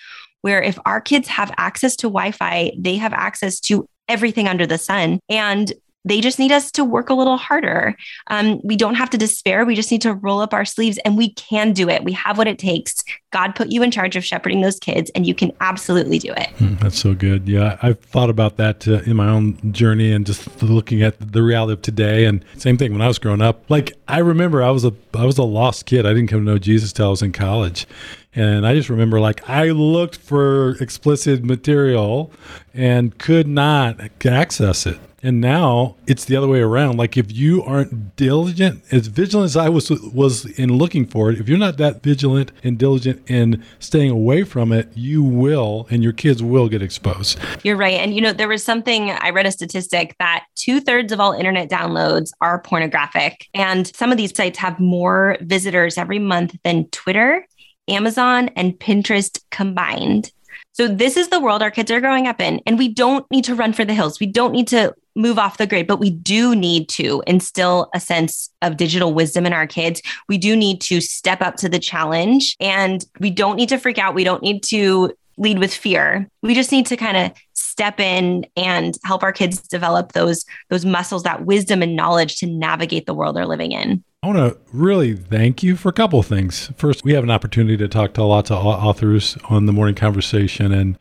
where 0.45 0.61
if 0.61 0.77
our 0.85 1.01
kids 1.01 1.27
have 1.27 1.51
access 1.57 1.95
to 1.95 2.05
Wi 2.05 2.29
Fi, 2.29 2.71
they 2.77 2.97
have 2.97 3.13
access 3.13 3.59
to 3.61 3.89
everything 4.07 4.47
under 4.47 4.67
the 4.67 4.77
sun. 4.77 5.19
And 5.27 5.73
they 6.05 6.21
just 6.21 6.39
need 6.39 6.51
us 6.51 6.71
to 6.71 6.85
work 6.85 7.09
a 7.09 7.13
little 7.13 7.35
harder. 7.35 7.95
Um, 8.27 8.61
we 8.63 8.75
don't 8.75 8.95
have 8.95 9.09
to 9.09 9.17
despair. 9.17 9.65
We 9.65 9.75
just 9.75 9.91
need 9.91 10.03
to 10.03 10.13
roll 10.13 10.39
up 10.39 10.53
our 10.53 10.63
sleeves 10.63 10.99
and 10.99 11.17
we 11.17 11.33
can 11.33 11.73
do 11.73 11.89
it. 11.89 12.03
We 12.03 12.13
have 12.13 12.37
what 12.37 12.47
it 12.47 12.59
takes. 12.59 13.03
God 13.31 13.55
put 13.55 13.69
you 13.69 13.83
in 13.83 13.91
charge 13.91 14.15
of 14.15 14.23
shepherding 14.23 14.61
those 14.61 14.79
kids 14.79 15.11
and 15.15 15.25
you 15.25 15.33
can 15.33 15.51
absolutely 15.59 16.19
do 16.19 16.31
it. 16.31 16.49
Mm, 16.59 16.79
that's 16.79 16.99
so 16.99 17.13
good. 17.13 17.49
Yeah, 17.49 17.77
I've 17.81 17.99
thought 17.99 18.29
about 18.29 18.57
that 18.57 18.87
uh, 18.87 19.01
in 19.01 19.15
my 19.15 19.27
own 19.27 19.73
journey 19.73 20.11
and 20.11 20.25
just 20.25 20.61
looking 20.61 21.01
at 21.01 21.15
the 21.19 21.41
reality 21.41 21.73
of 21.73 21.81
today. 21.81 22.25
And 22.25 22.45
same 22.55 22.77
thing 22.77 22.91
when 22.93 23.01
I 23.01 23.07
was 23.07 23.19
growing 23.19 23.41
up. 23.41 23.69
Like 23.69 23.93
I 24.07 24.19
remember 24.19 24.61
I 24.61 24.69
was 24.69 24.85
a 24.85 24.93
I 25.15 25.25
was 25.25 25.37
a 25.37 25.43
lost 25.43 25.85
kid. 25.85 26.05
I 26.05 26.13
didn't 26.13 26.27
come 26.27 26.45
to 26.45 26.45
know 26.45 26.59
Jesus 26.59 26.93
till 26.93 27.07
I 27.07 27.09
was 27.09 27.21
in 27.21 27.31
college. 27.31 27.87
And 28.35 28.67
I 28.67 28.75
just 28.75 28.89
remember 28.89 29.19
like 29.19 29.49
I 29.49 29.71
looked 29.71 30.17
for 30.17 30.71
explicit 30.81 31.43
material 31.43 32.31
and 32.73 33.17
could 33.17 33.47
not 33.47 33.99
access 34.25 34.85
it. 34.85 34.99
And 35.25 35.41
now 35.41 35.95
it's 36.07 36.25
the 36.25 36.35
other 36.35 36.47
way 36.47 36.59
around. 36.59 36.97
Like 36.97 37.17
if 37.17 37.31
you 37.31 37.63
aren't 37.63 38.15
diligent, 38.15 38.83
as 38.91 39.07
vigilant 39.07 39.45
as 39.45 39.57
I 39.57 39.69
was 39.69 39.89
was 39.89 40.45
in 40.59 40.77
looking 40.77 41.05
for 41.05 41.31
it, 41.31 41.39
if 41.39 41.49
you're 41.49 41.57
not 41.57 41.77
that 41.77 42.03
vigilant 42.03 42.51
and 42.63 42.77
diligent 42.77 43.29
in 43.29 43.63
staying 43.79 44.11
away 44.11 44.43
from 44.43 44.71
it, 44.71 44.89
you 44.95 45.23
will 45.23 45.87
and 45.89 46.03
your 46.03 46.13
kids 46.13 46.43
will 46.43 46.69
get 46.69 46.81
exposed. 46.81 47.39
You're 47.63 47.77
right. 47.77 47.99
And 47.99 48.15
you 48.15 48.21
know, 48.21 48.33
there 48.33 48.47
was 48.47 48.63
something 48.63 49.09
I 49.09 49.31
read 49.31 49.45
a 49.45 49.51
statistic 49.51 50.15
that 50.19 50.45
two 50.55 50.79
thirds 50.79 51.11
of 51.11 51.19
all 51.19 51.33
internet 51.33 51.69
downloads 51.69 52.31
are 52.41 52.61
pornographic. 52.61 53.47
And 53.53 53.93
some 53.95 54.11
of 54.11 54.17
these 54.17 54.35
sites 54.35 54.59
have 54.59 54.79
more 54.79 55.37
visitors 55.41 55.97
every 55.97 56.19
month 56.19 56.55
than 56.63 56.87
Twitter 56.89 57.45
Amazon, 57.87 58.49
and 58.55 58.77
Pinterest 58.79 59.39
combined. 59.51 60.31
So, 60.73 60.87
this 60.87 61.17
is 61.17 61.29
the 61.29 61.39
world 61.39 61.61
our 61.61 61.71
kids 61.71 61.91
are 61.91 62.01
growing 62.01 62.27
up 62.27 62.41
in. 62.41 62.61
And 62.65 62.77
we 62.77 62.93
don't 62.93 63.29
need 63.31 63.45
to 63.45 63.55
run 63.55 63.73
for 63.73 63.85
the 63.85 63.93
hills. 63.93 64.19
We 64.19 64.27
don't 64.27 64.51
need 64.51 64.67
to 64.69 64.93
move 65.15 65.39
off 65.39 65.57
the 65.57 65.67
grid, 65.67 65.87
but 65.87 65.99
we 65.99 66.09
do 66.09 66.55
need 66.55 66.89
to 66.89 67.23
instill 67.25 67.89
a 67.93 67.99
sense 67.99 68.49
of 68.61 68.77
digital 68.77 69.13
wisdom 69.13 69.45
in 69.45 69.53
our 69.53 69.67
kids. 69.67 70.01
We 70.27 70.37
do 70.37 70.55
need 70.55 70.81
to 70.81 71.01
step 71.01 71.41
up 71.41 71.55
to 71.57 71.69
the 71.69 71.79
challenge 71.79 72.55
and 72.59 73.03
we 73.19 73.31
don't 73.31 73.55
need 73.55 73.69
to 73.69 73.77
freak 73.77 73.97
out. 73.97 74.15
We 74.15 74.23
don't 74.23 74.43
need 74.43 74.63
to 74.63 75.13
lead 75.37 75.59
with 75.59 75.73
fear. 75.73 76.29
We 76.41 76.53
just 76.53 76.71
need 76.71 76.85
to 76.87 76.97
kind 76.97 77.17
of 77.17 77.31
step 77.53 77.99
in 77.99 78.45
and 78.55 78.97
help 79.03 79.21
our 79.23 79.33
kids 79.33 79.59
develop 79.67 80.13
those 80.13 80.45
those 80.69 80.85
muscles, 80.85 81.23
that 81.23 81.45
wisdom 81.45 81.81
and 81.81 81.95
knowledge 81.95 82.37
to 82.37 82.47
navigate 82.47 83.05
the 83.05 83.13
world 83.13 83.35
they're 83.35 83.45
living 83.45 83.71
in. 83.73 84.03
I 84.23 84.27
want 84.27 84.39
to 84.39 84.57
really 84.73 85.15
thank 85.15 85.61
you 85.61 85.75
for 85.75 85.89
a 85.89 85.93
couple 85.93 86.23
things. 86.23 86.71
First, 86.77 87.03
we 87.03 87.13
have 87.13 87.23
an 87.23 87.29
opportunity 87.29 87.77
to 87.77 87.87
talk 87.87 88.13
to 88.13 88.23
lots 88.23 88.49
of 88.49 88.65
authors 88.65 89.37
on 89.49 89.65
the 89.65 89.73
morning 89.73 89.93
conversation. 89.93 90.71
And, 90.71 90.97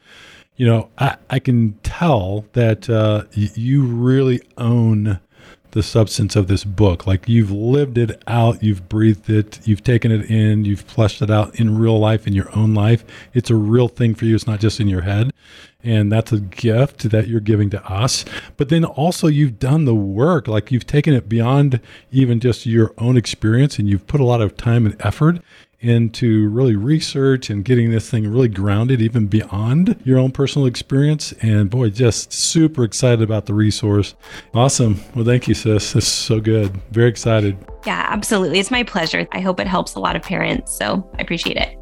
you 0.56 0.66
know, 0.66 0.88
I, 0.98 1.16
I 1.30 1.38
can 1.38 1.72
tell 1.82 2.44
that 2.52 2.88
uh, 2.88 3.24
you 3.32 3.82
really 3.84 4.40
own 4.56 5.20
the 5.72 5.82
substance 5.82 6.36
of 6.36 6.46
this 6.46 6.62
book. 6.62 7.06
Like 7.06 7.28
you've 7.28 7.50
lived 7.50 7.98
it 7.98 8.22
out, 8.28 8.62
you've 8.62 8.88
breathed 8.88 9.28
it, 9.28 9.58
you've 9.66 9.82
taken 9.82 10.12
it 10.12 10.30
in, 10.30 10.64
you've 10.64 10.80
fleshed 10.80 11.20
it 11.20 11.30
out 11.30 11.58
in 11.58 11.76
real 11.76 11.98
life, 11.98 12.28
in 12.28 12.32
your 12.32 12.56
own 12.56 12.74
life. 12.74 13.04
It's 13.32 13.50
a 13.50 13.56
real 13.56 13.88
thing 13.88 14.14
for 14.14 14.24
you. 14.24 14.36
It's 14.36 14.46
not 14.46 14.60
just 14.60 14.78
in 14.78 14.86
your 14.88 15.00
head. 15.00 15.32
And 15.84 16.10
that's 16.10 16.32
a 16.32 16.40
gift 16.40 17.10
that 17.10 17.28
you're 17.28 17.40
giving 17.40 17.70
to 17.70 17.84
us. 17.84 18.24
But 18.56 18.70
then 18.70 18.84
also, 18.84 19.26
you've 19.26 19.58
done 19.58 19.84
the 19.84 19.94
work. 19.94 20.48
Like 20.48 20.72
you've 20.72 20.86
taken 20.86 21.12
it 21.12 21.28
beyond 21.28 21.80
even 22.10 22.40
just 22.40 22.64
your 22.64 22.94
own 22.98 23.16
experience 23.16 23.78
and 23.78 23.88
you've 23.88 24.06
put 24.06 24.20
a 24.20 24.24
lot 24.24 24.40
of 24.40 24.56
time 24.56 24.86
and 24.86 24.96
effort 25.00 25.40
into 25.84 26.48
really 26.48 26.74
research 26.74 27.50
and 27.50 27.62
getting 27.62 27.90
this 27.90 28.08
thing 28.08 28.26
really 28.26 28.48
grounded 28.48 29.02
even 29.02 29.26
beyond 29.26 30.00
your 30.04 30.18
own 30.18 30.32
personal 30.32 30.66
experience. 30.66 31.32
And 31.42 31.68
boy, 31.68 31.90
just 31.90 32.32
super 32.32 32.84
excited 32.84 33.22
about 33.22 33.44
the 33.44 33.52
resource. 33.52 34.14
Awesome. 34.54 34.98
Well, 35.14 35.26
thank 35.26 35.46
you, 35.46 35.54
sis. 35.54 35.92
This 35.92 36.04
is 36.06 36.12
so 36.12 36.40
good. 36.40 36.74
Very 36.90 37.10
excited. 37.10 37.58
Yeah, 37.86 38.06
absolutely. 38.08 38.58
It's 38.60 38.70
my 38.70 38.82
pleasure. 38.82 39.28
I 39.32 39.40
hope 39.40 39.60
it 39.60 39.66
helps 39.66 39.94
a 39.94 40.00
lot 40.00 40.16
of 40.16 40.22
parents. 40.22 40.74
So 40.74 41.08
I 41.18 41.22
appreciate 41.22 41.58
it. 41.58 41.76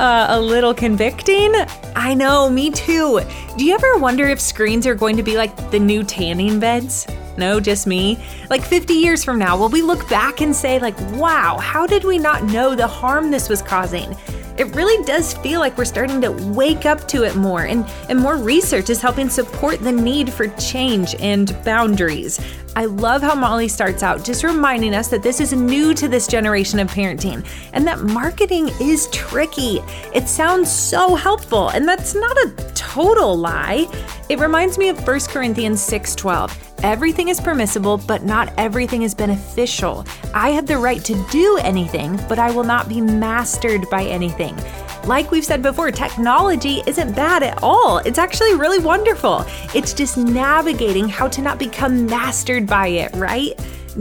Uh, 0.00 0.28
a 0.30 0.40
little 0.40 0.72
convicting? 0.72 1.52
I 1.94 2.14
know, 2.14 2.48
me 2.48 2.70
too. 2.70 3.20
Do 3.58 3.66
you 3.66 3.74
ever 3.74 3.98
wonder 3.98 4.26
if 4.26 4.40
screens 4.40 4.86
are 4.86 4.94
going 4.94 5.14
to 5.18 5.22
be 5.22 5.36
like 5.36 5.54
the 5.70 5.78
new 5.78 6.02
tanning 6.04 6.58
beds? 6.58 7.06
No, 7.36 7.60
just 7.60 7.86
me. 7.86 8.18
Like 8.48 8.62
50 8.62 8.94
years 8.94 9.22
from 9.22 9.38
now, 9.38 9.58
will 9.58 9.68
we 9.68 9.82
look 9.82 10.08
back 10.08 10.40
and 10.40 10.56
say, 10.56 10.78
like, 10.78 10.98
wow, 11.16 11.58
how 11.58 11.86
did 11.86 12.04
we 12.04 12.16
not 12.16 12.44
know 12.44 12.74
the 12.74 12.86
harm 12.86 13.30
this 13.30 13.50
was 13.50 13.60
causing? 13.60 14.16
It 14.60 14.76
really 14.76 15.02
does 15.06 15.32
feel 15.32 15.58
like 15.58 15.78
we're 15.78 15.86
starting 15.86 16.20
to 16.20 16.32
wake 16.32 16.84
up 16.84 17.08
to 17.08 17.24
it 17.24 17.34
more, 17.34 17.62
and, 17.62 17.82
and 18.10 18.20
more 18.20 18.36
research 18.36 18.90
is 18.90 19.00
helping 19.00 19.30
support 19.30 19.80
the 19.80 19.90
need 19.90 20.30
for 20.30 20.48
change 20.48 21.14
and 21.18 21.56
boundaries. 21.64 22.38
I 22.76 22.84
love 22.84 23.22
how 23.22 23.34
Molly 23.34 23.68
starts 23.68 24.02
out 24.02 24.22
just 24.22 24.44
reminding 24.44 24.94
us 24.94 25.08
that 25.08 25.22
this 25.22 25.40
is 25.40 25.54
new 25.54 25.94
to 25.94 26.08
this 26.08 26.26
generation 26.26 26.78
of 26.78 26.90
parenting 26.90 27.42
and 27.72 27.86
that 27.86 28.00
marketing 28.00 28.68
is 28.82 29.08
tricky. 29.12 29.80
It 30.12 30.28
sounds 30.28 30.70
so 30.70 31.14
helpful, 31.14 31.70
and 31.70 31.88
that's 31.88 32.14
not 32.14 32.36
a 32.36 32.50
total 32.74 33.38
lie. 33.38 33.86
It 34.28 34.40
reminds 34.40 34.76
me 34.76 34.90
of 34.90 35.08
1 35.08 35.20
Corinthians 35.30 35.80
6:12. 35.80 36.69
Everything 36.82 37.28
is 37.28 37.40
permissible, 37.40 37.98
but 37.98 38.22
not 38.22 38.54
everything 38.56 39.02
is 39.02 39.14
beneficial. 39.14 40.06
I 40.32 40.48
have 40.50 40.66
the 40.66 40.78
right 40.78 41.04
to 41.04 41.26
do 41.30 41.58
anything, 41.62 42.18
but 42.26 42.38
I 42.38 42.50
will 42.52 42.64
not 42.64 42.88
be 42.88 43.02
mastered 43.02 43.88
by 43.90 44.04
anything. 44.04 44.56
Like 45.04 45.30
we've 45.30 45.44
said 45.44 45.62
before, 45.62 45.90
technology 45.90 46.82
isn't 46.86 47.14
bad 47.14 47.42
at 47.42 47.62
all. 47.62 47.98
It's 47.98 48.18
actually 48.18 48.54
really 48.54 48.78
wonderful. 48.78 49.44
It's 49.74 49.92
just 49.92 50.16
navigating 50.16 51.06
how 51.06 51.28
to 51.28 51.42
not 51.42 51.58
become 51.58 52.06
mastered 52.06 52.66
by 52.66 52.86
it, 52.86 53.14
right? 53.14 53.52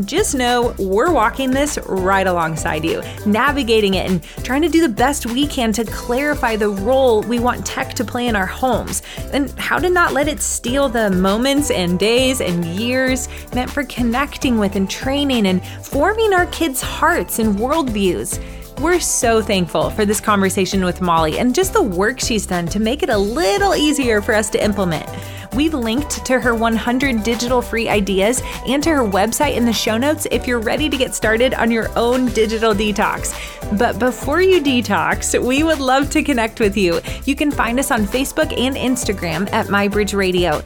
Just 0.05 0.35
know 0.35 0.75
we're 0.77 1.11
walking 1.11 1.51
this 1.51 1.79
right 1.85 2.27
alongside 2.27 2.85
you, 2.85 3.01
navigating 3.25 3.95
it 3.95 4.09
and 4.09 4.23
trying 4.43 4.61
to 4.61 4.69
do 4.69 4.81
the 4.81 4.93
best 4.93 5.25
we 5.25 5.47
can 5.47 5.73
to 5.73 5.83
clarify 5.83 6.55
the 6.55 6.69
role 6.69 7.21
we 7.23 7.39
want 7.39 7.65
tech 7.65 7.93
to 7.95 8.05
play 8.05 8.27
in 8.27 8.35
our 8.35 8.45
homes 8.45 9.01
and 9.33 9.51
how 9.59 9.79
to 9.79 9.89
not 9.89 10.13
let 10.13 10.27
it 10.27 10.41
steal 10.41 10.89
the 10.89 11.09
moments 11.09 11.71
and 11.71 11.97
days 11.97 12.39
and 12.39 12.65
years 12.65 13.27
meant 13.53 13.69
for 13.69 13.83
connecting 13.85 14.59
with 14.59 14.75
and 14.75 14.89
training 14.89 15.47
and 15.47 15.65
forming 15.83 16.33
our 16.33 16.45
kids' 16.47 16.81
hearts 16.81 17.39
and 17.39 17.57
worldviews. 17.57 18.39
We're 18.79 19.01
so 19.01 19.41
thankful 19.41 19.89
for 19.89 20.05
this 20.05 20.21
conversation 20.21 20.85
with 20.85 21.01
Molly 21.01 21.37
and 21.37 21.53
just 21.53 21.73
the 21.73 21.83
work 21.83 22.17
she's 22.17 22.47
done 22.47 22.65
to 22.67 22.79
make 22.79 23.03
it 23.03 23.09
a 23.09 23.17
little 23.17 23.75
easier 23.75 24.21
for 24.21 24.33
us 24.33 24.49
to 24.51 24.63
implement. 24.63 25.05
We've 25.53 25.73
linked 25.73 26.25
to 26.25 26.39
her 26.39 26.55
100 26.55 27.21
digital 27.21 27.61
free 27.61 27.89
ideas 27.89 28.41
and 28.65 28.81
to 28.83 28.89
her 28.91 29.03
website 29.03 29.57
in 29.57 29.65
the 29.65 29.73
show 29.73 29.97
notes 29.97 30.27
if 30.31 30.47
you're 30.47 30.61
ready 30.61 30.87
to 30.87 30.95
get 30.95 31.13
started 31.13 31.53
on 31.55 31.71
your 31.71 31.89
own 31.97 32.27
digital 32.27 32.73
detox. 32.73 33.35
But 33.77 33.99
before 33.99 34.41
you 34.41 34.61
detox, 34.61 35.37
we 35.45 35.63
would 35.63 35.79
love 35.79 36.09
to 36.11 36.23
connect 36.23 36.61
with 36.61 36.77
you. 36.77 37.01
You 37.25 37.35
can 37.35 37.51
find 37.51 37.79
us 37.79 37.91
on 37.91 38.03
Facebook 38.05 38.57
and 38.57 38.77
Instagram 38.77 39.51
at 39.51 39.67
MyBridge 39.67 40.15
Radio. 40.15 40.63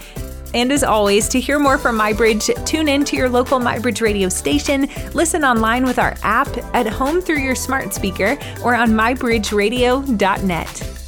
And 0.54 0.72
as 0.72 0.84
always, 0.84 1.28
to 1.30 1.40
hear 1.40 1.60
more 1.60 1.78
from 1.78 1.98
MyBridge, 1.98 2.66
tune 2.66 2.88
in 2.88 3.06
to 3.06 3.16
your 3.16 3.30
local 3.30 3.60
MyBridge 3.60 4.02
radio 4.02 4.30
station, 4.30 4.90
listen 5.14 5.44
online 5.44 5.86
with 5.86 6.00
our 6.00 6.16
app, 6.24 6.48
at 6.76 6.88
home 6.88 7.22
through 7.22 7.40
your 7.40 7.56
smart 7.56 7.94
speaker, 7.94 8.38
or 8.64 8.76
on 8.76 8.92
mybridgeradio.net. 8.92 11.03